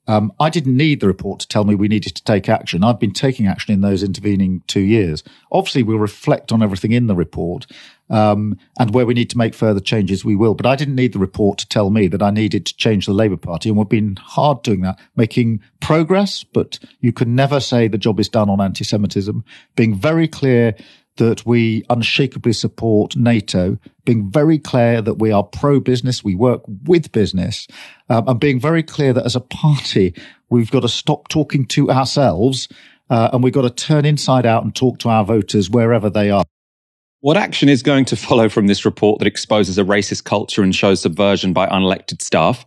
Um, 0.05 0.33
I 0.39 0.49
didn't 0.49 0.75
need 0.75 0.99
the 0.99 1.07
report 1.07 1.39
to 1.39 1.47
tell 1.47 1.63
me 1.63 1.75
we 1.75 1.87
needed 1.87 2.15
to 2.15 2.23
take 2.23 2.49
action. 2.49 2.83
I've 2.83 2.99
been 2.99 3.13
taking 3.13 3.47
action 3.47 3.73
in 3.73 3.81
those 3.81 4.03
intervening 4.03 4.61
two 4.67 4.81
years. 4.81 5.23
Obviously, 5.51 5.83
we'll 5.83 5.97
reflect 5.97 6.51
on 6.51 6.61
everything 6.61 6.91
in 6.91 7.07
the 7.07 7.15
report, 7.15 7.67
um, 8.09 8.57
and 8.77 8.93
where 8.93 9.05
we 9.05 9.13
need 9.13 9.29
to 9.29 9.37
make 9.37 9.53
further 9.53 9.79
changes, 9.79 10.25
we 10.25 10.35
will. 10.35 10.55
But 10.55 10.65
I 10.65 10.75
didn't 10.75 10.95
need 10.95 11.13
the 11.13 11.19
report 11.19 11.57
to 11.59 11.67
tell 11.69 11.89
me 11.89 12.07
that 12.09 12.21
I 12.21 12.31
needed 12.31 12.65
to 12.65 12.75
change 12.75 13.05
the 13.05 13.13
Labour 13.13 13.37
Party, 13.37 13.69
and 13.69 13.77
we've 13.77 13.87
been 13.87 14.17
hard 14.17 14.61
doing 14.61 14.81
that, 14.81 14.99
making 15.15 15.61
progress. 15.79 16.43
But 16.43 16.79
you 16.99 17.13
can 17.13 17.33
never 17.33 17.61
say 17.61 17.87
the 17.87 17.97
job 17.97 18.19
is 18.19 18.27
done 18.27 18.49
on 18.49 18.59
anti-Semitism. 18.59 19.43
Being 19.75 19.95
very 19.95 20.27
clear 20.27 20.75
that 21.17 21.45
we 21.45 21.83
unshakably 21.89 22.53
support 22.53 23.15
NATO, 23.15 23.77
being 24.05 24.29
very 24.31 24.57
clear 24.57 25.01
that 25.01 25.15
we 25.15 25.31
are 25.31 25.43
pro 25.43 25.79
business, 25.79 26.23
we 26.23 26.35
work 26.35 26.61
with 26.85 27.11
business, 27.11 27.67
um, 28.09 28.27
and 28.27 28.39
being 28.39 28.59
very 28.59 28.83
clear 28.83 29.13
that 29.13 29.25
as 29.25 29.35
a 29.35 29.41
party, 29.41 30.15
we've 30.49 30.71
got 30.71 30.81
to 30.81 30.89
stop 30.89 31.27
talking 31.27 31.65
to 31.67 31.91
ourselves 31.91 32.67
uh, 33.09 33.29
and 33.31 33.43
we've 33.43 33.53
got 33.53 33.61
to 33.63 33.69
turn 33.69 34.05
inside 34.05 34.45
out 34.45 34.63
and 34.63 34.75
talk 34.75 34.97
to 34.99 35.09
our 35.09 35.23
voters 35.23 35.69
wherever 35.69 36.09
they 36.09 36.31
are. 36.31 36.43
What 37.19 37.37
action 37.37 37.69
is 37.69 37.83
going 37.83 38.05
to 38.05 38.15
follow 38.15 38.49
from 38.49 38.67
this 38.67 38.83
report 38.83 39.19
that 39.19 39.27
exposes 39.27 39.77
a 39.77 39.83
racist 39.83 40.25
culture 40.25 40.61
and 40.61 40.75
shows 40.75 41.01
subversion 41.01 41.53
by 41.53 41.67
unelected 41.67 42.21
staff? 42.21 42.65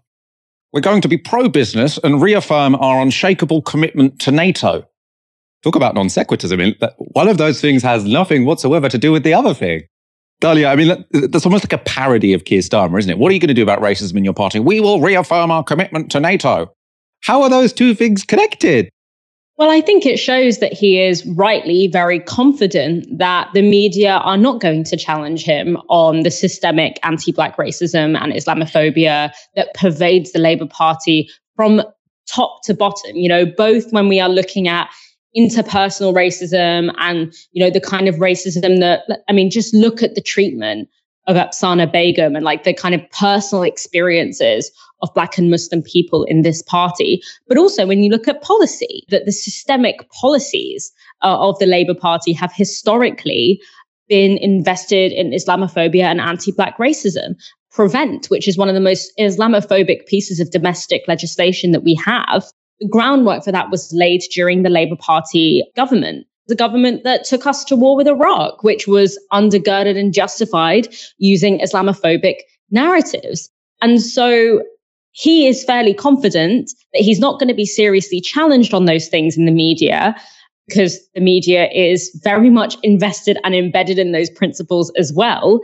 We're 0.73 0.81
going 0.81 1.03
to 1.03 1.09
be 1.09 1.19
pro 1.19 1.49
business 1.49 1.99
and 1.99 2.23
reaffirm 2.23 2.75
our 2.77 3.01
unshakable 3.03 3.63
commitment 3.63 4.19
to 4.21 4.31
NATO 4.31 4.89
talk 5.67 5.77
about 5.77 5.95
non 5.95 6.07
sequiturs. 6.07 6.53
I 6.53 6.57
mean, 6.57 6.77
one 6.99 7.29
of 7.29 7.39
those 7.39 7.61
things 7.61 7.83
has 7.83 8.05
nothing 8.05 8.45
whatsoever 8.45 8.89
to 8.89 8.99
do 8.99 9.11
with 9.11 9.25
the 9.25 9.35
other 9.35 9.53
thing. 9.53 9.83
Dalia, 10.41 10.71
I 10.71 10.77
mean, 10.77 11.05
that's 11.31 11.47
almost 11.47 11.65
like 11.65 11.73
a 11.73 11.83
parody 11.85 12.33
of 12.35 12.45
Keir 12.45 12.61
Starmer, 12.61 12.99
isn't 12.99 13.11
it? 13.11 13.19
What 13.19 13.31
are 13.31 13.35
you 13.35 13.41
going 13.41 13.49
to 13.49 13.55
do 13.55 13.63
about 13.63 13.81
racism 13.81 14.17
in 14.17 14.25
your 14.25 14.35
party? 14.35 14.61
We 14.61 14.81
will 14.81 15.01
reaffirm 15.01 15.51
our 15.51 15.65
commitment 15.65 16.11
to 16.13 16.21
NATO. 16.21 16.73
How 17.23 17.43
are 17.43 17.49
those 17.49 17.73
two 17.73 17.95
things 17.95 18.23
connected? 18.23 18.91
Well, 19.57 19.71
I 19.71 19.81
think 19.81 20.05
it 20.05 20.19
shows 20.19 20.59
that 20.59 20.75
he 20.75 21.01
is 21.01 21.25
rightly 21.29 21.89
very 21.89 22.21
confident 22.21 23.07
that 23.19 23.49
the 23.55 23.63
media 23.63 24.17
are 24.17 24.37
not 24.37 24.61
going 24.61 24.85
to 24.85 24.97
challenge 24.99 25.43
him 25.43 25.79
on 25.89 26.23
the 26.23 26.31
systemic 26.31 26.99
anti 27.03 27.33
Black 27.33 27.57
racism 27.57 28.21
and 28.23 28.35
Islamophobia 28.35 29.33
that 29.55 29.75
pervades 29.75 30.33
the 30.33 30.39
Labour 30.39 30.67
Party 30.67 31.31
from 31.57 31.83
top 32.29 32.63
to 32.65 32.75
bottom. 32.75 33.17
You 33.17 33.31
know, 33.31 33.47
both 33.47 33.91
when 33.93 34.09
we 34.09 34.21
are 34.21 34.29
looking 34.29 34.69
at 34.69 34.91
interpersonal 35.37 36.15
racism 36.15 36.93
and 36.99 37.35
you 37.53 37.63
know 37.63 37.71
the 37.71 37.81
kind 37.81 38.09
of 38.09 38.17
racism 38.17 38.79
that 38.81 39.03
I 39.29 39.33
mean 39.33 39.51
just 39.51 39.75
look 39.75 40.03
at 40.03 40.15
the 40.15 40.21
treatment 40.21 40.89
of 41.27 41.37
Afsana 41.37 41.91
Begum 41.91 42.37
and 42.37 42.45
like 42.45 42.65
the 42.65 42.73
kind 42.73 42.95
of 42.95 43.11
personal 43.11 43.65
experiences 43.65 44.71
of 45.03 45.13
black 45.13 45.37
and 45.37 45.51
muslim 45.51 45.83
people 45.83 46.25
in 46.25 46.43
this 46.43 46.63
party. 46.63 47.21
But 47.49 47.59
also 47.59 47.87
when 47.87 48.03
you 48.03 48.11
look 48.11 48.29
at 48.29 48.43
policy 48.43 49.05
that 49.11 49.27
the 49.27 49.33
systemic 49.33 50.09
policies 50.11 50.91
uh, 51.23 51.39
of 51.39 51.59
the 51.59 51.67
labor 51.67 51.95
party 51.95 52.33
have 52.33 52.53
historically 52.53 53.61
been 54.09 54.39
invested 54.39 55.13
in 55.13 55.33
islamophobia 55.33 56.05
and 56.05 56.21
anti-black 56.21 56.79
racism. 56.79 57.35
Prevent 57.73 58.31
which 58.31 58.49
is 58.49 58.57
one 58.57 58.71
of 58.71 58.75
the 58.75 58.81
most 58.81 59.13
islamophobic 59.21 60.07
pieces 60.07 60.41
of 60.41 60.51
domestic 60.51 61.03
legislation 61.07 61.73
that 61.73 61.83
we 61.83 61.95
have 61.95 62.45
groundwork 62.91 63.45
for 63.45 63.53
that 63.53 63.71
was 63.71 63.93
laid 63.93 64.23
during 64.33 64.63
the 64.63 64.71
Labour 64.71 64.97
Party 64.97 65.65
government. 65.77 66.27
The 66.49 66.55
government 66.55 67.03
that 67.05 67.25
took 67.25 67.47
us 67.47 67.65
to 67.65 67.77
war 67.77 67.97
with 67.97 68.07
Iraq, 68.07 68.63
which 68.63 68.87
was 68.87 69.19
undergirded 69.33 69.99
and 69.99 70.13
justified 70.15 70.89
using 71.19 71.59
Islamophobic 71.59 72.37
narratives. 72.71 73.51
And 73.83 74.01
so 74.01 74.63
he 75.11 75.47
is 75.47 75.65
fairly 75.65 75.95
confident 75.95 76.71
that 76.93 77.03
he's 77.03 77.19
not 77.19 77.41
going 77.41 77.49
to 77.49 77.55
be 77.55 77.67
seriously 77.67 78.21
challenged 78.21 78.75
on 78.75 78.85
those 78.85 79.09
things 79.09 79.37
in 79.37 79.47
the 79.47 79.53
media 79.53 80.15
because 80.69 81.01
the 81.15 81.21
media 81.21 81.71
is 81.73 82.11
very 82.23 82.51
much 82.51 82.77
invested 82.83 83.39
and 83.45 83.55
embedded 83.55 83.99
in 83.99 84.13
those 84.13 84.31
principles 84.31 84.93
as 84.97 85.13
well. 85.13 85.61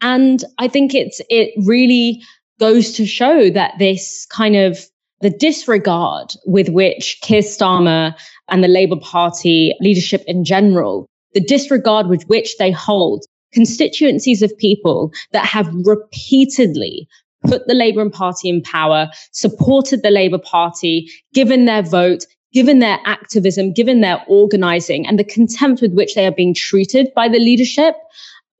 And 0.00 0.44
I 0.58 0.68
think 0.68 0.94
it's 0.94 1.20
it 1.28 1.52
really 1.66 2.22
goes 2.60 2.92
to 2.92 3.06
show 3.06 3.50
that 3.50 3.74
this 3.78 4.26
kind 4.26 4.56
of 4.56 4.78
the 5.20 5.30
disregard 5.30 6.32
with 6.46 6.68
which 6.68 7.18
Keir 7.22 7.42
Starmer 7.42 8.14
and 8.48 8.62
the 8.62 8.68
Labour 8.68 9.00
Party 9.00 9.74
leadership 9.80 10.22
in 10.26 10.44
general, 10.44 11.06
the 11.34 11.40
disregard 11.40 12.08
with 12.08 12.22
which 12.28 12.56
they 12.58 12.70
hold 12.70 13.24
constituencies 13.52 14.42
of 14.42 14.56
people 14.58 15.12
that 15.32 15.46
have 15.46 15.72
repeatedly 15.84 17.08
put 17.46 17.66
the 17.66 17.74
Labour 17.74 18.08
Party 18.10 18.48
in 18.48 18.62
power, 18.62 19.08
supported 19.32 20.02
the 20.02 20.10
Labour 20.10 20.38
Party, 20.38 21.08
given 21.34 21.64
their 21.64 21.82
vote, 21.82 22.24
given 22.52 22.78
their 22.78 22.98
activism, 23.04 23.72
given 23.72 24.00
their 24.00 24.22
organizing, 24.28 25.06
and 25.06 25.18
the 25.18 25.24
contempt 25.24 25.80
with 25.80 25.92
which 25.92 26.14
they 26.14 26.26
are 26.26 26.32
being 26.32 26.54
treated 26.54 27.08
by 27.14 27.28
the 27.28 27.38
leadership 27.38 27.94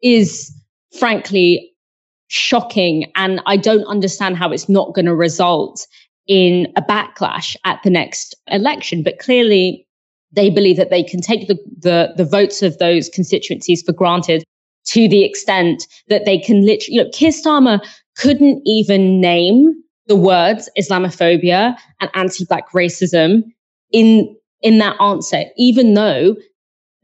is 0.02 0.52
frankly 0.98 1.72
shocking. 2.28 3.10
And 3.14 3.40
I 3.46 3.56
don't 3.56 3.84
understand 3.84 4.36
how 4.36 4.52
it's 4.52 4.68
not 4.68 4.94
going 4.94 5.06
to 5.06 5.14
result 5.14 5.86
in 6.28 6.70
a 6.76 6.82
backlash 6.82 7.56
at 7.64 7.82
the 7.82 7.90
next 7.90 8.36
election. 8.48 9.02
But 9.02 9.18
clearly, 9.18 9.86
they 10.32 10.50
believe 10.50 10.76
that 10.76 10.90
they 10.90 11.02
can 11.02 11.20
take 11.20 11.48
the, 11.48 11.58
the, 11.78 12.12
the 12.16 12.24
votes 12.24 12.62
of 12.62 12.78
those 12.78 13.08
constituencies 13.08 13.82
for 13.82 13.92
granted 13.92 14.44
to 14.86 15.08
the 15.08 15.24
extent 15.24 15.86
that 16.08 16.24
they 16.24 16.38
can 16.38 16.64
literally, 16.64 16.96
you 16.96 17.02
know, 17.02 17.10
Keir 17.12 17.30
Starmer 17.30 17.84
couldn't 18.16 18.62
even 18.64 19.20
name 19.20 19.72
the 20.06 20.16
words 20.16 20.68
Islamophobia 20.78 21.76
and 22.00 22.10
anti-black 22.14 22.70
racism 22.70 23.42
in 23.92 24.34
in 24.60 24.78
that 24.78 25.00
answer, 25.00 25.44
even 25.56 25.94
though 25.94 26.34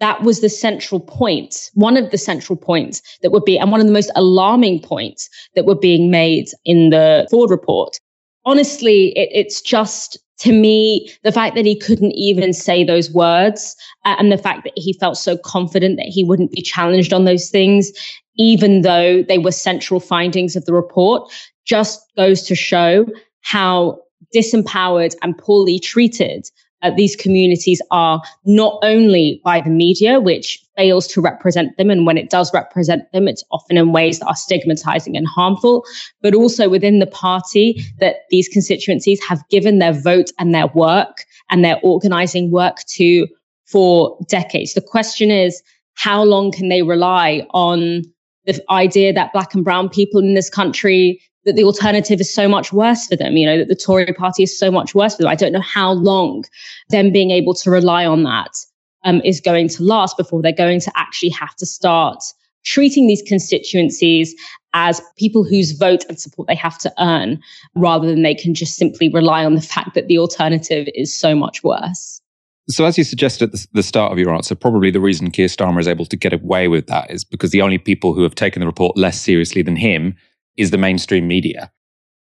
that 0.00 0.22
was 0.22 0.40
the 0.40 0.48
central 0.48 0.98
point, 0.98 1.70
one 1.74 1.96
of 1.96 2.10
the 2.10 2.18
central 2.18 2.56
points 2.56 3.00
that 3.22 3.30
would 3.30 3.44
be, 3.44 3.56
and 3.56 3.70
one 3.70 3.80
of 3.80 3.86
the 3.86 3.92
most 3.92 4.10
alarming 4.16 4.82
points 4.82 5.30
that 5.54 5.64
were 5.64 5.76
being 5.76 6.10
made 6.10 6.46
in 6.64 6.90
the 6.90 7.28
Forde 7.30 7.50
report 7.50 8.00
honestly, 8.44 9.08
it, 9.16 9.28
it's 9.32 9.60
just 9.60 10.18
to 10.38 10.52
me, 10.52 11.10
the 11.22 11.32
fact 11.32 11.54
that 11.54 11.64
he 11.64 11.78
couldn't 11.78 12.12
even 12.12 12.52
say 12.52 12.84
those 12.84 13.10
words 13.10 13.76
uh, 14.04 14.16
and 14.18 14.32
the 14.32 14.38
fact 14.38 14.64
that 14.64 14.72
he 14.76 14.92
felt 14.94 15.16
so 15.16 15.36
confident 15.38 15.96
that 15.96 16.06
he 16.06 16.24
wouldn't 16.24 16.50
be 16.50 16.60
challenged 16.60 17.12
on 17.12 17.24
those 17.24 17.50
things, 17.50 17.92
even 18.36 18.82
though 18.82 19.22
they 19.22 19.38
were 19.38 19.52
central 19.52 20.00
findings 20.00 20.56
of 20.56 20.64
the 20.64 20.74
report, 20.74 21.32
just 21.64 22.04
goes 22.16 22.42
to 22.42 22.54
show 22.54 23.06
how 23.42 23.98
disempowered 24.34 25.14
and 25.22 25.38
poorly 25.38 25.78
treated 25.78 26.50
uh, 26.84 26.90
these 26.96 27.16
communities 27.16 27.80
are 27.90 28.22
not 28.44 28.78
only 28.82 29.40
by 29.42 29.60
the 29.60 29.70
media, 29.70 30.20
which 30.20 30.62
fails 30.76 31.06
to 31.08 31.20
represent 31.20 31.76
them. 31.76 31.90
And 31.90 32.06
when 32.06 32.18
it 32.18 32.30
does 32.30 32.52
represent 32.52 33.10
them, 33.12 33.26
it's 33.26 33.42
often 33.50 33.76
in 33.76 33.92
ways 33.92 34.18
that 34.18 34.26
are 34.26 34.36
stigmatizing 34.36 35.16
and 35.16 35.26
harmful, 35.26 35.84
but 36.20 36.34
also 36.34 36.68
within 36.68 36.98
the 36.98 37.06
party 37.06 37.82
that 38.00 38.16
these 38.30 38.48
constituencies 38.48 39.20
have 39.26 39.42
given 39.48 39.78
their 39.78 39.92
vote 39.92 40.30
and 40.38 40.54
their 40.54 40.66
work 40.68 41.24
and 41.50 41.64
their 41.64 41.80
organizing 41.82 42.50
work 42.50 42.78
to 42.88 43.26
for 43.66 44.18
decades. 44.28 44.74
The 44.74 44.82
question 44.82 45.30
is, 45.30 45.62
how 45.94 46.22
long 46.22 46.52
can 46.52 46.68
they 46.68 46.82
rely 46.82 47.46
on 47.50 48.02
the 48.44 48.62
idea 48.70 49.12
that 49.12 49.32
black 49.32 49.54
and 49.54 49.64
brown 49.64 49.88
people 49.88 50.20
in 50.20 50.34
this 50.34 50.50
country 50.50 51.20
that 51.44 51.56
the 51.56 51.64
alternative 51.64 52.20
is 52.20 52.32
so 52.32 52.48
much 52.48 52.72
worse 52.72 53.06
for 53.06 53.16
them, 53.16 53.36
you 53.36 53.46
know, 53.46 53.58
that 53.58 53.68
the 53.68 53.76
Tory 53.76 54.12
party 54.12 54.42
is 54.42 54.58
so 54.58 54.70
much 54.70 54.94
worse 54.94 55.16
for 55.16 55.22
them. 55.22 55.30
I 55.30 55.34
don't 55.34 55.52
know 55.52 55.60
how 55.60 55.92
long 55.92 56.44
them 56.88 57.12
being 57.12 57.30
able 57.30 57.54
to 57.54 57.70
rely 57.70 58.06
on 58.06 58.22
that 58.24 58.52
um, 59.04 59.20
is 59.24 59.40
going 59.40 59.68
to 59.68 59.82
last 59.82 60.16
before 60.16 60.42
they're 60.42 60.52
going 60.52 60.80
to 60.80 60.92
actually 60.96 61.30
have 61.30 61.54
to 61.56 61.66
start 61.66 62.22
treating 62.64 63.06
these 63.06 63.22
constituencies 63.28 64.34
as 64.72 65.00
people 65.16 65.44
whose 65.44 65.72
vote 65.72 66.04
and 66.08 66.18
support 66.18 66.48
they 66.48 66.54
have 66.54 66.78
to 66.78 66.92
earn 66.98 67.40
rather 67.76 68.08
than 68.08 68.22
they 68.22 68.34
can 68.34 68.54
just 68.54 68.76
simply 68.76 69.08
rely 69.08 69.44
on 69.44 69.54
the 69.54 69.60
fact 69.60 69.94
that 69.94 70.08
the 70.08 70.18
alternative 70.18 70.88
is 70.94 71.16
so 71.16 71.34
much 71.34 71.62
worse. 71.62 72.20
So, 72.70 72.86
as 72.86 72.96
you 72.96 73.04
suggested 73.04 73.52
at 73.52 73.66
the 73.74 73.82
start 73.82 74.10
of 74.10 74.18
your 74.18 74.34
answer, 74.34 74.54
probably 74.54 74.90
the 74.90 75.00
reason 75.00 75.30
Keir 75.30 75.48
Starmer 75.48 75.80
is 75.80 75.86
able 75.86 76.06
to 76.06 76.16
get 76.16 76.32
away 76.32 76.66
with 76.66 76.86
that 76.86 77.10
is 77.10 77.22
because 77.22 77.50
the 77.50 77.60
only 77.60 77.76
people 77.76 78.14
who 78.14 78.22
have 78.22 78.34
taken 78.34 78.60
the 78.60 78.66
report 78.66 78.96
less 78.96 79.20
seriously 79.20 79.60
than 79.60 79.76
him 79.76 80.16
is 80.56 80.70
the 80.70 80.78
mainstream 80.78 81.26
media. 81.26 81.70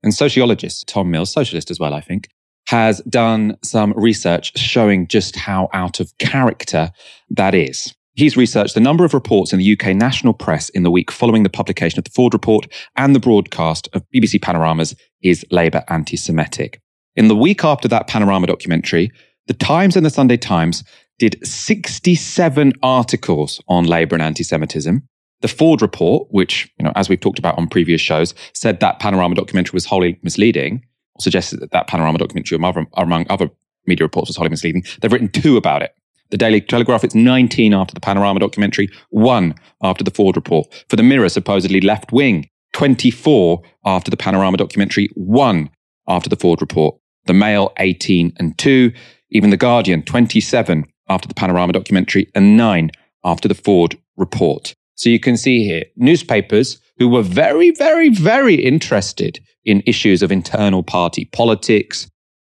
And 0.03 0.15
sociologist 0.15 0.89
Tom 0.89 1.11
Mills, 1.11 1.31
socialist 1.31 1.71
as 1.71 1.79
well, 1.79 1.95
I 1.95 2.01
think, 2.01 2.29
has 2.69 3.01
done 3.03 3.57
some 3.63 3.93
research 3.97 4.57
showing 4.59 5.07
just 5.09 5.37
how 5.37 5.69
out 5.73 6.01
of 6.01 6.17
character 6.19 6.91
that 7.31 7.55
is. 7.55 7.95
He's 8.15 8.37
researched 8.37 8.75
the 8.75 8.81
number 8.81 9.05
of 9.05 9.15
reports 9.15 9.53
in 9.53 9.59
the 9.59 9.73
UK 9.73 9.95
national 9.95 10.35
press 10.35 10.69
in 10.71 10.83
the 10.83 10.91
week 10.91 11.11
following 11.11 11.43
the 11.43 11.49
publication 11.49 11.99
of 11.99 12.05
the 12.05 12.11
Forde 12.11 12.35
report 12.35 12.67
and 12.97 13.15
the 13.15 13.21
broadcast 13.21 13.89
of 13.93 14.05
BBC 14.15 14.43
Panorama's 14.43 14.95
Is 15.23 15.45
Labour 15.51 15.85
Anti 15.89 16.17
Semitic? 16.17 16.81
In 17.17 17.29
the 17.29 17.37
week 17.37 17.65
after 17.65 17.89
that 17.89 18.07
Panorama 18.09 18.47
documentary, 18.47 19.11
the 19.47 19.55
Times 19.55 19.97
and 19.97 20.05
the 20.05 20.11
Sunday 20.11 20.37
Times 20.37 20.85
did 21.19 21.45
67 21.47 22.73
articles 22.83 23.61
on 23.69 23.85
Labour 23.85 24.17
and 24.17 24.23
anti 24.23 24.43
Semitism. 24.43 25.03
The 25.43 25.49
Forde 25.49 25.83
report, 25.83 26.29
which, 26.31 26.71
you 26.79 26.85
know, 26.85 26.93
as 26.97 27.09
we've 27.09 27.21
talked 27.21 27.39
about 27.39 27.57
on 27.57 27.67
previous 27.67 28.01
shows, 28.01 28.35
said 28.53 28.81
that 28.81 28.99
Panorama 28.99 29.35
documentary 29.35 29.75
was 29.75 29.87
wholly 29.87 30.19
misleading, 30.23 30.85
or 31.15 31.23
suggested 31.23 31.61
that 31.61 31.71
that 31.71 31.87
Panorama 31.87 32.19
documentary, 32.19 32.59
among 32.95 33.27
other 33.31 33.51
media 33.87 34.05
reports, 34.05 34.29
was 34.29 34.37
wholly 34.37 34.51
misleading. 34.51 34.85
They've 35.01 35.13
written 35.13 35.29
two 35.29 35.57
about 35.57 35.83
it. 35.83 35.95
The 36.31 36.37
Daily 36.37 36.61
Telegraph, 36.61 37.03
it's 37.03 37.15
19 37.15 37.75
after 37.75 37.95
the 37.95 38.01
Panorama 38.01 38.39
documentary, 38.39 38.89
one 39.09 39.55
after 39.83 40.05
the 40.05 40.11
Forde 40.13 40.37
report. 40.37 40.85
For 40.89 40.97
the 40.97 41.03
Mirror, 41.03 41.31
supposedly 41.31 41.81
left 41.81 42.13
wing, 42.13 42.49
24 42.73 43.63
after 43.85 44.11
the 44.11 44.17
Panorama 44.17 44.57
documentary, 44.57 45.09
one 45.15 45.71
after 46.07 46.29
the 46.29 46.37
Forde 46.37 46.61
report. 46.61 46.97
The 47.27 47.35
Mail, 47.35 47.73
18 47.79 48.35
and 48.39 48.57
2. 48.59 48.93
Even 49.31 49.51
The 49.51 49.57
Guardian, 49.57 50.03
27 50.03 50.85
after 51.09 51.29
the 51.29 51.35
Panorama 51.35 51.73
documentary, 51.73 52.29
and 52.35 52.57
9 52.57 52.91
after 53.25 53.49
the 53.49 53.55
Forde 53.55 53.97
report. 54.17 54.75
So 55.01 55.09
you 55.09 55.19
can 55.19 55.39
see 55.39 55.65
here 55.65 55.85
newspapers 55.97 56.79
who 56.99 57.09
were 57.09 57.23
very, 57.23 57.71
very, 57.71 58.11
very 58.11 58.55
interested 58.55 59.41
in 59.65 59.83
issues 59.87 60.21
of 60.21 60.31
internal 60.31 60.83
party 60.83 61.25
politics, 61.33 62.07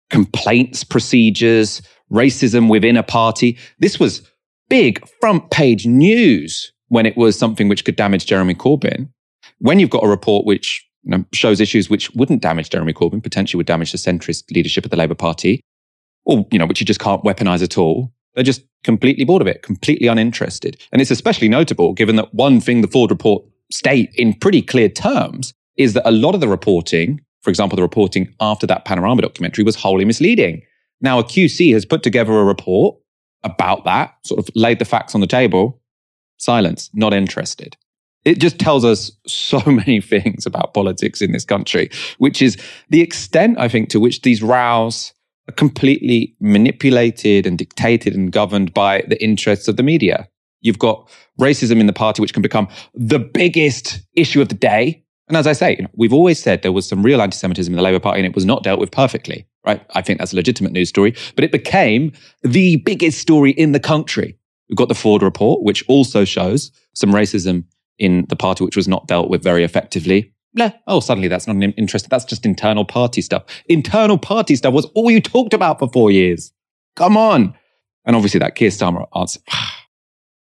complaints 0.09 0.83
procedures, 0.83 1.79
racism 2.11 2.67
within 2.67 2.97
a 2.97 3.03
party. 3.03 3.55
This 3.77 3.99
was 3.99 4.27
big 4.67 5.07
front 5.21 5.51
page 5.51 5.85
news 5.85 6.73
when 6.87 7.05
it 7.05 7.15
was 7.15 7.37
something 7.37 7.67
which 7.67 7.85
could 7.85 7.95
damage 7.95 8.25
Jeremy 8.25 8.55
Corbyn. 8.55 9.09
When 9.59 9.79
you've 9.79 9.91
got 9.91 10.03
a 10.03 10.09
report 10.09 10.43
which 10.43 10.83
shows 11.31 11.59
issues 11.59 11.87
which 11.87 12.09
wouldn't 12.15 12.41
damage 12.41 12.71
Jeremy 12.71 12.93
Corbyn, 12.93 13.21
potentially 13.21 13.59
would 13.59 13.67
damage 13.67 13.91
the 13.91 13.99
centrist 13.99 14.49
leadership 14.49 14.85
of 14.85 14.89
the 14.89 14.97
Labour 14.97 15.13
Party, 15.13 15.61
or 16.25 16.47
you 16.51 16.57
know, 16.57 16.65
which 16.65 16.79
you 16.79 16.85
just 16.87 16.99
can't 16.99 17.23
weaponize 17.23 17.61
at 17.61 17.77
all. 17.77 18.11
They're 18.39 18.45
just 18.45 18.63
completely 18.85 19.25
bored 19.25 19.41
of 19.41 19.49
it, 19.49 19.63
completely 19.63 20.07
uninterested. 20.07 20.77
And 20.93 21.01
it's 21.01 21.11
especially 21.11 21.49
notable 21.49 21.91
given 21.91 22.15
that 22.15 22.33
one 22.33 22.61
thing 22.61 22.79
the 22.79 22.87
Forde 22.87 23.09
report 23.09 23.43
state 23.69 24.11
in 24.15 24.33
pretty 24.33 24.61
clear 24.61 24.87
terms 24.87 25.53
is 25.75 25.91
that 25.91 26.07
a 26.07 26.11
lot 26.11 26.35
of 26.35 26.39
the 26.39 26.47
reporting, 26.47 27.19
for 27.41 27.49
example, 27.49 27.75
the 27.75 27.81
reporting 27.81 28.33
after 28.39 28.65
that 28.65 28.85
Panorama 28.85 29.23
documentary 29.23 29.65
was 29.65 29.75
wholly 29.75 30.05
misleading. 30.05 30.61
Now, 31.01 31.19
a 31.19 31.23
QC 31.25 31.73
has 31.73 31.83
put 31.83 32.01
together 32.01 32.31
a 32.31 32.45
report 32.45 32.95
about 33.43 33.83
that, 33.83 34.15
sort 34.23 34.39
of 34.39 34.49
laid 34.55 34.79
the 34.79 34.85
facts 34.85 35.13
on 35.13 35.19
the 35.19 35.27
table. 35.27 35.81
Silence, 36.37 36.89
not 36.93 37.13
interested. 37.13 37.75
It 38.23 38.39
just 38.39 38.57
tells 38.57 38.85
us 38.85 39.11
so 39.27 39.61
many 39.65 39.99
things 39.99 40.45
about 40.45 40.73
politics 40.73 41.21
in 41.21 41.33
this 41.33 41.43
country, 41.43 41.89
which 42.19 42.41
is 42.41 42.55
the 42.87 43.01
extent, 43.01 43.59
I 43.59 43.67
think, 43.67 43.89
to 43.89 43.99
which 43.99 44.21
these 44.21 44.41
rows 44.41 45.11
are 45.49 45.53
completely 45.53 46.35
manipulated 46.39 47.45
and 47.45 47.57
dictated 47.57 48.15
and 48.15 48.31
governed 48.31 48.73
by 48.73 49.03
the 49.07 49.21
interests 49.23 49.67
of 49.67 49.75
the 49.75 49.83
media. 49.83 50.27
You've 50.61 50.79
got 50.79 51.09
racism 51.39 51.79
in 51.79 51.87
the 51.87 51.93
party, 51.93 52.21
which 52.21 52.33
can 52.33 52.41
become 52.41 52.67
the 52.93 53.19
biggest 53.19 54.01
issue 54.13 54.41
of 54.41 54.49
the 54.49 54.55
day. 54.55 55.03
And 55.27 55.37
as 55.37 55.47
I 55.47 55.53
say, 55.53 55.75
you 55.75 55.83
know, 55.83 55.89
we've 55.93 56.13
always 56.13 56.41
said 56.41 56.61
there 56.61 56.71
was 56.71 56.87
some 56.87 57.03
real 57.03 57.21
anti 57.21 57.35
Semitism 57.35 57.71
in 57.71 57.77
the 57.77 57.83
Labour 57.83 57.99
Party 57.99 58.19
and 58.19 58.25
it 58.25 58.35
was 58.35 58.45
not 58.45 58.63
dealt 58.63 58.79
with 58.79 58.91
perfectly 58.91 59.47
right? 59.65 59.85
I 59.93 60.01
think 60.01 60.19
that's 60.19 60.33
a 60.33 60.35
legitimate 60.35 60.71
news 60.71 60.89
story, 60.89 61.15
but 61.35 61.43
it 61.43 61.51
became 61.51 62.11
the 62.41 62.77
biggest 62.77 63.19
story 63.19 63.51
in 63.51 63.71
the 63.71 63.79
country. 63.79 64.37
We've 64.69 64.77
got 64.77 64.87
the 64.87 64.95
Forde 64.95 65.21
report, 65.21 65.63
which 65.63 65.83
also 65.87 66.25
shows 66.25 66.71
some 66.93 67.11
racism 67.11 67.65
in 67.97 68.25
the 68.29 68.35
party, 68.35 68.63
which 68.63 68.75
was 68.75 68.87
not 68.87 69.07
dealt 69.07 69.29
with 69.29 69.43
very 69.43 69.63
effectively. 69.63 70.31
Oh, 70.87 70.99
suddenly 70.99 71.27
that's 71.27 71.47
not 71.47 71.55
an 71.55 71.73
interesting. 71.73 72.09
That's 72.09 72.25
just 72.25 72.45
internal 72.45 72.85
party 72.85 73.21
stuff. 73.21 73.43
Internal 73.67 74.17
party 74.17 74.55
stuff 74.55 74.73
was 74.73 74.85
all 74.95 75.11
you 75.11 75.21
talked 75.21 75.53
about 75.53 75.79
for 75.79 75.89
four 75.89 76.11
years. 76.11 76.51
Come 76.95 77.17
on. 77.17 77.53
And 78.05 78.15
obviously 78.15 78.39
that 78.39 78.55
Keir 78.55 78.69
Starmer 78.69 79.07
answer. 79.15 79.39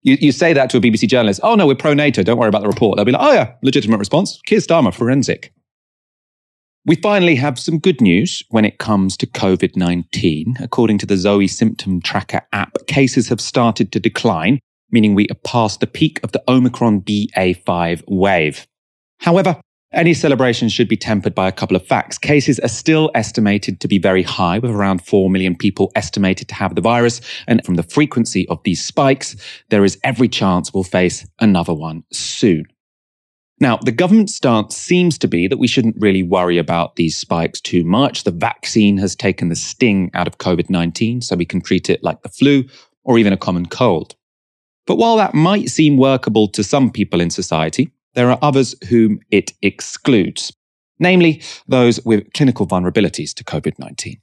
You, 0.04 0.16
you 0.22 0.32
say 0.32 0.54
that 0.54 0.70
to 0.70 0.78
a 0.78 0.80
BBC 0.80 1.10
journalist. 1.10 1.42
Oh, 1.44 1.56
no, 1.56 1.68
we're 1.68 1.76
pro 1.76 1.94
NATO. 1.94 2.24
Don't 2.24 2.38
worry 2.38 2.48
about 2.48 2.62
the 2.62 2.70
report. 2.70 2.96
They'll 2.96 3.04
be 3.04 3.12
like, 3.12 3.22
oh, 3.22 3.34
yeah, 3.34 3.56
legitimate 3.62 3.98
response. 3.98 4.40
Keir 4.46 4.60
Starmer, 4.60 4.94
forensic. 4.94 5.52
We 6.86 6.96
finally 6.96 7.36
have 7.36 7.60
some 7.60 7.80
good 7.80 8.00
news 8.00 8.42
when 8.50 8.64
it 8.64 8.78
comes 8.78 9.18
to 9.18 9.28
COVID 9.28 9.76
19. 9.76 10.56
According 10.62 11.00
to 11.00 11.06
the 11.06 11.18
Zoe 11.18 11.48
Symptom 11.48 12.00
Tracker 12.00 12.42
app, 12.54 12.78
cases 12.88 13.28
have 13.28 13.42
started 13.42 13.92
to 13.92 14.00
decline, 14.00 14.60
meaning 14.92 15.14
we 15.14 15.28
are 15.28 15.36
past 15.44 15.82
the 15.82 15.88
peak 15.88 16.22
of 16.24 16.32
the 16.32 16.44
Omicron 16.48 17.02
BA5 17.02 18.04
wave. 18.08 18.66
However, 19.20 19.60
any 19.94 20.14
celebration 20.14 20.68
should 20.68 20.90
be 20.90 20.98
tempered 20.98 21.34
by 21.34 21.48
a 21.48 21.52
couple 21.52 21.78
of 21.78 21.88
facts. 21.88 22.18
Cases 22.18 22.60
are 22.60 22.68
still 22.68 23.10
estimated 23.16 23.80
to 23.80 23.88
be 23.88 24.00
very 24.00 24.24
high, 24.24 24.60
with 24.60 24.72
around 24.72 25.06
4 25.06 25.30
million 25.30 25.56
people 25.56 25.92
estimated 25.96 26.50
to 26.50 26.56
have 26.56 26.76
the 26.76 26.82
virus. 26.82 27.22
And 27.48 27.64
from 27.66 27.76
the 27.76 27.84
frequency 27.84 28.48
of 28.50 28.62
these 28.64 28.84
spikes, 28.84 29.38
there 29.70 29.86
is 29.86 29.98
every 30.04 30.28
chance 30.28 30.74
we'll 30.74 30.84
face 30.84 31.26
another 31.40 31.74
one 31.74 32.04
soon. 32.12 32.66
Now, 33.60 33.78
the 33.78 33.92
government 33.92 34.30
stance 34.30 34.76
seems 34.76 35.18
to 35.20 35.28
be 35.28 35.48
that 35.48 35.58
we 35.58 35.68
shouldn't 35.68 35.96
really 36.00 36.22
worry 36.22 36.58
about 36.58 36.96
these 36.96 37.18
spikes 37.18 37.60
too 37.60 37.84
much. 37.84 38.24
The 38.24 38.32
vaccine 38.32 38.98
has 38.98 39.16
taken 39.16 39.50
the 39.50 39.56
sting 39.56 40.12
out 40.14 40.28
of 40.28 40.38
COVID 40.38 40.70
19, 40.70 41.22
so 41.22 41.36
we 41.36 41.46
can 41.46 41.62
treat 41.62 41.90
it 41.90 42.04
like 42.04 42.22
the 42.22 42.30
flu 42.30 42.66
or 43.04 43.18
even 43.18 43.34
a 43.34 43.38
common 43.38 43.66
cold. 43.66 44.16
But 44.86 44.98
while 44.98 45.18
that 45.18 45.34
might 45.34 45.70
seem 45.70 45.98
workable 45.98 46.48
to 46.50 46.64
some 46.64 46.92
people 46.92 47.20
in 47.20 47.30
society, 47.30 47.92
there 48.18 48.30
are 48.30 48.40
others 48.42 48.76
whom 48.90 49.22
it 49.32 49.54
excludes, 49.62 50.52
namely 51.00 51.42
those 51.70 52.04
with 52.04 52.34
clinical 52.34 52.68
vulnerabilities 52.68 53.34
to 53.36 53.46
COVID 53.46 53.80
19. 53.80 54.18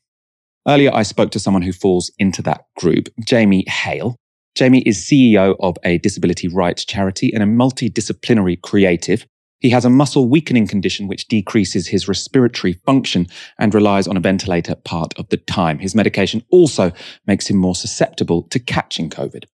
Earlier, 0.68 0.92
I 0.92 1.03
spoke 1.05 1.30
to 1.30 1.38
someone 1.38 1.62
who 1.62 1.72
falls 1.72 2.11
into 2.18 2.42
that 2.42 2.66
group, 2.76 3.09
Jamie 3.24 3.64
Hale, 3.68 4.16
Jamie 4.55 4.82
is 4.82 4.99
CEO 4.99 5.57
of 5.59 5.76
a 5.84 5.99
disability 5.99 6.47
rights 6.47 6.84
charity 6.84 7.32
and 7.32 7.42
a 7.42 7.47
multidisciplinary 7.47 8.61
creative. 8.61 9.26
He 9.59 9.70
has 9.70 9.84
a 9.84 9.90
muscle 9.90 10.28
weakening 10.28 10.68
condition 10.68 11.09
which 11.09 11.26
decreases 11.26 11.88
his 11.88 12.07
respiratory 12.07 12.74
function 12.86 13.26
and 13.59 13.74
relies 13.74 14.07
on 14.07 14.16
a 14.16 14.20
ventilator 14.20 14.76
part 14.76 15.12
of 15.18 15.28
the 15.30 15.38
time. 15.38 15.78
His 15.80 15.95
medication 15.95 16.42
also 16.51 16.92
makes 17.26 17.49
him 17.49 17.57
more 17.57 17.74
susceptible 17.74 18.42
to 18.45 18.61
catching 18.61 19.11
COVID. 19.11 19.45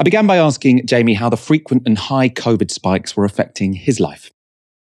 I 0.00 0.04
began 0.04 0.28
by 0.28 0.36
asking 0.36 0.86
Jamie 0.86 1.14
how 1.14 1.28
the 1.28 1.36
frequent 1.36 1.82
and 1.84 1.98
high 1.98 2.28
COVID 2.28 2.70
spikes 2.70 3.16
were 3.16 3.24
affecting 3.24 3.72
his 3.72 3.98
life. 3.98 4.30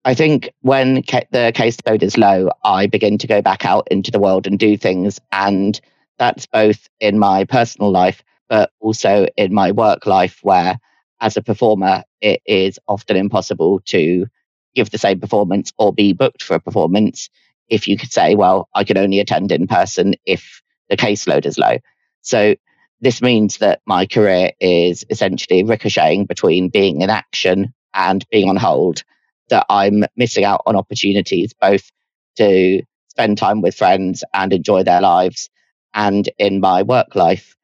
I 0.06 0.14
think 0.14 0.50
when 0.62 0.94
the 0.94 1.52
caseload 1.54 2.02
is 2.02 2.16
low, 2.16 2.48
I 2.64 2.86
begin 2.86 3.18
to 3.18 3.26
go 3.26 3.42
back 3.42 3.66
out 3.66 3.86
into 3.90 4.10
the 4.10 4.18
world 4.18 4.46
and 4.46 4.58
do 4.58 4.76
things. 4.78 5.20
And 5.30 5.78
that's 6.18 6.46
both 6.46 6.88
in 6.98 7.18
my 7.18 7.44
personal 7.44 7.90
life 7.90 8.22
but 8.48 8.70
also 8.80 9.26
in 9.36 9.54
my 9.54 9.70
work 9.70 10.04
life 10.06 10.38
where 10.42 10.78
as 11.20 11.36
a 11.36 11.42
performer, 11.42 12.02
it 12.20 12.42
is 12.44 12.78
often 12.88 13.16
impossible 13.16 13.80
to 13.86 14.26
give 14.74 14.90
the 14.90 14.98
same 14.98 15.20
performance 15.20 15.72
or 15.78 15.92
be 15.92 16.12
booked 16.12 16.42
for 16.42 16.54
a 16.54 16.60
performance 16.60 17.30
if 17.68 17.86
you 17.86 17.96
could 17.96 18.12
say, 18.12 18.34
well, 18.34 18.68
I 18.74 18.84
can 18.84 18.98
only 18.98 19.20
attend 19.20 19.52
in 19.52 19.66
person 19.66 20.14
if 20.26 20.62
the 20.90 20.96
caseload 20.96 21.46
is 21.46 21.58
low. 21.58 21.78
So 22.22 22.56
this 23.02 23.20
means 23.20 23.58
that 23.58 23.82
my 23.84 24.06
career 24.06 24.52
is 24.60 25.04
essentially 25.10 25.64
ricocheting 25.64 26.24
between 26.24 26.68
being 26.68 27.02
in 27.02 27.10
action 27.10 27.74
and 27.92 28.24
being 28.30 28.48
on 28.48 28.56
hold, 28.56 29.02
that 29.50 29.66
I'm 29.68 30.04
missing 30.16 30.44
out 30.44 30.62
on 30.66 30.76
opportunities 30.76 31.52
both 31.60 31.90
to 32.36 32.82
spend 33.08 33.38
time 33.38 33.60
with 33.60 33.74
friends 33.74 34.22
and 34.32 34.52
enjoy 34.52 34.84
their 34.84 35.00
lives. 35.00 35.50
And 35.92 36.30
in 36.38 36.60
my 36.60 36.82
work 36.82 37.16
life, 37.16 37.56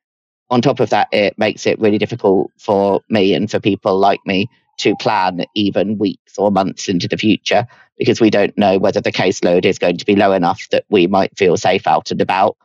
on 0.50 0.60
top 0.60 0.80
of 0.80 0.90
that, 0.90 1.08
it 1.12 1.38
makes 1.38 1.66
it 1.66 1.78
really 1.78 1.98
difficult 1.98 2.50
for 2.58 3.00
me 3.08 3.32
and 3.32 3.48
for 3.48 3.60
people 3.60 3.96
like 3.96 4.20
me 4.26 4.48
to 4.78 4.96
plan 4.96 5.44
even 5.54 5.98
weeks 5.98 6.36
or 6.36 6.50
months 6.50 6.88
into 6.88 7.06
the 7.06 7.16
future 7.16 7.66
because 7.96 8.20
we 8.20 8.30
don't 8.30 8.58
know 8.58 8.78
whether 8.78 9.00
the 9.00 9.12
caseload 9.12 9.64
is 9.64 9.78
going 9.78 9.98
to 9.98 10.06
be 10.06 10.16
low 10.16 10.32
enough 10.32 10.68
that 10.70 10.84
we 10.88 11.06
might 11.06 11.36
feel 11.38 11.56
safe 11.56 11.86
out 11.86 12.10
and 12.10 12.20
about 12.20 12.56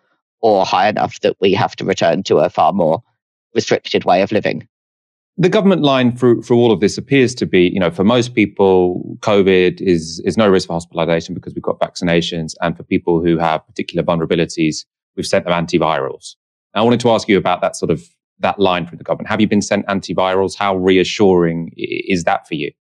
or 0.43 0.65
high 0.65 0.89
enough 0.89 1.19
that 1.21 1.35
we 1.39 1.53
have 1.53 1.75
to 1.77 1.85
return 1.85 2.21
to 2.21 2.37
a 2.37 2.49
far 2.49 2.73
more 2.73 3.01
restricted 3.55 4.03
way 4.03 4.21
of 4.21 4.31
living. 4.31 4.67
The 5.37 5.49
government 5.49 5.81
line 5.81 6.15
for, 6.15 6.43
for 6.43 6.53
all 6.53 6.71
of 6.71 6.79
this 6.79 6.97
appears 6.97 7.33
to 7.35 7.47
be, 7.47 7.61
you 7.73 7.79
know, 7.79 7.89
for 7.89 8.03
most 8.03 8.35
people, 8.35 9.17
COVID 9.21 9.81
is, 9.81 10.21
is 10.25 10.37
no 10.37 10.47
risk 10.47 10.67
for 10.67 10.73
hospitalization 10.73 11.33
because 11.33 11.55
we've 11.55 11.63
got 11.63 11.79
vaccinations. 11.79 12.53
And 12.61 12.77
for 12.77 12.83
people 12.83 13.23
who 13.23 13.37
have 13.39 13.65
particular 13.65 14.03
vulnerabilities, 14.03 14.85
we've 15.15 15.25
sent 15.25 15.45
them 15.45 15.53
antivirals. 15.53 16.35
I 16.75 16.81
wanted 16.81 16.99
to 16.99 17.11
ask 17.11 17.27
you 17.27 17.37
about 17.37 17.61
that 17.61 17.75
sort 17.75 17.89
of 17.89 18.03
that 18.39 18.59
line 18.59 18.85
from 18.85 18.97
the 18.97 19.03
government. 19.03 19.29
Have 19.29 19.39
you 19.39 19.47
been 19.47 19.61
sent 19.61 19.87
antivirals? 19.87 20.55
How 20.57 20.75
reassuring 20.75 21.71
is 21.77 22.25
that 22.25 22.47
for 22.47 22.55
you? 22.55 22.71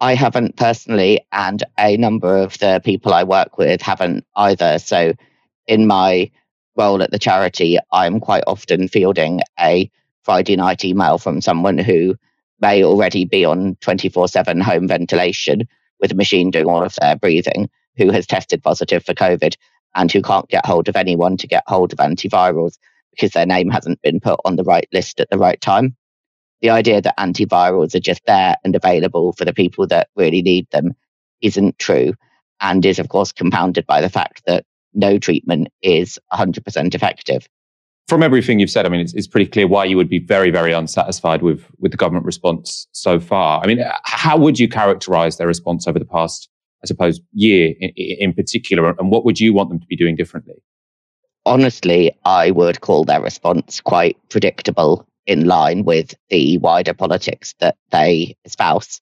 I 0.00 0.14
haven't 0.14 0.56
personally, 0.56 1.26
and 1.32 1.64
a 1.78 1.96
number 1.96 2.36
of 2.36 2.58
the 2.58 2.80
people 2.84 3.14
I 3.14 3.24
work 3.24 3.56
with 3.56 3.80
haven't 3.80 4.24
either. 4.36 4.78
So, 4.78 5.14
in 5.66 5.86
my 5.86 6.30
role 6.76 7.02
at 7.02 7.10
the 7.10 7.18
charity, 7.18 7.78
I'm 7.92 8.20
quite 8.20 8.44
often 8.46 8.88
fielding 8.88 9.40
a 9.58 9.90
Friday 10.22 10.56
night 10.56 10.84
email 10.84 11.18
from 11.18 11.40
someone 11.40 11.78
who 11.78 12.16
may 12.60 12.84
already 12.84 13.24
be 13.24 13.44
on 13.44 13.76
24 13.80 14.28
7 14.28 14.60
home 14.60 14.88
ventilation 14.88 15.68
with 16.00 16.12
a 16.12 16.16
machine 16.16 16.50
doing 16.50 16.66
all 16.66 16.82
of 16.82 16.94
their 17.00 17.16
breathing, 17.16 17.70
who 17.96 18.10
has 18.10 18.26
tested 18.26 18.62
positive 18.62 19.04
for 19.04 19.14
COVID 19.14 19.56
and 19.94 20.12
who 20.12 20.22
can't 20.22 20.48
get 20.48 20.66
hold 20.66 20.88
of 20.88 20.96
anyone 20.96 21.36
to 21.38 21.46
get 21.46 21.64
hold 21.66 21.92
of 21.92 21.98
antivirals 21.98 22.78
because 23.10 23.30
their 23.30 23.46
name 23.46 23.70
hasn't 23.70 24.02
been 24.02 24.20
put 24.20 24.38
on 24.44 24.56
the 24.56 24.64
right 24.64 24.86
list 24.92 25.20
at 25.20 25.30
the 25.30 25.38
right 25.38 25.60
time. 25.60 25.96
The 26.60 26.70
idea 26.70 27.00
that 27.00 27.18
antivirals 27.18 27.94
are 27.94 28.00
just 28.00 28.22
there 28.26 28.56
and 28.64 28.74
available 28.76 29.32
for 29.32 29.44
the 29.44 29.54
people 29.54 29.86
that 29.88 30.08
really 30.16 30.42
need 30.42 30.68
them 30.70 30.94
isn't 31.40 31.78
true 31.78 32.14
and 32.60 32.84
is, 32.84 32.98
of 32.98 33.08
course, 33.08 33.32
compounded 33.32 33.86
by 33.86 34.00
the 34.00 34.08
fact 34.08 34.42
that 34.46 34.64
no 34.96 35.18
treatment 35.18 35.68
is 35.82 36.18
100% 36.32 36.94
effective. 36.94 37.48
From 38.08 38.22
everything 38.22 38.60
you've 38.60 38.70
said, 38.70 38.86
I 38.86 38.88
mean, 38.88 39.00
it's, 39.00 39.14
it's, 39.14 39.26
pretty 39.26 39.50
clear 39.50 39.66
why 39.66 39.84
you 39.84 39.96
would 39.96 40.08
be 40.08 40.20
very, 40.20 40.50
very 40.50 40.72
unsatisfied 40.72 41.42
with, 41.42 41.64
with 41.80 41.90
the 41.90 41.96
government 41.96 42.24
response 42.24 42.86
so 42.92 43.18
far. 43.18 43.60
I 43.62 43.66
mean, 43.66 43.84
how 44.04 44.36
would 44.36 44.60
you 44.60 44.68
characterize 44.68 45.38
their 45.38 45.48
response 45.48 45.88
over 45.88 45.98
the 45.98 46.04
past, 46.04 46.48
I 46.84 46.86
suppose, 46.86 47.20
year 47.32 47.74
in, 47.80 47.90
in 47.96 48.32
particular? 48.32 48.94
And 48.98 49.10
what 49.10 49.24
would 49.24 49.40
you 49.40 49.52
want 49.52 49.70
them 49.70 49.80
to 49.80 49.86
be 49.86 49.96
doing 49.96 50.14
differently? 50.14 50.54
Honestly, 51.44 52.16
I 52.24 52.52
would 52.52 52.80
call 52.80 53.04
their 53.04 53.20
response 53.20 53.80
quite 53.80 54.16
predictable 54.30 55.06
in 55.26 55.46
line 55.46 55.84
with 55.84 56.14
the 56.30 56.58
wider 56.58 56.94
politics 56.94 57.54
that 57.58 57.76
they 57.90 58.36
espouse. 58.44 59.00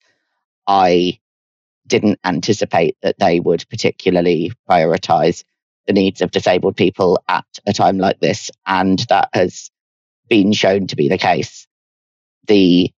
I 0.65 1.19
didn't 1.87 2.19
anticipate 2.23 2.97
that 3.01 3.19
they 3.19 3.39
would 3.39 3.65
particularly 3.69 4.51
prioritize 4.69 5.43
the 5.87 5.93
needs 5.93 6.21
of 6.21 6.31
disabled 6.31 6.75
people 6.75 7.23
at 7.27 7.45
a 7.65 7.73
time 7.73 7.97
like 7.97 8.19
this. 8.19 8.51
And 8.65 8.99
that 9.09 9.29
has 9.33 9.71
been 10.29 10.53
shown 10.53 10.87
to 10.87 10.95
be 10.95 11.09
the 11.09 11.17
case. 11.17 11.67
The 12.47 12.91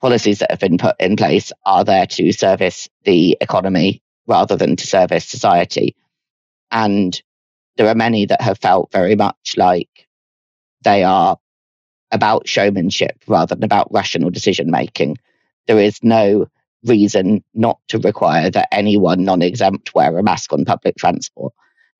policies 0.00 0.38
that 0.38 0.50
have 0.50 0.60
been 0.60 0.78
put 0.78 0.96
in 0.98 1.16
place 1.16 1.52
are 1.64 1.84
there 1.84 2.06
to 2.06 2.32
service 2.32 2.88
the 3.04 3.36
economy 3.40 4.02
rather 4.26 4.56
than 4.56 4.76
to 4.76 4.86
service 4.86 5.26
society. 5.26 5.96
And 6.70 7.20
there 7.76 7.88
are 7.88 7.94
many 7.94 8.26
that 8.26 8.40
have 8.40 8.58
felt 8.58 8.92
very 8.92 9.16
much 9.16 9.54
like 9.56 10.08
they 10.82 11.04
are 11.04 11.36
about 12.10 12.48
showmanship 12.48 13.22
rather 13.26 13.54
than 13.54 13.64
about 13.64 13.92
rational 13.92 14.30
decision 14.30 14.70
making. 14.70 15.18
There 15.66 15.78
is 15.78 16.02
no 16.02 16.46
reason 16.84 17.44
not 17.54 17.78
to 17.88 17.98
require 17.98 18.50
that 18.50 18.68
anyone 18.72 19.24
non 19.24 19.42
exempt 19.42 19.94
wear 19.94 20.16
a 20.18 20.22
mask 20.22 20.52
on 20.52 20.64
public 20.64 20.96
transport. 20.96 21.52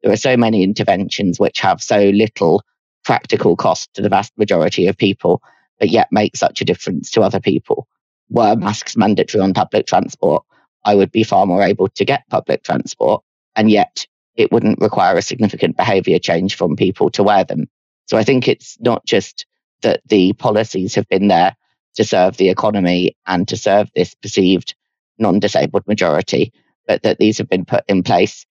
There 0.03 0.13
are 0.13 0.17
so 0.17 0.37
many 0.37 0.63
interventions 0.63 1.39
which 1.39 1.61
have 1.61 1.83
so 1.83 1.99
little 1.99 2.63
practical 3.05 3.57
cost 3.57 3.93
to 3.95 4.03
the 4.03 4.09
vast 4.09 4.33
majority 4.37 4.87
of 4.87 4.97
people, 4.97 5.43
but 5.79 5.91
yet 5.91 6.09
make 6.11 6.37
such 6.37 6.61
a 6.61 6.65
difference 6.65 7.11
to 7.13 7.23
other 7.23 7.41
people. 7.41 7.87
Were 8.29 8.55
mm. 8.55 8.61
masks 8.61 8.97
mandatory 8.97 9.43
on 9.43 9.55
public 9.55 9.87
transport, 9.87 10.45
I 10.85 10.95
would 10.95 11.13
be 11.13 11.25
far 11.25 11.47
more 11.47 11.63
able 11.63 11.89
to 11.89 12.05
get 12.05 12.29
public 12.31 12.63
transport, 12.63 13.23
and 13.57 13.71
yet 13.71 14.07
it 14.37 14.53
wouldn't 14.53 14.81
require 14.81 15.17
a 15.17 15.23
significant 15.23 15.77
behavior 15.77 16.19
change 16.19 16.57
from 16.57 16.77
people 16.77 17.11
to 17.11 17.23
wear 17.23 17.45
them. 17.45 17.69
So 18.07 18.17
I 18.17 18.25
think 18.25 18.49
it's 18.49 18.79
not 18.81 19.05
just 19.05 19.47
that 19.83 20.01
the 20.07 20.33
policies 20.35 20.95
have 20.95 21.09
been 21.09 21.29
there 21.29 21.57
to 21.95 22.05
serve 22.05 22.37
the 22.37 22.49
economy 22.49 23.17
and 23.27 23.47
to 23.49 23.57
serve 23.57 23.91
this 23.95 24.15
perceived 24.15 24.75
non 25.19 25.39
disabled 25.39 25.87
majority, 25.87 26.53
but 26.87 27.03
that 27.03 27.19
these 27.19 27.39
have 27.39 27.49
been 27.49 27.65
put 27.65 27.85
in 27.89 28.03
place 28.03 28.47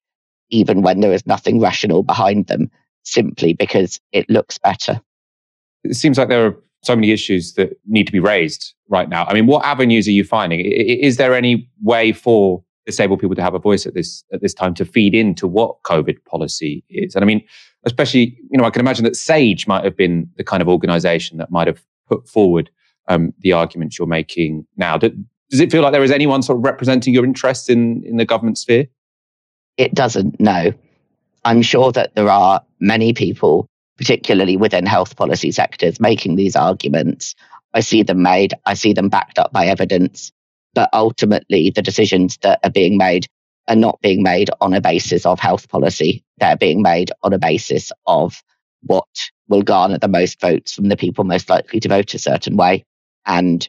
even 0.49 0.81
when 0.81 0.99
there 0.99 1.13
is 1.13 1.25
nothing 1.25 1.59
rational 1.59 2.03
behind 2.03 2.47
them, 2.47 2.69
simply 3.03 3.53
because 3.53 3.99
it 4.11 4.29
looks 4.29 4.57
better. 4.57 5.01
It 5.83 5.95
seems 5.95 6.17
like 6.17 6.29
there 6.29 6.45
are 6.45 6.55
so 6.83 6.95
many 6.95 7.11
issues 7.11 7.53
that 7.53 7.77
need 7.85 8.05
to 8.05 8.11
be 8.11 8.19
raised 8.19 8.73
right 8.87 9.09
now. 9.09 9.25
I 9.25 9.33
mean, 9.33 9.47
what 9.47 9.65
avenues 9.65 10.07
are 10.07 10.11
you 10.11 10.23
finding? 10.23 10.61
Is 10.61 11.17
there 11.17 11.35
any 11.35 11.69
way 11.83 12.11
for 12.11 12.63
disabled 12.85 13.19
people 13.19 13.35
to 13.35 13.41
have 13.41 13.53
a 13.53 13.59
voice 13.59 13.85
at 13.85 13.93
this 13.93 14.23
at 14.33 14.41
this 14.41 14.53
time 14.53 14.73
to 14.75 14.85
feed 14.85 15.13
into 15.13 15.47
what 15.47 15.81
COVID 15.83 16.23
policy 16.25 16.83
is? 16.89 17.15
And 17.15 17.23
I 17.23 17.27
mean, 17.27 17.43
especially, 17.85 18.37
you 18.49 18.57
know, 18.57 18.63
I 18.63 18.69
can 18.69 18.79
imagine 18.79 19.03
that 19.05 19.15
Sage 19.15 19.67
might 19.67 19.83
have 19.83 19.95
been 19.95 20.29
the 20.37 20.43
kind 20.43 20.61
of 20.61 20.67
organization 20.67 21.37
that 21.37 21.51
might 21.51 21.67
have 21.67 21.81
put 22.07 22.27
forward 22.27 22.69
um, 23.07 23.33
the 23.39 23.53
arguments 23.53 23.97
you're 23.97 24.07
making 24.07 24.65
now. 24.77 24.97
Does 24.97 25.59
it 25.59 25.71
feel 25.71 25.81
like 25.81 25.91
there 25.91 26.03
is 26.03 26.11
anyone 26.11 26.41
sort 26.41 26.57
of 26.57 26.63
representing 26.63 27.13
your 27.13 27.25
interests 27.25 27.69
in, 27.69 28.03
in 28.05 28.17
the 28.17 28.25
government 28.25 28.57
sphere? 28.57 28.87
It 29.77 29.93
doesn't, 29.93 30.39
no. 30.39 30.73
I'm 31.45 31.61
sure 31.61 31.91
that 31.93 32.15
there 32.15 32.29
are 32.29 32.61
many 32.79 33.13
people, 33.13 33.67
particularly 33.97 34.57
within 34.57 34.85
health 34.85 35.15
policy 35.15 35.51
sectors, 35.51 35.99
making 35.99 36.35
these 36.35 36.55
arguments. 36.55 37.35
I 37.73 37.79
see 37.81 38.03
them 38.03 38.21
made, 38.21 38.53
I 38.65 38.73
see 38.73 38.93
them 38.93 39.09
backed 39.09 39.39
up 39.39 39.53
by 39.53 39.67
evidence. 39.67 40.31
But 40.73 40.89
ultimately, 40.93 41.71
the 41.71 41.81
decisions 41.81 42.37
that 42.41 42.59
are 42.63 42.69
being 42.69 42.97
made 42.97 43.27
are 43.67 43.75
not 43.75 44.01
being 44.01 44.23
made 44.23 44.49
on 44.61 44.73
a 44.73 44.81
basis 44.81 45.25
of 45.25 45.39
health 45.39 45.69
policy. 45.69 46.23
They're 46.37 46.57
being 46.57 46.81
made 46.81 47.11
on 47.23 47.33
a 47.33 47.39
basis 47.39 47.91
of 48.05 48.41
what 48.81 49.07
will 49.47 49.61
garner 49.61 49.97
the 49.97 50.07
most 50.07 50.39
votes 50.39 50.73
from 50.73 50.89
the 50.89 50.97
people 50.97 51.23
most 51.23 51.49
likely 51.49 51.79
to 51.79 51.89
vote 51.89 52.13
a 52.13 52.19
certain 52.19 52.57
way. 52.57 52.83
And 53.25 53.67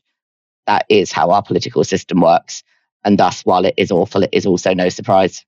that 0.66 0.86
is 0.88 1.12
how 1.12 1.30
our 1.30 1.42
political 1.42 1.84
system 1.84 2.20
works. 2.20 2.62
And 3.04 3.18
thus, 3.18 3.42
while 3.42 3.64
it 3.64 3.74
is 3.76 3.90
awful, 3.90 4.22
it 4.22 4.30
is 4.32 4.46
also 4.46 4.74
no 4.74 4.88
surprise. 4.88 5.44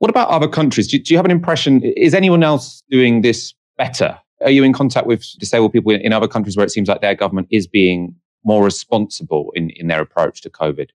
What 0.00 0.08
about 0.08 0.30
other 0.30 0.48
countries? 0.48 0.88
Do, 0.88 0.98
do 0.98 1.12
you 1.12 1.18
have 1.18 1.26
an 1.26 1.30
impression? 1.30 1.82
Is 1.82 2.14
anyone 2.14 2.42
else 2.42 2.82
doing 2.90 3.20
this 3.20 3.52
better? 3.76 4.18
Are 4.40 4.50
you 4.50 4.64
in 4.64 4.72
contact 4.72 5.06
with 5.06 5.26
disabled 5.38 5.74
people 5.74 5.92
in 5.92 6.12
other 6.14 6.26
countries 6.26 6.56
where 6.56 6.64
it 6.64 6.70
seems 6.70 6.88
like 6.88 7.02
their 7.02 7.14
government 7.14 7.48
is 7.50 7.66
being 7.66 8.14
more 8.42 8.64
responsible 8.64 9.52
in, 9.54 9.68
in 9.70 9.88
their 9.88 10.00
approach 10.00 10.40
to 10.40 10.50
COVID? 10.50 10.88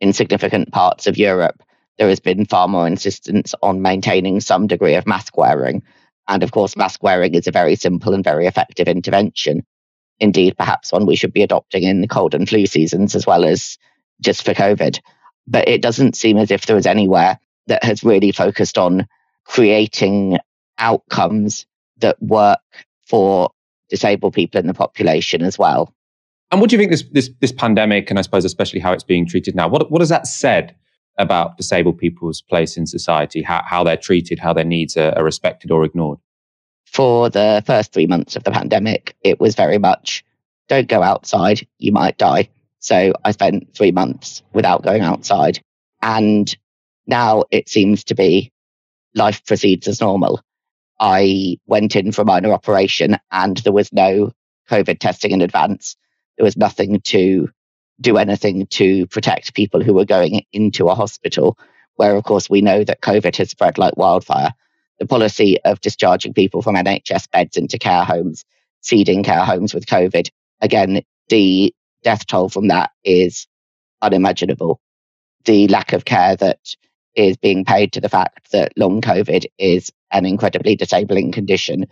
In 0.00 0.12
significant 0.12 0.72
parts 0.72 1.06
of 1.06 1.16
Europe, 1.16 1.62
there 1.98 2.08
has 2.08 2.18
been 2.18 2.44
far 2.44 2.66
more 2.66 2.88
insistence 2.88 3.54
on 3.62 3.80
maintaining 3.80 4.40
some 4.40 4.66
degree 4.66 4.96
of 4.96 5.06
mask 5.06 5.36
wearing. 5.36 5.84
And 6.26 6.42
of 6.42 6.50
course, 6.50 6.76
mask 6.76 7.04
wearing 7.04 7.34
is 7.34 7.46
a 7.46 7.52
very 7.52 7.76
simple 7.76 8.12
and 8.12 8.24
very 8.24 8.46
effective 8.46 8.88
intervention. 8.88 9.64
Indeed, 10.18 10.56
perhaps 10.58 10.90
one 10.90 11.06
we 11.06 11.14
should 11.14 11.32
be 11.32 11.44
adopting 11.44 11.84
in 11.84 12.00
the 12.00 12.08
cold 12.08 12.34
and 12.34 12.48
flu 12.48 12.66
seasons 12.66 13.14
as 13.14 13.24
well 13.24 13.44
as 13.44 13.78
just 14.20 14.44
for 14.44 14.52
COVID. 14.52 14.98
But 15.46 15.68
it 15.68 15.80
doesn't 15.80 16.16
seem 16.16 16.38
as 16.38 16.50
if 16.50 16.66
there 16.66 16.76
is 16.76 16.86
anywhere 16.86 17.38
that 17.66 17.84
has 17.84 18.04
really 18.04 18.32
focused 18.32 18.78
on 18.78 19.06
creating 19.44 20.38
outcomes 20.78 21.66
that 21.98 22.20
work 22.22 22.60
for 23.06 23.50
disabled 23.88 24.34
people 24.34 24.58
in 24.58 24.66
the 24.66 24.74
population 24.74 25.42
as 25.42 25.58
well. 25.58 25.92
And 26.50 26.60
what 26.60 26.70
do 26.70 26.76
you 26.76 26.80
think 26.80 26.90
this 26.90 27.04
this 27.12 27.30
this 27.40 27.52
pandemic, 27.52 28.10
and 28.10 28.18
I 28.18 28.22
suppose 28.22 28.44
especially 28.44 28.80
how 28.80 28.92
it's 28.92 29.04
being 29.04 29.26
treated 29.26 29.54
now, 29.54 29.68
what 29.68 29.90
what 29.90 30.00
has 30.00 30.08
that 30.10 30.26
said 30.26 30.74
about 31.18 31.56
disabled 31.56 31.98
people's 31.98 32.42
place 32.42 32.76
in 32.76 32.86
society, 32.86 33.42
how, 33.42 33.62
how 33.64 33.82
they're 33.82 33.96
treated, 33.96 34.38
how 34.38 34.52
their 34.52 34.64
needs 34.64 34.96
are, 34.96 35.12
are 35.16 35.24
respected 35.24 35.70
or 35.70 35.82
ignored? 35.82 36.18
For 36.84 37.30
the 37.30 37.62
first 37.66 37.92
three 37.92 38.06
months 38.06 38.36
of 38.36 38.44
the 38.44 38.50
pandemic, 38.50 39.16
it 39.22 39.40
was 39.40 39.54
very 39.54 39.78
much 39.78 40.24
don't 40.68 40.88
go 40.88 41.02
outside, 41.02 41.66
you 41.78 41.92
might 41.92 42.18
die. 42.18 42.48
So 42.80 43.12
I 43.24 43.32
spent 43.32 43.74
three 43.74 43.92
months 43.92 44.42
without 44.52 44.82
going 44.82 45.02
outside. 45.02 45.60
And 46.02 46.54
now 47.06 47.44
it 47.50 47.68
seems 47.68 48.04
to 48.04 48.14
be 48.14 48.52
life 49.14 49.44
proceeds 49.44 49.88
as 49.88 50.00
normal. 50.00 50.40
I 50.98 51.58
went 51.66 51.96
in 51.96 52.12
for 52.12 52.22
a 52.22 52.26
minor 52.26 52.52
operation 52.52 53.16
and 53.30 53.56
there 53.58 53.72
was 53.72 53.92
no 53.92 54.32
COVID 54.70 54.98
testing 54.98 55.32
in 55.32 55.42
advance. 55.42 55.96
There 56.36 56.44
was 56.44 56.56
nothing 56.56 57.00
to 57.02 57.48
do 58.00 58.18
anything 58.18 58.66
to 58.66 59.06
protect 59.06 59.54
people 59.54 59.82
who 59.82 59.94
were 59.94 60.04
going 60.04 60.44
into 60.52 60.88
a 60.88 60.94
hospital, 60.94 61.58
where, 61.94 62.14
of 62.14 62.24
course, 62.24 62.50
we 62.50 62.60
know 62.60 62.84
that 62.84 63.00
COVID 63.00 63.36
has 63.36 63.50
spread 63.50 63.78
like 63.78 63.96
wildfire. 63.96 64.52
The 64.98 65.06
policy 65.06 65.58
of 65.64 65.80
discharging 65.80 66.34
people 66.34 66.62
from 66.62 66.74
NHS 66.76 67.30
beds 67.30 67.56
into 67.56 67.78
care 67.78 68.04
homes, 68.04 68.44
seeding 68.82 69.22
care 69.22 69.44
homes 69.44 69.74
with 69.74 69.86
COVID, 69.86 70.28
again, 70.60 71.02
the 71.28 71.74
death 72.02 72.26
toll 72.26 72.48
from 72.48 72.68
that 72.68 72.90
is 73.04 73.46
unimaginable. 74.02 74.80
The 75.44 75.68
lack 75.68 75.92
of 75.92 76.04
care 76.04 76.36
that 76.36 76.58
is 77.16 77.36
being 77.36 77.64
paid 77.64 77.92
to 77.92 78.00
the 78.00 78.08
fact 78.08 78.52
that 78.52 78.72
long 78.76 79.00
COVID 79.00 79.46
is 79.58 79.90
an 80.12 80.26
incredibly 80.26 80.76
disabling 80.76 81.32
condition 81.32 81.86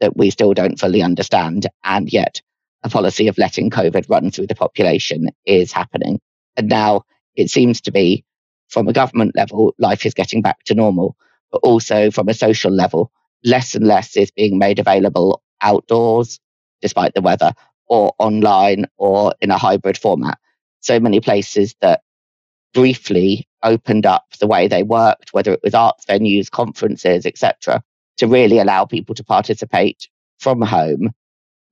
that 0.00 0.16
we 0.16 0.30
still 0.30 0.54
don't 0.54 0.78
fully 0.78 1.02
understand. 1.02 1.66
And 1.84 2.10
yet 2.10 2.40
a 2.84 2.88
policy 2.88 3.28
of 3.28 3.38
letting 3.38 3.70
COVID 3.70 4.08
run 4.08 4.30
through 4.30 4.46
the 4.46 4.54
population 4.54 5.28
is 5.44 5.72
happening. 5.72 6.20
And 6.56 6.68
now 6.68 7.02
it 7.34 7.50
seems 7.50 7.80
to 7.82 7.90
be 7.90 8.24
from 8.68 8.86
a 8.88 8.92
government 8.92 9.34
level, 9.34 9.74
life 9.78 10.06
is 10.06 10.14
getting 10.14 10.42
back 10.42 10.62
to 10.64 10.74
normal, 10.74 11.16
but 11.50 11.58
also 11.58 12.10
from 12.10 12.28
a 12.28 12.34
social 12.34 12.70
level, 12.70 13.10
less 13.44 13.74
and 13.74 13.86
less 13.86 14.16
is 14.16 14.30
being 14.30 14.58
made 14.58 14.78
available 14.78 15.42
outdoors, 15.60 16.38
despite 16.82 17.14
the 17.14 17.22
weather, 17.22 17.52
or 17.86 18.12
online 18.18 18.86
or 18.96 19.34
in 19.40 19.50
a 19.50 19.58
hybrid 19.58 19.98
format. 19.98 20.38
So 20.80 21.00
many 21.00 21.20
places 21.20 21.74
that 21.80 22.02
briefly 22.74 23.46
opened 23.62 24.06
up 24.06 24.24
the 24.40 24.46
way 24.46 24.68
they 24.68 24.82
worked, 24.82 25.32
whether 25.32 25.52
it 25.52 25.60
was 25.62 25.74
arts 25.74 26.04
venues, 26.06 26.50
conferences, 26.50 27.26
etc., 27.26 27.82
to 28.18 28.26
really 28.26 28.58
allow 28.58 28.84
people 28.84 29.14
to 29.14 29.24
participate 29.24 30.08
from 30.38 30.60
home 30.60 31.10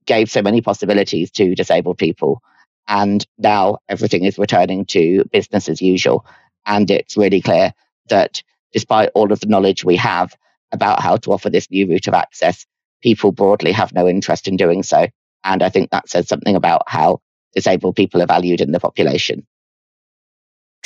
gave 0.05 0.31
so 0.31 0.41
many 0.41 0.61
possibilities 0.61 1.29
to 1.31 1.53
disabled 1.53 1.97
people. 1.97 2.41
And 2.87 3.25
now 3.37 3.79
everything 3.89 4.23
is 4.23 4.39
returning 4.39 4.85
to 4.87 5.25
business 5.31 5.69
as 5.69 5.81
usual. 5.81 6.25
And 6.65 6.89
it's 6.89 7.17
really 7.17 7.41
clear 7.41 7.73
that 8.09 8.41
despite 8.71 9.09
all 9.13 9.31
of 9.31 9.41
the 9.41 9.47
knowledge 9.47 9.83
we 9.83 9.97
have 9.97 10.35
about 10.71 11.01
how 11.01 11.17
to 11.17 11.31
offer 11.31 11.49
this 11.49 11.69
new 11.69 11.87
route 11.87 12.07
of 12.07 12.13
access, 12.13 12.65
people 13.01 13.31
broadly 13.31 13.71
have 13.73 13.93
no 13.93 14.07
interest 14.07 14.47
in 14.47 14.55
doing 14.55 14.83
so. 14.83 15.07
And 15.43 15.61
I 15.61 15.69
think 15.69 15.91
that 15.91 16.09
says 16.09 16.27
something 16.27 16.55
about 16.55 16.83
how 16.87 17.19
disabled 17.53 17.95
people 17.95 18.21
are 18.21 18.27
valued 18.27 18.61
in 18.61 18.71
the 18.71 18.79
population. 18.79 19.45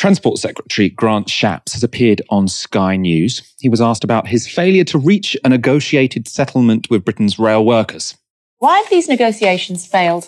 Transport 0.01 0.39
Secretary 0.39 0.89
Grant 0.89 1.27
Shapps 1.27 1.73
has 1.73 1.83
appeared 1.83 2.23
on 2.31 2.47
Sky 2.47 2.95
News. 2.95 3.43
He 3.59 3.69
was 3.69 3.79
asked 3.79 4.03
about 4.03 4.25
his 4.25 4.47
failure 4.47 4.83
to 4.85 4.97
reach 4.97 5.37
a 5.45 5.49
negotiated 5.49 6.27
settlement 6.27 6.89
with 6.89 7.05
Britain's 7.05 7.37
rail 7.37 7.63
workers. 7.63 8.17
Why 8.57 8.79
have 8.79 8.89
these 8.89 9.07
negotiations 9.07 9.85
failed? 9.85 10.27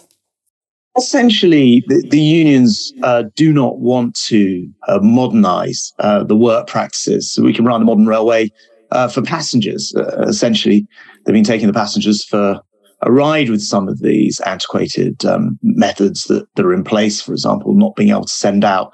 Essentially, 0.96 1.84
the, 1.88 2.08
the 2.08 2.22
unions 2.22 2.94
uh, 3.02 3.24
do 3.36 3.52
not 3.52 3.80
want 3.80 4.14
to 4.28 4.70
uh, 4.88 5.00
modernize 5.02 5.92
uh, 5.98 6.24
the 6.24 6.36
work 6.36 6.68
practices 6.68 7.34
so 7.34 7.42
we 7.42 7.52
can 7.52 7.66
run 7.66 7.82
a 7.82 7.86
modern 7.86 8.06
railway 8.06 8.52
uh, 8.92 9.08
for 9.08 9.24
passengers. 9.24 9.92
Uh, 9.96 10.24
essentially, 10.28 10.86
they've 11.26 11.34
been 11.34 11.44
taking 11.44 11.66
the 11.66 11.74
passengers 11.74 12.24
for 12.24 12.62
a 13.02 13.12
ride 13.12 13.50
with 13.50 13.64
some 13.64 13.88
of 13.88 14.02
these 14.02 14.40
antiquated 14.42 15.26
um, 15.26 15.58
methods 15.64 16.26
that, 16.26 16.46
that 16.54 16.64
are 16.64 16.76
in 16.76 16.84
place, 16.84 17.24
for 17.24 17.32
example, 17.32 17.74
not 17.74 17.96
being 17.96 18.12
able 18.12 18.26
to 18.26 18.34
send 18.34 18.64
out 18.64 18.94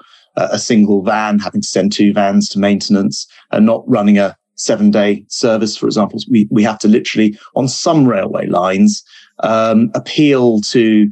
a 0.50 0.58
single 0.58 1.02
van, 1.02 1.38
having 1.38 1.60
to 1.60 1.66
send 1.66 1.92
two 1.92 2.12
vans 2.12 2.48
to 2.50 2.58
maintenance, 2.58 3.26
and 3.50 3.66
not 3.66 3.82
running 3.88 4.18
a 4.18 4.36
seven 4.56 4.90
day 4.90 5.24
service, 5.28 5.76
for 5.76 5.86
example. 5.86 6.20
We, 6.28 6.46
we 6.50 6.62
have 6.62 6.78
to 6.80 6.88
literally, 6.88 7.38
on 7.56 7.68
some 7.68 8.06
railway 8.06 8.46
lines, 8.46 9.02
um, 9.42 9.90
appeal 9.94 10.60
to 10.62 11.10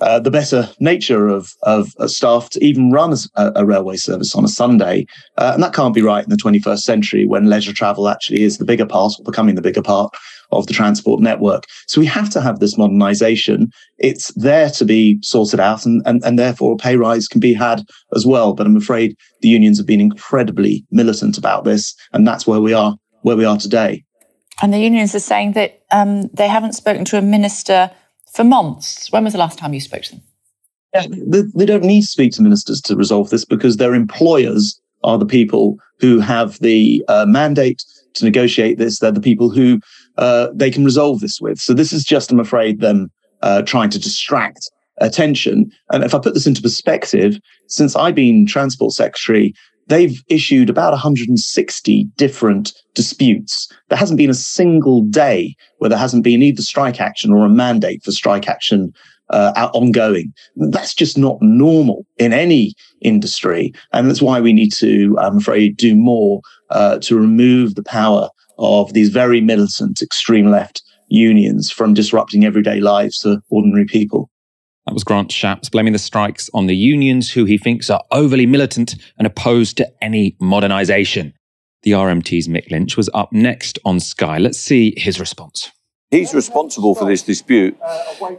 uh, 0.00 0.18
the 0.18 0.30
better 0.30 0.68
nature 0.80 1.28
of, 1.28 1.52
of 1.62 1.92
staff 2.06 2.50
to 2.50 2.64
even 2.64 2.90
run 2.90 3.14
a, 3.36 3.52
a 3.56 3.66
railway 3.66 3.96
service 3.96 4.34
on 4.34 4.44
a 4.44 4.48
Sunday. 4.48 5.06
Uh, 5.36 5.52
and 5.54 5.62
that 5.62 5.74
can't 5.74 5.94
be 5.94 6.02
right 6.02 6.24
in 6.24 6.30
the 6.30 6.36
21st 6.36 6.80
century 6.80 7.26
when 7.26 7.50
leisure 7.50 7.72
travel 7.72 8.08
actually 8.08 8.42
is 8.42 8.58
the 8.58 8.64
bigger 8.64 8.86
part, 8.86 9.12
or 9.18 9.24
becoming 9.24 9.54
the 9.54 9.62
bigger 9.62 9.82
part 9.82 10.14
of 10.52 10.66
the 10.66 10.72
transport 10.72 11.20
network. 11.20 11.64
So 11.86 12.00
we 12.00 12.06
have 12.06 12.30
to 12.30 12.40
have 12.40 12.58
this 12.58 12.76
modernization. 12.76 13.70
It's 13.98 14.32
there 14.34 14.70
to 14.70 14.84
be 14.84 15.18
sorted 15.22 15.60
out, 15.60 15.86
and, 15.86 16.02
and, 16.06 16.22
and 16.24 16.38
therefore 16.38 16.72
a 16.72 16.76
pay 16.76 16.96
rise 16.96 17.28
can 17.28 17.40
be 17.40 17.54
had 17.54 17.84
as 18.14 18.26
well. 18.26 18.54
But 18.54 18.66
I'm 18.66 18.76
afraid 18.76 19.16
the 19.40 19.48
unions 19.48 19.78
have 19.78 19.86
been 19.86 20.00
incredibly 20.00 20.84
militant 20.90 21.38
about 21.38 21.64
this, 21.64 21.94
and 22.12 22.26
that's 22.26 22.46
where 22.46 22.60
we 22.60 22.72
are 22.72 22.96
where 23.22 23.36
we 23.36 23.44
are 23.44 23.58
today. 23.58 24.04
And 24.62 24.72
the 24.72 24.78
unions 24.78 25.14
are 25.14 25.20
saying 25.20 25.52
that 25.52 25.80
um, 25.90 26.28
they 26.34 26.48
haven't 26.48 26.74
spoken 26.74 27.04
to 27.06 27.18
a 27.18 27.22
minister 27.22 27.90
for 28.34 28.44
months. 28.44 29.10
When 29.10 29.24
was 29.24 29.32
the 29.32 29.38
last 29.38 29.58
time 29.58 29.74
you 29.74 29.80
spoke 29.80 30.02
to 30.02 30.12
them? 30.12 30.22
Yeah, 30.94 31.06
they, 31.26 31.42
they 31.54 31.66
don't 31.66 31.84
need 31.84 32.02
to 32.02 32.06
speak 32.06 32.32
to 32.32 32.42
ministers 32.42 32.80
to 32.82 32.96
resolve 32.96 33.30
this 33.30 33.44
because 33.44 33.76
their 33.76 33.94
employers 33.94 34.80
are 35.04 35.18
the 35.18 35.26
people 35.26 35.78
who 36.00 36.18
have 36.18 36.58
the 36.58 37.04
uh, 37.08 37.26
mandate 37.26 37.84
to 38.14 38.24
negotiate 38.24 38.78
this. 38.78 38.98
They're 38.98 39.12
the 39.12 39.20
people 39.20 39.50
who 39.50 39.80
uh, 40.16 40.48
they 40.52 40.70
can 40.70 40.84
resolve 40.84 41.20
this 41.20 41.40
with. 41.40 41.58
So 41.58 41.74
this 41.74 41.92
is 41.92 42.04
just, 42.04 42.30
I'm 42.30 42.40
afraid, 42.40 42.80
them 42.80 43.10
uh, 43.42 43.62
trying 43.62 43.90
to 43.90 43.98
distract 43.98 44.70
attention. 44.98 45.70
And 45.90 46.04
if 46.04 46.14
I 46.14 46.18
put 46.18 46.34
this 46.34 46.46
into 46.46 46.62
perspective, 46.62 47.38
since 47.68 47.96
I've 47.96 48.14
been 48.14 48.46
transport 48.46 48.92
secretary, 48.92 49.54
they've 49.86 50.22
issued 50.28 50.70
about 50.70 50.92
160 50.92 52.04
different 52.16 52.72
disputes. 52.94 53.68
There 53.88 53.98
hasn't 53.98 54.18
been 54.18 54.30
a 54.30 54.34
single 54.34 55.02
day 55.02 55.56
where 55.78 55.90
there 55.90 55.98
hasn't 55.98 56.24
been 56.24 56.42
either 56.42 56.62
strike 56.62 57.00
action 57.00 57.32
or 57.32 57.44
a 57.44 57.50
mandate 57.50 58.02
for 58.04 58.12
strike 58.12 58.48
action 58.48 58.92
uh, 59.30 59.70
ongoing. 59.72 60.32
That's 60.56 60.94
just 60.94 61.16
not 61.16 61.40
normal 61.40 62.04
in 62.18 62.32
any 62.32 62.74
industry. 63.00 63.72
And 63.92 64.08
that's 64.08 64.22
why 64.22 64.40
we 64.40 64.52
need 64.52 64.72
to, 64.74 65.16
I'm 65.18 65.38
afraid, 65.38 65.76
do 65.76 65.94
more 65.94 66.40
uh, 66.70 66.98
to 66.98 67.16
remove 67.16 67.74
the 67.74 67.82
power 67.82 68.28
of 68.60 68.92
these 68.92 69.08
very 69.08 69.40
militant 69.40 70.00
extreme 70.02 70.50
left 70.50 70.82
unions 71.08 71.70
from 71.70 71.94
disrupting 71.94 72.44
everyday 72.44 72.78
lives 72.78 73.18
to 73.18 73.42
ordinary 73.50 73.84
people. 73.84 74.30
That 74.86 74.94
was 74.94 75.04
Grant 75.04 75.30
Shapps 75.30 75.70
blaming 75.70 75.92
the 75.92 75.98
strikes 75.98 76.48
on 76.54 76.66
the 76.66 76.76
unions, 76.76 77.30
who 77.30 77.44
he 77.44 77.58
thinks 77.58 77.90
are 77.90 78.02
overly 78.12 78.46
militant 78.46 78.96
and 79.18 79.26
opposed 79.26 79.76
to 79.78 79.90
any 80.02 80.36
modernisation. 80.40 81.32
The 81.82 81.92
RMT's 81.92 82.48
Mick 82.48 82.70
Lynch 82.70 82.96
was 82.96 83.10
up 83.14 83.32
next 83.32 83.78
on 83.84 84.00
Sky. 84.00 84.38
Let's 84.38 84.58
see 84.58 84.94
his 84.96 85.18
response. 85.18 85.70
He's 86.10 86.34
responsible 86.34 86.96
for 86.96 87.04
this 87.04 87.22
dispute 87.22 87.78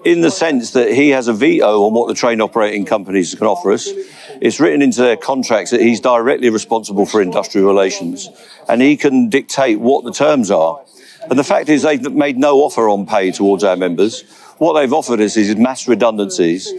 in 0.03 0.19
the 0.19 0.30
sense 0.30 0.72
that 0.72 0.91
he 0.91 1.11
has 1.11 1.30
a 1.30 1.34
veto 1.34 1.84
on 1.84 1.93
what 1.93 2.09
the 2.09 2.13
train 2.13 2.41
operating 2.41 2.84
companies 2.84 3.34
can 3.34 3.47
offer 3.47 3.72
us. 3.72 3.88
It's 4.41 4.59
written 4.59 4.82
into 4.82 4.99
their 4.99 5.15
contracts 5.15 5.72
that 5.72 5.80
he's 5.80 6.01
directly 6.01 6.49
responsible 6.49 7.05
for 7.05 7.22
industrial 7.22 7.65
relations 7.65 8.28
and 8.67 8.82
he 8.82 8.97
can 8.97 9.30
dictate 9.30 9.80
what 9.80 10.03
the 10.03 10.11
terms 10.11 10.51
are. 10.51 10.84
And 11.30 11.39
the 11.39 11.45
fact 11.45 11.69
is, 11.69 11.84
they've 11.84 12.11
made 12.11 12.38
no 12.38 12.57
offer 12.57 12.89
on 12.89 13.05
pay 13.05 13.32
towards 13.32 13.63
our 13.63 13.78
members. 13.78 14.24
What 14.57 14.74
they've 14.74 14.91
offered 14.91 15.22
us 15.22 15.38
is 15.38 15.55
mass 15.55 15.88
redundancies, 15.88 16.74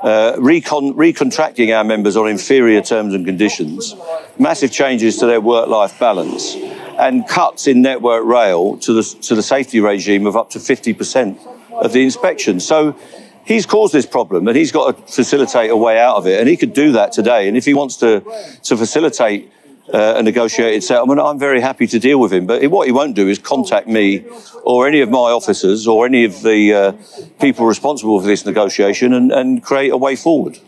uh, 0.00 0.36
recon- 0.38 0.94
recontracting 0.94 1.76
our 1.76 1.82
members 1.82 2.16
on 2.16 2.28
inferior 2.28 2.82
terms 2.82 3.14
and 3.14 3.26
conditions, 3.26 3.96
massive 4.38 4.70
changes 4.70 5.16
to 5.16 5.26
their 5.26 5.40
work-life 5.40 5.98
balance, 5.98 6.54
and 6.98 7.26
cuts 7.28 7.66
in 7.66 7.82
Network 7.82 8.24
Rail 8.24 8.76
to 8.78 8.92
the, 8.92 9.02
to 9.22 9.34
the 9.34 9.42
safety 9.42 9.80
regime 9.80 10.26
of 10.26 10.36
up 10.36 10.50
to 10.50 10.58
50% 10.58 11.38
of 11.72 11.92
the 11.92 12.02
inspections. 12.02 12.66
So 12.66 12.96
he's 13.44 13.66
caused 13.66 13.92
this 13.92 14.06
problem 14.06 14.48
and 14.48 14.56
he's 14.56 14.72
got 14.72 14.96
to 14.96 15.12
facilitate 15.12 15.70
a 15.70 15.76
way 15.76 15.98
out 15.98 16.16
of 16.16 16.26
it. 16.26 16.40
And 16.40 16.48
he 16.48 16.56
could 16.56 16.72
do 16.72 16.92
that 16.92 17.12
today. 17.12 17.48
And 17.48 17.56
if 17.56 17.64
he 17.64 17.74
wants 17.74 17.96
to, 17.98 18.22
to 18.64 18.76
facilitate 18.76 19.52
uh, 19.92 20.14
a 20.16 20.22
negotiated 20.22 20.82
settlement, 20.82 21.20
I'm 21.20 21.38
very 21.38 21.60
happy 21.60 21.86
to 21.86 21.98
deal 21.98 22.18
with 22.18 22.32
him. 22.32 22.46
But 22.46 22.66
what 22.70 22.86
he 22.86 22.92
won't 22.92 23.14
do 23.14 23.28
is 23.28 23.38
contact 23.38 23.86
me 23.86 24.24
or 24.64 24.88
any 24.88 25.00
of 25.00 25.10
my 25.10 25.30
officers 25.30 25.86
or 25.86 26.06
any 26.06 26.24
of 26.24 26.42
the 26.42 26.74
uh, 26.74 26.92
people 27.40 27.66
responsible 27.66 28.20
for 28.20 28.26
this 28.26 28.44
negotiation 28.44 29.12
and, 29.12 29.30
and 29.30 29.62
create 29.62 29.92
a 29.92 29.96
way 29.96 30.16
forward. 30.16 30.58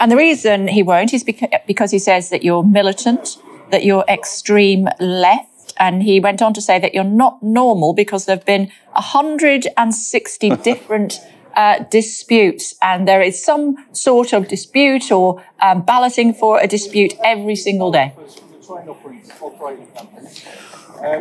And 0.00 0.10
the 0.10 0.16
reason 0.16 0.66
he 0.66 0.82
won't 0.82 1.12
is 1.12 1.22
because 1.22 1.90
he 1.90 1.98
says 1.98 2.30
that 2.30 2.42
you're 2.42 2.64
militant, 2.64 3.36
that 3.70 3.84
you're 3.84 4.04
extreme 4.08 4.88
left. 4.98 5.49
And 5.80 6.02
he 6.02 6.20
went 6.20 6.42
on 6.42 6.52
to 6.54 6.60
say 6.60 6.78
that 6.78 6.94
you're 6.94 7.02
not 7.02 7.42
normal 7.42 7.94
because 7.94 8.26
there 8.26 8.36
have 8.36 8.44
been 8.44 8.70
160 8.92 10.50
different 10.62 11.18
uh, 11.56 11.80
disputes, 11.90 12.76
and 12.80 13.08
there 13.08 13.22
is 13.22 13.42
some 13.42 13.76
sort 13.92 14.32
of 14.32 14.46
dispute 14.46 15.10
or 15.10 15.42
um, 15.60 15.82
balloting 15.82 16.32
for 16.32 16.60
a 16.60 16.68
dispute 16.68 17.14
every 17.24 17.56
single 17.56 17.90
day. 17.90 18.14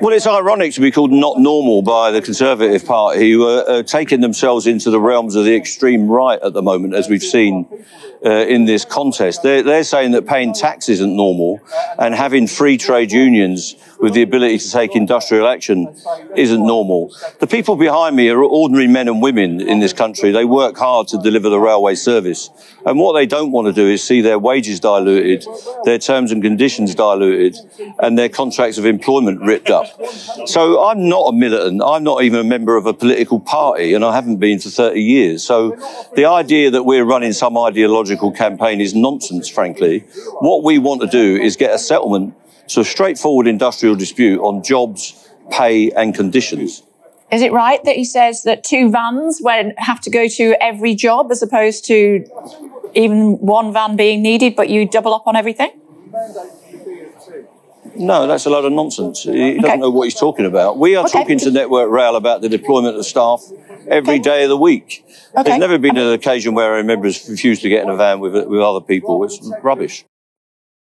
Well, 0.02 0.14
it's 0.14 0.28
ironic 0.28 0.74
to 0.74 0.82
be 0.82 0.92
called 0.92 1.12
not 1.12 1.40
normal 1.40 1.82
by 1.82 2.12
the 2.12 2.22
Conservative 2.22 2.86
Party, 2.86 3.32
who 3.32 3.48
are, 3.48 3.70
are 3.70 3.84
taking 3.84 4.20
themselves 4.20 4.68
into 4.68 4.92
the 4.92 5.00
realms 5.00 5.36
of 5.36 5.46
the 5.46 5.56
extreme 5.56 6.10
right 6.10 6.40
at 6.42 6.52
the 6.52 6.62
moment, 6.62 6.96
as 6.96 7.08
we've 7.08 7.24
seen 7.24 7.66
uh, 8.26 8.30
in 8.30 8.66
this 8.66 8.86
contest. 8.86 9.44
They're, 9.44 9.64
they're 9.64 9.84
saying 9.84 10.12
that 10.12 10.28
paying 10.28 10.54
tax 10.54 10.90
isn't 10.90 11.16
normal 11.16 11.62
and 11.98 12.14
having 12.14 12.48
free 12.48 12.78
trade 12.78 13.12
unions 13.12 13.76
with 14.00 14.14
the 14.14 14.22
ability 14.22 14.58
to 14.58 14.72
take 14.72 14.96
industrial 14.96 15.48
action 15.48 15.94
isn't 16.36 16.66
normal. 16.66 17.14
The 17.40 17.48
people 17.48 17.76
behind 17.76 18.16
me 18.16 18.30
are 18.30 18.42
ordinary 18.42 18.88
men 18.88 19.08
and 19.08 19.22
women 19.22 19.62
in 19.62 19.80
this 19.80 19.94
country. 19.94 20.32
They 20.32 20.46
work 20.46 20.78
hard 20.78 21.10
to 21.10 21.18
deliver 21.18 21.50
the 21.50 21.60
railway 21.60 21.96
service. 21.96 22.50
And 22.86 22.98
what 22.98 23.14
they 23.14 23.26
don't 23.26 23.52
want 23.52 23.68
to 23.68 23.74
do 23.74 23.88
is 23.88 24.02
see 24.02 24.22
their 24.22 24.40
wages 24.40 24.80
diluted, 24.80 25.46
their 25.84 25.98
terms 25.98 26.32
and 26.32 26.42
conditions 26.42 26.96
diluted, 26.96 27.58
and 28.00 28.18
their 28.18 28.30
contracts 28.30 28.78
of 28.78 28.86
employment 28.86 29.42
ripped 29.42 29.70
up. 29.70 29.88
So 30.46 30.84
I'm 30.84 31.10
not 31.10 31.28
a 31.28 31.34
militant. 31.34 31.82
I'm 31.84 32.04
not 32.04 32.24
even 32.24 32.40
a 32.40 32.44
member 32.44 32.78
of 32.78 32.86
a 32.86 32.94
political 32.94 33.40
party, 33.40 33.94
and 33.94 34.06
I 34.06 34.16
haven't 34.16 34.38
been 34.38 34.60
for 34.60 34.70
30 34.70 35.02
years. 35.02 35.44
So 35.44 35.78
the 36.16 36.26
idea 36.26 36.72
that 36.72 36.84
we're 36.84 37.04
running 37.04 37.34
some 37.34 37.58
ideological 37.58 38.09
campaign 38.32 38.82
is 38.82 38.96
nonsense, 38.96 39.50
frankly. 39.50 40.00
What 40.40 40.64
we 40.64 40.80
want 40.80 41.02
to 41.02 41.08
do 41.08 41.42
is 41.42 41.56
get 41.56 41.74
a 41.74 41.80
settlement 41.80 42.36
so 42.70 42.82
a 42.82 42.86
straightforward 42.86 43.48
industrial 43.48 43.96
dispute 43.96 44.40
on 44.42 44.64
jobs, 44.64 45.28
pay 45.50 45.90
and 45.92 46.14
conditions. 46.14 46.84
Is 47.32 47.42
it 47.42 47.52
right 47.52 47.84
that 47.84 47.96
he 47.96 48.06
says 48.06 48.44
that 48.44 48.64
two 48.64 48.92
vans 48.92 49.42
have 49.78 50.00
to 50.02 50.10
go 50.10 50.28
to 50.28 50.56
every 50.62 50.94
job 50.94 51.32
as 51.32 51.42
opposed 51.42 51.86
to 51.86 52.26
even 52.94 53.40
one 53.40 53.74
van 53.74 53.96
being 53.96 54.22
needed, 54.22 54.56
but 54.56 54.70
you 54.70 54.88
double 54.88 55.16
up 55.16 55.26
on 55.26 55.36
everything? 55.36 55.72
No, 57.96 58.28
that's 58.28 58.46
a 58.46 58.50
load 58.50 58.66
of 58.66 58.72
nonsense. 58.72 59.24
He 59.24 59.60
doesn't 59.60 59.80
know 59.80 59.90
what 59.90 60.04
he's 60.04 60.16
talking 60.16 60.46
about. 60.46 60.78
We 60.78 60.96
are 60.96 61.06
okay. 61.06 61.20
talking 61.20 61.40
to 61.40 61.52
Network 61.52 61.90
Rail 61.90 62.16
about 62.16 62.42
the 62.42 62.50
deployment 62.50 62.98
of 62.98 63.06
staff 63.06 63.44
every 63.90 64.16
okay. 64.16 64.24
day 64.24 64.44
of 64.44 64.50
the 64.50 64.58
week. 64.58 65.06
There's 65.34 65.60
never 65.60 65.78
been 65.78 65.98
an 65.98 66.14
occasion 66.14 66.54
where 66.54 66.74
our 66.74 66.84
members 66.84 67.28
refused 67.30 67.62
to 67.64 67.70
get 67.70 67.84
in 67.84 67.90
a 67.90 67.96
van 67.96 68.20
with, 68.20 68.34
with 68.34 68.62
other 68.62 68.82
people. 68.82 69.24
It's 69.24 69.40
rubbish. 69.62 70.06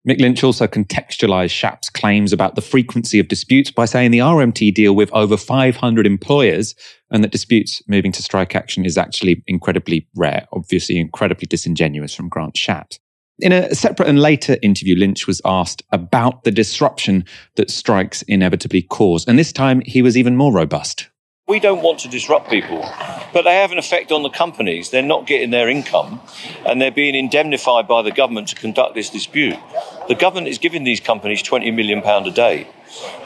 Mick 0.09 0.19
Lynch 0.19 0.43
also 0.43 0.67
contextualised 0.67 1.51
Shapps' 1.51 1.93
claims 1.93 2.33
about 2.33 2.55
the 2.55 2.63
frequency 2.63 3.19
of 3.19 3.29
disputes 3.29 3.71
by 3.71 3.85
saying 3.85 4.13
the 4.13 4.21
RMT 4.21 4.73
deal 4.73 4.95
with 4.95 5.13
over 5.13 5.37
500 5.37 6.07
employers 6.07 6.75
and 7.11 7.23
that 7.23 7.33
disputes 7.33 7.83
moving 7.87 8.11
to 8.13 8.23
strike 8.23 8.57
action 8.57 8.87
is 8.87 8.97
actually 8.97 9.45
incredibly 9.47 10.09
rare, 10.17 10.47
obviously 10.53 10.99
incredibly 10.99 11.47
disingenuous 11.47 12.15
from 12.15 12.31
Grant 12.31 12.55
Shapps. 12.55 12.99
In 13.41 13.53
a 13.53 13.75
separate 13.75 14.09
and 14.09 14.21
later 14.21 14.57
interview, 14.63 14.97
Lynch 14.97 15.27
was 15.27 15.43
asked 15.45 15.83
about 15.93 16.45
the 16.45 16.51
disruption 16.51 17.25
that 17.57 17.71
strikes 17.71 18.23
inevitably 18.23 18.83
cause. 18.83 19.27
And 19.27 19.39
this 19.39 19.53
time 19.53 19.83
he 19.85 20.03
was 20.03 20.17
even 20.17 20.37
more 20.37 20.53
robust. 20.53 21.09
We 21.51 21.59
don't 21.59 21.83
want 21.83 21.99
to 22.01 22.09
disrupt 22.09 22.49
people, 22.49 22.89
but 23.33 23.43
they 23.43 23.57
have 23.57 23.73
an 23.73 23.79
effect 23.79 24.13
on 24.13 24.23
the 24.23 24.31
companies. 24.31 24.91
They're 24.91 25.03
not 25.03 25.27
getting 25.27 25.51
their 25.51 25.69
income 25.69 26.21
and 26.65 26.81
they're 26.81 26.93
being 26.93 27.17
indemnified 27.17 27.89
by 27.89 28.03
the 28.03 28.13
government 28.13 28.47
to 28.51 28.55
conduct 28.55 28.95
this 28.95 29.11
dispute. 29.11 29.59
The 30.07 30.15
government 30.15 30.47
is 30.47 30.59
giving 30.59 30.85
these 30.85 31.01
companies 31.01 31.43
£20 31.43 31.75
million 31.75 32.05
a 32.07 32.31
day 32.31 32.69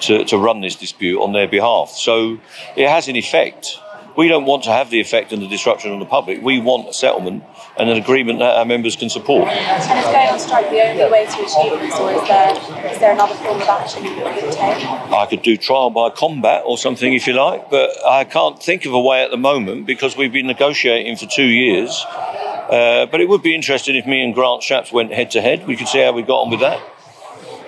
to, 0.01 0.25
to 0.25 0.39
run 0.39 0.63
this 0.63 0.75
dispute 0.75 1.21
on 1.21 1.35
their 1.35 1.47
behalf. 1.47 1.91
So 1.91 2.41
it 2.77 2.89
has 2.89 3.09
an 3.09 3.17
effect. 3.17 3.79
We 4.17 4.29
don't 4.29 4.47
want 4.47 4.65
to 4.65 4.71
have 4.71 4.89
the 4.89 5.01
effect 5.01 5.31
and 5.31 5.43
the 5.43 5.47
disruption 5.47 5.93
on 5.93 5.99
the 5.99 6.07
public. 6.07 6.41
We 6.41 6.61
want 6.61 6.89
a 6.89 6.95
settlement 6.95 7.45
and 7.77 7.91
an 7.91 7.97
agreement 7.97 8.39
that 8.39 8.57
our 8.57 8.65
members 8.65 8.95
can 8.95 9.11
support. 9.11 9.49
And 9.49 9.81
is 9.81 9.87
going 9.87 10.29
on 10.29 10.39
strike 10.39 10.71
the 10.71 10.81
only 10.81 11.11
way 11.11 11.25
to 11.25 11.33
achieve 11.33 11.81
this, 11.81 11.99
or 11.99 12.13
is 12.13 12.29
there 12.29 12.93
is 12.93 12.99
there 12.99 13.13
another 13.13 13.35
form 13.35 13.61
of 13.61 13.69
action 13.69 14.05
you 14.05 14.11
could 14.15 14.53
take? 14.53 14.87
I 14.87 15.27
could 15.29 15.43
do 15.43 15.57
trial 15.57 15.91
by 15.91 16.11
combat 16.11 16.63
or 16.65 16.79
something 16.79 17.13
if 17.15 17.27
you 17.27 17.33
like, 17.33 17.71
but 17.71 17.91
I 18.07 18.25
can't 18.25 18.63
think 18.63 18.85
of 18.85 18.93
a 18.93 19.01
way 19.01 19.25
at 19.25 19.31
the 19.31 19.37
moment 19.37 19.87
because 19.87 20.17
we've 20.17 20.33
been 20.33 20.47
negotiating 20.47 21.17
for 21.17 21.27
two 21.27 21.47
years. 21.47 22.05
Uh, 22.09 23.07
but 23.11 23.21
it 23.21 23.29
would 23.29 23.43
be 23.43 23.55
interesting 23.55 23.95
if 23.97 24.07
me 24.07 24.25
and 24.25 24.35
Grant 24.35 24.63
Shapps 24.63 24.93
went 24.93 25.13
head 25.13 25.31
to 25.33 25.41
head. 25.41 25.67
We 25.67 25.77
could 25.77 25.89
see 25.89 26.01
how 26.01 26.13
we 26.13 26.23
got 26.23 26.43
on 26.43 26.51
with 26.51 26.61
that. 26.61 26.81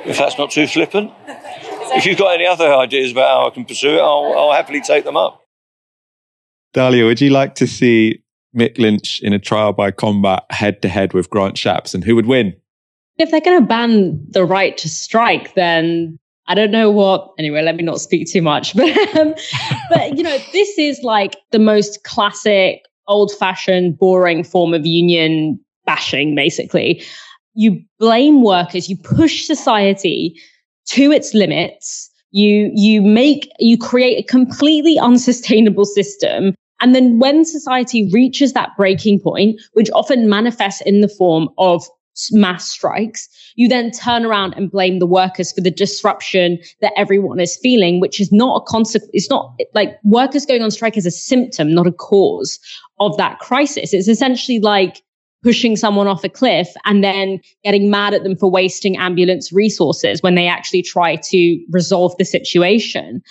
If 0.06 0.18
that's 0.18 0.38
not 0.38 0.50
too 0.50 0.66
flippant. 0.66 1.12
If 1.88 2.04
you've 2.04 2.18
got 2.18 2.34
any 2.34 2.44
other 2.44 2.74
ideas 2.74 3.12
about 3.12 3.30
how 3.30 3.46
I 3.46 3.50
can 3.50 3.64
pursue 3.64 3.94
it, 3.94 4.00
I'll, 4.00 4.34
I'll 4.36 4.52
happily 4.52 4.80
take 4.80 5.04
them 5.04 5.16
up. 5.16 5.40
Dalia, 6.74 7.06
would 7.06 7.20
you 7.20 7.30
like 7.30 7.54
to 7.54 7.66
see 7.66 8.22
Mick 8.56 8.78
Lynch 8.78 9.20
in 9.20 9.32
a 9.32 9.38
trial 9.38 9.72
by 9.72 9.90
combat 9.90 10.44
head 10.50 10.80
to 10.82 10.88
head 10.88 11.12
with 11.12 11.30
Grant 11.30 11.56
Shapps 11.56 11.94
and 11.94 12.02
who 12.02 12.14
would 12.14 12.26
win? 12.26 12.54
If 13.18 13.30
they're 13.30 13.40
going 13.40 13.60
to 13.60 13.66
ban 13.66 14.20
the 14.30 14.44
right 14.44 14.76
to 14.78 14.88
strike, 14.88 15.54
then 15.54 16.18
I 16.48 16.54
don't 16.54 16.70
know 16.70 16.90
what. 16.90 17.32
Anyway, 17.38 17.62
let 17.62 17.76
me 17.76 17.82
not 17.82 18.00
speak 18.00 18.30
too 18.30 18.42
much. 18.42 18.74
But, 18.76 19.16
um, 19.16 19.34
but 19.90 20.16
you 20.16 20.22
know, 20.22 20.38
this 20.52 20.78
is 20.78 21.02
like 21.02 21.36
the 21.50 21.58
most 21.58 22.04
classic, 22.04 22.82
old 23.08 23.32
fashioned, 23.32 23.98
boring 23.98 24.44
form 24.44 24.74
of 24.74 24.86
union 24.86 25.58
bashing, 25.84 26.34
basically. 26.34 27.02
You 27.54 27.82
blame 27.98 28.42
workers, 28.42 28.88
you 28.88 28.96
push 28.96 29.44
society 29.44 30.38
to 30.88 31.10
its 31.10 31.34
limits. 31.34 32.10
You, 32.32 32.70
you 32.74 33.00
make, 33.00 33.50
you 33.58 33.78
create 33.78 34.18
a 34.18 34.26
completely 34.26 34.98
unsustainable 34.98 35.86
system 35.86 36.54
and 36.80 36.94
then 36.94 37.18
when 37.18 37.44
society 37.44 38.10
reaches 38.12 38.52
that 38.52 38.76
breaking 38.76 39.20
point, 39.20 39.60
which 39.72 39.90
often 39.92 40.28
manifests 40.28 40.82
in 40.82 41.00
the 41.00 41.08
form 41.08 41.48
of 41.58 41.84
mass 42.32 42.68
strikes, 42.68 43.28
you 43.56 43.68
then 43.68 43.90
turn 43.90 44.24
around 44.24 44.54
and 44.54 44.70
blame 44.70 44.98
the 44.98 45.06
workers 45.06 45.52
for 45.52 45.60
the 45.60 45.70
disruption 45.70 46.58
that 46.80 46.92
everyone 46.96 47.40
is 47.40 47.58
feeling, 47.62 48.00
which 48.00 48.20
is 48.20 48.32
not 48.32 48.62
a 48.62 48.64
consequence. 48.64 49.10
It's 49.12 49.30
not 49.30 49.54
like 49.74 49.98
workers 50.04 50.46
going 50.46 50.62
on 50.62 50.70
strike 50.70 50.96
is 50.96 51.06
a 51.06 51.10
symptom, 51.10 51.74
not 51.74 51.86
a 51.86 51.92
cause 51.92 52.58
of 53.00 53.16
that 53.18 53.38
crisis. 53.38 53.92
It's 53.92 54.08
essentially 54.08 54.60
like 54.60 55.02
pushing 55.42 55.76
someone 55.76 56.08
off 56.08 56.24
a 56.24 56.28
cliff 56.28 56.68
and 56.84 57.04
then 57.04 57.40
getting 57.62 57.90
mad 57.90 58.14
at 58.14 58.22
them 58.22 58.36
for 58.36 58.50
wasting 58.50 58.96
ambulance 58.96 59.52
resources 59.52 60.22
when 60.22 60.34
they 60.34 60.48
actually 60.48 60.82
try 60.82 61.16
to 61.16 61.64
resolve 61.70 62.16
the 62.18 62.24
situation. 62.24 63.22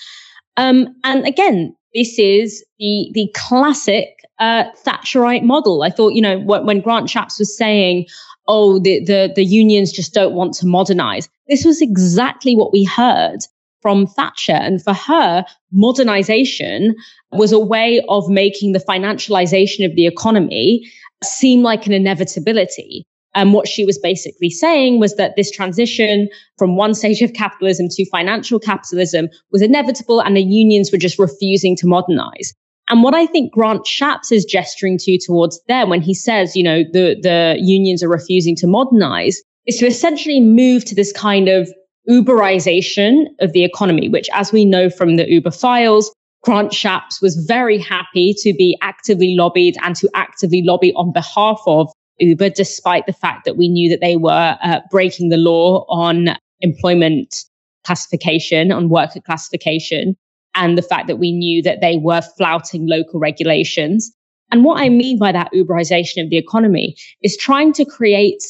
Um, 0.57 0.95
and 1.03 1.27
again, 1.27 1.75
this 1.95 2.19
is 2.19 2.63
the 2.77 3.09
the 3.13 3.31
classic 3.33 4.19
uh, 4.39 4.65
Thatcherite 4.85 5.43
model. 5.43 5.81
I 5.81 5.89
thought, 5.89 6.13
you 6.13 6.21
know, 6.21 6.39
when 6.39 6.81
Grant 6.81 7.07
Shapps 7.07 7.39
was 7.39 7.57
saying, 7.57 8.05
"Oh, 8.47 8.79
the 8.79 9.03
the 9.03 9.31
the 9.35 9.45
unions 9.45 9.91
just 9.91 10.13
don't 10.13 10.35
want 10.35 10.53
to 10.55 10.67
modernize," 10.67 11.29
this 11.47 11.65
was 11.65 11.81
exactly 11.81 12.55
what 12.55 12.73
we 12.73 12.83
heard 12.83 13.39
from 13.81 14.07
Thatcher. 14.07 14.53
And 14.53 14.83
for 14.83 14.93
her, 14.93 15.45
modernization 15.71 16.95
was 17.31 17.51
a 17.51 17.59
way 17.59 18.03
of 18.09 18.27
making 18.29 18.73
the 18.73 18.79
financialization 18.79 19.85
of 19.85 19.95
the 19.95 20.07
economy 20.07 20.83
seem 21.23 21.61
like 21.61 21.85
an 21.85 21.93
inevitability. 21.93 23.05
And 23.35 23.53
what 23.53 23.67
she 23.67 23.85
was 23.85 23.99
basically 23.99 24.49
saying 24.49 24.99
was 24.99 25.15
that 25.15 25.35
this 25.35 25.51
transition 25.51 26.29
from 26.57 26.77
one 26.77 26.93
stage 26.93 27.21
of 27.21 27.33
capitalism 27.33 27.87
to 27.89 28.09
financial 28.09 28.59
capitalism 28.59 29.27
was 29.51 29.61
inevitable 29.61 30.21
and 30.21 30.35
the 30.35 30.41
unions 30.41 30.91
were 30.91 30.97
just 30.97 31.19
refusing 31.19 31.75
to 31.77 31.87
modernize. 31.87 32.53
And 32.87 33.03
what 33.03 33.13
I 33.13 33.25
think 33.25 33.51
Grant 33.51 33.85
Shapps 33.85 34.31
is 34.31 34.45
gesturing 34.45 34.97
to 34.99 35.17
towards 35.17 35.59
there 35.67 35.85
when 35.85 36.01
he 36.01 36.13
says, 36.13 36.55
you 36.55 36.63
know, 36.63 36.83
the, 36.83 37.17
the 37.21 37.57
unions 37.59 38.01
are 38.01 38.09
refusing 38.09 38.55
to 38.57 38.67
modernize 38.67 39.41
is 39.65 39.77
to 39.77 39.87
essentially 39.87 40.39
move 40.39 40.85
to 40.85 40.95
this 40.95 41.11
kind 41.11 41.49
of 41.49 41.69
Uberization 42.07 43.25
of 43.39 43.51
the 43.53 43.63
economy, 43.63 44.09
which 44.09 44.29
as 44.31 44.51
we 44.51 44.63
know 44.63 44.91
from 44.91 45.15
the 45.15 45.27
Uber 45.27 45.49
files, 45.49 46.13
Grant 46.43 46.71
Shapps 46.71 47.19
was 47.19 47.35
very 47.47 47.79
happy 47.79 48.35
to 48.43 48.53
be 48.53 48.77
actively 48.83 49.33
lobbied 49.35 49.75
and 49.81 49.95
to 49.95 50.09
actively 50.13 50.61
lobby 50.63 50.93
on 50.93 51.11
behalf 51.11 51.59
of 51.65 51.91
Uber, 52.19 52.49
despite 52.49 53.05
the 53.05 53.13
fact 53.13 53.45
that 53.45 53.57
we 53.57 53.67
knew 53.67 53.89
that 53.89 54.01
they 54.01 54.15
were 54.15 54.57
uh, 54.61 54.79
breaking 54.89 55.29
the 55.29 55.37
law 55.37 55.85
on 55.89 56.29
employment 56.61 57.43
classification, 57.85 58.71
on 58.71 58.89
worker 58.89 59.19
classification, 59.19 60.15
and 60.55 60.77
the 60.77 60.81
fact 60.81 61.07
that 61.07 61.17
we 61.17 61.31
knew 61.31 61.61
that 61.61 61.81
they 61.81 61.97
were 61.97 62.21
flouting 62.21 62.87
local 62.87 63.19
regulations. 63.19 64.11
And 64.51 64.63
what 64.63 64.81
I 64.81 64.89
mean 64.89 65.19
by 65.19 65.31
that 65.31 65.51
Uberization 65.53 66.23
of 66.23 66.29
the 66.29 66.37
economy 66.37 66.95
is 67.21 67.35
trying 67.37 67.73
to 67.73 67.85
create 67.85 68.43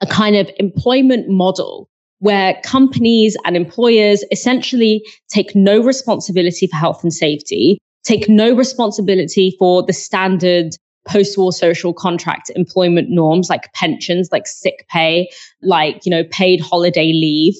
a 0.00 0.06
kind 0.06 0.36
of 0.36 0.50
employment 0.58 1.28
model 1.28 1.88
where 2.18 2.60
companies 2.64 3.36
and 3.44 3.56
employers 3.56 4.22
essentially 4.30 5.02
take 5.30 5.54
no 5.54 5.82
responsibility 5.82 6.66
for 6.66 6.76
health 6.76 7.02
and 7.02 7.12
safety, 7.12 7.78
take 8.04 8.28
no 8.28 8.54
responsibility 8.54 9.56
for 9.58 9.82
the 9.82 9.92
standard 9.92 10.76
post-war 11.10 11.52
social 11.52 11.92
contract 11.92 12.50
employment 12.54 13.08
norms 13.10 13.50
like 13.50 13.72
pensions, 13.72 14.28
like 14.30 14.46
sick 14.46 14.86
pay, 14.88 15.28
like, 15.60 16.06
you 16.06 16.10
know, 16.10 16.22
paid 16.30 16.60
holiday 16.60 17.12
leave, 17.12 17.54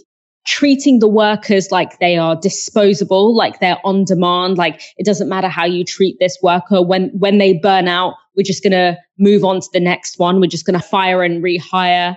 treating 0.47 1.01
the 1.01 1.09
workers 1.09 1.71
like 1.71 1.99
they 1.99 2.17
are 2.17 2.37
disposable, 2.37 3.35
like 3.35 3.59
they're 3.59 3.85
on 3.85 4.05
demand, 4.05 4.57
like 4.57 4.81
it 4.97 5.05
doesn't 5.05 5.29
matter 5.29 5.49
how 5.49 5.65
you 5.65 5.85
treat 5.85 6.17
this 6.21 6.39
worker. 6.43 6.81
When, 6.81 7.09
when 7.09 7.39
they 7.39 7.55
burn 7.55 7.89
out, 7.89 8.15
we're 8.37 8.45
just 8.45 8.63
going 8.63 8.73
to 8.73 8.97
move 9.19 9.45
on 9.45 9.61
to 9.61 9.69
the 9.73 9.81
next 9.81 10.19
one. 10.19 10.41
We're 10.41 10.47
just 10.47 10.65
going 10.65 10.79
to 10.79 10.87
fire 10.87 11.23
and 11.23 11.43
rehire 11.43 12.17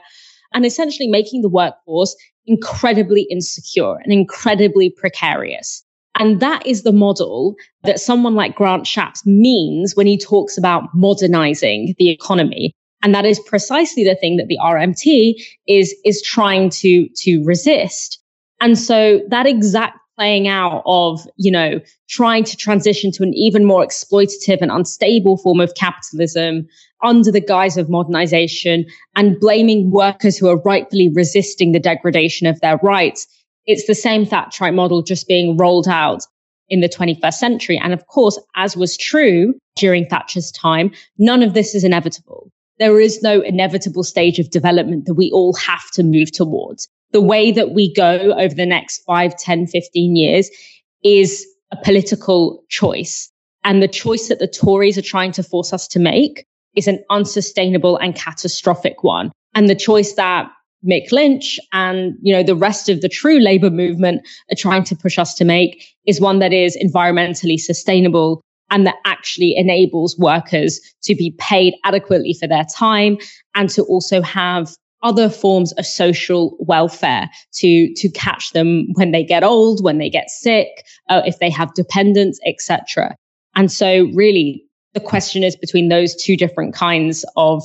and 0.54 0.66
essentially 0.66 1.08
making 1.08 1.42
the 1.42 1.50
workforce 1.50 2.16
incredibly 2.46 3.26
insecure 3.32 3.96
and 4.04 4.14
incredibly 4.14 4.92
precarious. 4.92 5.84
And 6.20 6.40
that 6.40 6.66
is 6.66 6.84
the 6.84 6.92
model 6.92 7.56
that 7.84 8.00
someone 8.00 8.36
like 8.36 8.56
Grant 8.56 8.86
Shapps 8.86 9.26
means 9.26 9.96
when 9.96 10.08
he 10.08 10.18
talks 10.18 10.58
about 10.58 10.94
modernizing 10.94 11.96
the 11.98 12.10
economy. 12.10 12.74
And 13.02 13.14
that 13.16 13.26
is 13.26 13.40
precisely 13.40 14.04
the 14.04 14.16
thing 14.16 14.38
that 14.38 14.48
the 14.48 14.60
RMT 14.62 15.36
is, 15.68 15.94
is 16.06 16.22
trying 16.22 16.70
to, 16.70 17.10
to 17.16 17.44
resist. 17.44 18.20
And 18.62 18.78
so 18.78 19.22
that 19.30 19.46
exact 19.46 19.98
playing 20.16 20.48
out 20.48 20.84
of, 20.86 21.28
you 21.38 21.52
know, 21.52 21.80
trying 22.08 22.44
to 22.44 22.56
transition 22.56 23.12
to 23.12 23.24
an 23.24 23.34
even 23.34 23.66
more 23.66 23.86
exploitative 23.86 24.62
and 24.62 24.72
unstable 24.72 25.38
form 25.38 25.60
of 25.60 25.74
capitalism 25.76 26.68
under 27.04 27.32
the 27.32 27.42
guise 27.42 27.78
of 27.78 27.90
modernization 27.90 28.86
and 29.16 29.40
blaming 29.40 29.92
workers 29.92 30.38
who 30.38 30.48
are 30.48 30.62
rightfully 30.62 31.10
resisting 31.14 31.72
the 31.72 31.80
degradation 31.80 32.48
of 32.48 32.62
their 32.62 32.78
rights 32.78 33.28
it's 33.66 33.88
the 33.88 33.96
same 33.96 34.26
Thatcherite 34.26 34.76
model 34.76 35.02
just 35.02 35.28
being 35.28 35.58
rolled 35.58 35.88
out 35.88 36.24
in 36.70 36.82
the 36.82 36.90
21st 36.90 37.34
century. 37.34 37.80
And 37.82 37.94
of 37.94 38.08
course, 38.08 38.40
as 38.56 38.76
was 38.76 38.98
true 38.98 39.54
during 39.76 40.06
Thatcher's 40.06 40.52
time, 40.52 40.92
none 41.18 41.44
of 41.44 41.54
this 41.54 41.76
is 41.76 41.84
inevitable. 41.84 42.52
There 42.80 43.00
is 43.00 43.22
no 43.22 43.42
inevitable 43.42 44.04
stage 44.04 44.40
of 44.40 44.50
development 44.50 45.06
that 45.06 45.14
we 45.14 45.32
all 45.32 45.54
have 45.56 45.92
to 45.92 46.04
move 46.04 46.32
towards. 46.32 46.88
The 47.12 47.22
way 47.22 47.52
that 47.52 47.72
we 47.72 47.94
go 47.94 48.34
over 48.34 48.56
the 48.56 48.66
next 48.66 49.04
5, 49.04 49.38
10, 49.38 49.68
15 49.68 50.16
years 50.16 50.50
is 51.04 51.46
a 51.72 51.78
political 51.84 52.64
choice. 52.70 53.30
And 53.64 53.82
the 53.82 53.88
choice 53.88 54.28
that 54.28 54.40
the 54.40 54.48
Tories 54.48 54.98
are 54.98 55.04
trying 55.04 55.32
to 55.34 55.44
force 55.44 55.72
us 55.74 55.88
to 55.90 56.00
make 56.00 56.46
is 56.76 56.88
an 56.88 57.04
unsustainable 57.10 57.98
and 57.98 58.16
catastrophic 58.16 59.04
one. 59.04 59.32
And 59.54 59.70
the 59.70 59.76
choice 59.76 60.14
that 60.14 60.50
Mick 60.86 61.12
Lynch 61.12 61.60
and 61.72 62.16
you 62.22 62.34
know 62.34 62.44
the 62.44 62.56
rest 62.56 62.90
of 62.90 63.02
the 63.02 63.10
true 63.10 63.40
labor 63.40 63.70
movement 63.70 64.22
are 64.52 64.56
trying 64.56 64.84
to 64.86 64.96
push 64.96 65.18
us 65.18 65.34
to 65.36 65.46
make 65.46 65.86
is 66.06 66.20
one 66.20 66.40
that 66.40 66.54
is 66.54 66.78
environmentally 66.78 67.58
sustainable 67.58 68.42
and 68.70 68.86
that 68.88 68.96
actually 69.06 69.56
enables 69.56 70.18
workers 70.18 70.80
to 71.04 71.16
be 71.16 71.36
paid 71.38 71.76
adequately 71.84 72.36
for 72.40 72.48
their 72.48 72.66
time 72.76 73.18
and 73.56 73.70
to 73.70 73.84
also 73.84 74.22
have 74.22 74.76
other 75.04 75.30
forms 75.30 75.74
of 75.74 75.86
social 75.86 76.56
welfare 76.60 77.30
to 77.54 77.94
to 77.96 78.10
catch 78.10 78.52
them 78.54 78.88
when 78.94 79.12
they 79.12 79.24
get 79.24 79.44
old, 79.44 79.84
when 79.84 79.98
they 79.98 80.10
get 80.10 80.30
sick, 80.30 80.70
uh, 81.10 81.22
if 81.26 81.40
they 81.40 81.50
have 81.50 81.74
dependents, 81.76 82.40
etc. 82.46 83.16
And 83.56 83.72
so, 83.72 84.10
really, 84.14 84.64
the 84.94 85.00
question 85.00 85.44
is 85.44 85.56
between 85.56 85.90
those 85.90 86.16
two 86.16 86.36
different 86.36 86.74
kinds 86.74 87.26
of 87.36 87.64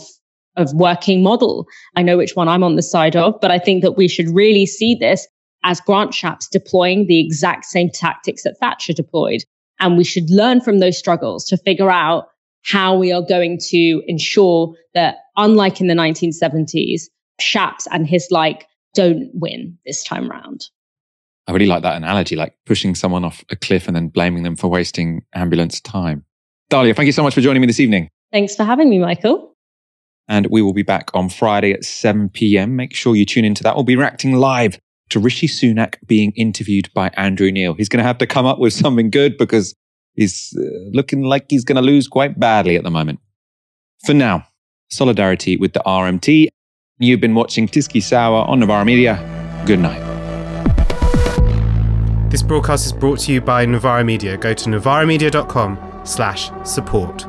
of 0.59 0.72
working 0.74 1.22
model. 1.22 1.66
I 1.96 2.02
know 2.02 2.16
which 2.16 2.36
one 2.36 2.48
I'm 2.48 2.62
on 2.62 2.76
the 2.76 2.82
side 2.82 3.16
of, 3.16 3.40
but 3.40 3.50
I 3.50 3.59
think 3.59 3.82
that 3.82 3.96
we 3.96 4.09
should 4.09 4.28
really 4.28 4.66
see 4.66 4.94
this 4.94 5.26
as 5.64 5.80
Grant 5.80 6.12
Shapps 6.12 6.48
deploying 6.50 7.06
the 7.06 7.20
exact 7.20 7.64
same 7.64 7.90
tactics 7.90 8.42
that 8.44 8.59
Thatcher 8.59 8.92
deployed. 8.92 9.42
And 9.80 9.96
we 9.96 10.04
should 10.04 10.28
learn 10.28 10.61
from 10.61 10.80
those 10.80 10.98
struggles 10.98 11.44
to 11.46 11.56
figure 11.56 11.90
out 11.90 12.28
how 12.64 12.96
we 12.96 13.12
are 13.12 13.22
going 13.22 13.59
to 13.68 14.02
ensure 14.06 14.74
that, 14.94 15.16
unlike 15.36 15.80
in 15.80 15.86
the 15.86 15.94
1970s, 15.94 17.02
Shapps 17.40 17.86
and 17.92 18.06
his 18.06 18.28
like 18.30 18.66
don't 18.94 19.30
win 19.32 19.78
this 19.86 20.02
time 20.02 20.28
round. 20.28 20.66
I 21.46 21.52
really 21.52 21.66
like 21.66 21.82
that 21.82 21.96
analogy, 21.96 22.36
like 22.36 22.54
pushing 22.66 22.94
someone 22.94 23.24
off 23.24 23.44
a 23.48 23.56
cliff 23.56 23.86
and 23.86 23.96
then 23.96 24.09
blaming 24.09 24.42
them 24.42 24.56
for 24.56 24.68
wasting 24.68 25.24
ambulance 25.34 25.80
time. 25.80 26.24
Dalia, 26.70 26.94
thank 26.94 27.06
you 27.06 27.12
so 27.12 27.22
much 27.22 27.34
for 27.34 27.40
joining 27.40 27.61
me 27.61 27.66
this 27.66 27.80
evening. 27.80 28.11
Thanks 28.32 28.54
for 28.54 28.64
having 28.64 28.90
me, 28.90 28.98
Michael. 28.98 29.54
And 30.28 30.46
we 30.48 30.60
will 30.60 30.74
be 30.74 30.82
back 30.82 31.10
on 31.14 31.28
Friday 31.28 31.72
at 31.72 31.84
7 31.84 32.28
p.m. 32.28 32.76
Make 32.76 32.94
sure 32.94 33.16
you 33.16 33.24
tune 33.24 33.44
into 33.44 33.62
that. 33.62 33.74
We'll 33.74 33.84
be 33.84 33.96
reacting 33.96 34.34
live 34.34 34.78
to 35.10 35.18
Rishi 35.18 35.48
Sunak 35.48 35.94
being 36.06 36.32
interviewed 36.32 36.92
by 36.92 37.08
Andrew 37.16 37.50
Neil. 37.50 37.74
He's 37.74 37.88
going 37.88 38.02
to 38.02 38.06
have 38.06 38.18
to 38.18 38.26
come 38.26 38.46
up 38.46 38.58
with 38.58 38.72
something 38.72 39.10
good 39.10 39.38
because 39.38 39.74
he's 40.14 40.54
uh, 40.58 40.62
looking 40.92 41.22
like 41.22 41.46
he's 41.48 41.64
going 41.64 41.76
to 41.76 41.82
lose 41.82 42.08
quite 42.08 42.38
badly 42.38 42.76
at 42.76 42.84
the 42.84 42.90
moment. 42.90 43.20
For 44.04 44.14
now, 44.14 44.46
solidarity 44.90 45.56
with 45.56 45.72
the 45.72 45.82
RMT. 45.86 46.48
You've 46.98 47.20
been 47.20 47.34
watching 47.34 47.68
TyskySour 47.68 48.48
on 48.48 48.60
Novara 48.60 48.84
Media. 48.84 49.62
Good 49.66 49.80
night. 49.80 50.04
This 52.30 52.42
broadcast 52.42 52.84
is 52.84 52.92
brought 52.92 53.20
to 53.20 53.32
you 53.32 53.40
by 53.40 53.64
Novara 53.64 54.04
Media. 54.04 54.36
Go 54.36 54.52
to 54.52 54.68
novaramedia.com 54.68 56.02
slash 56.04 56.50
support. 56.64 57.26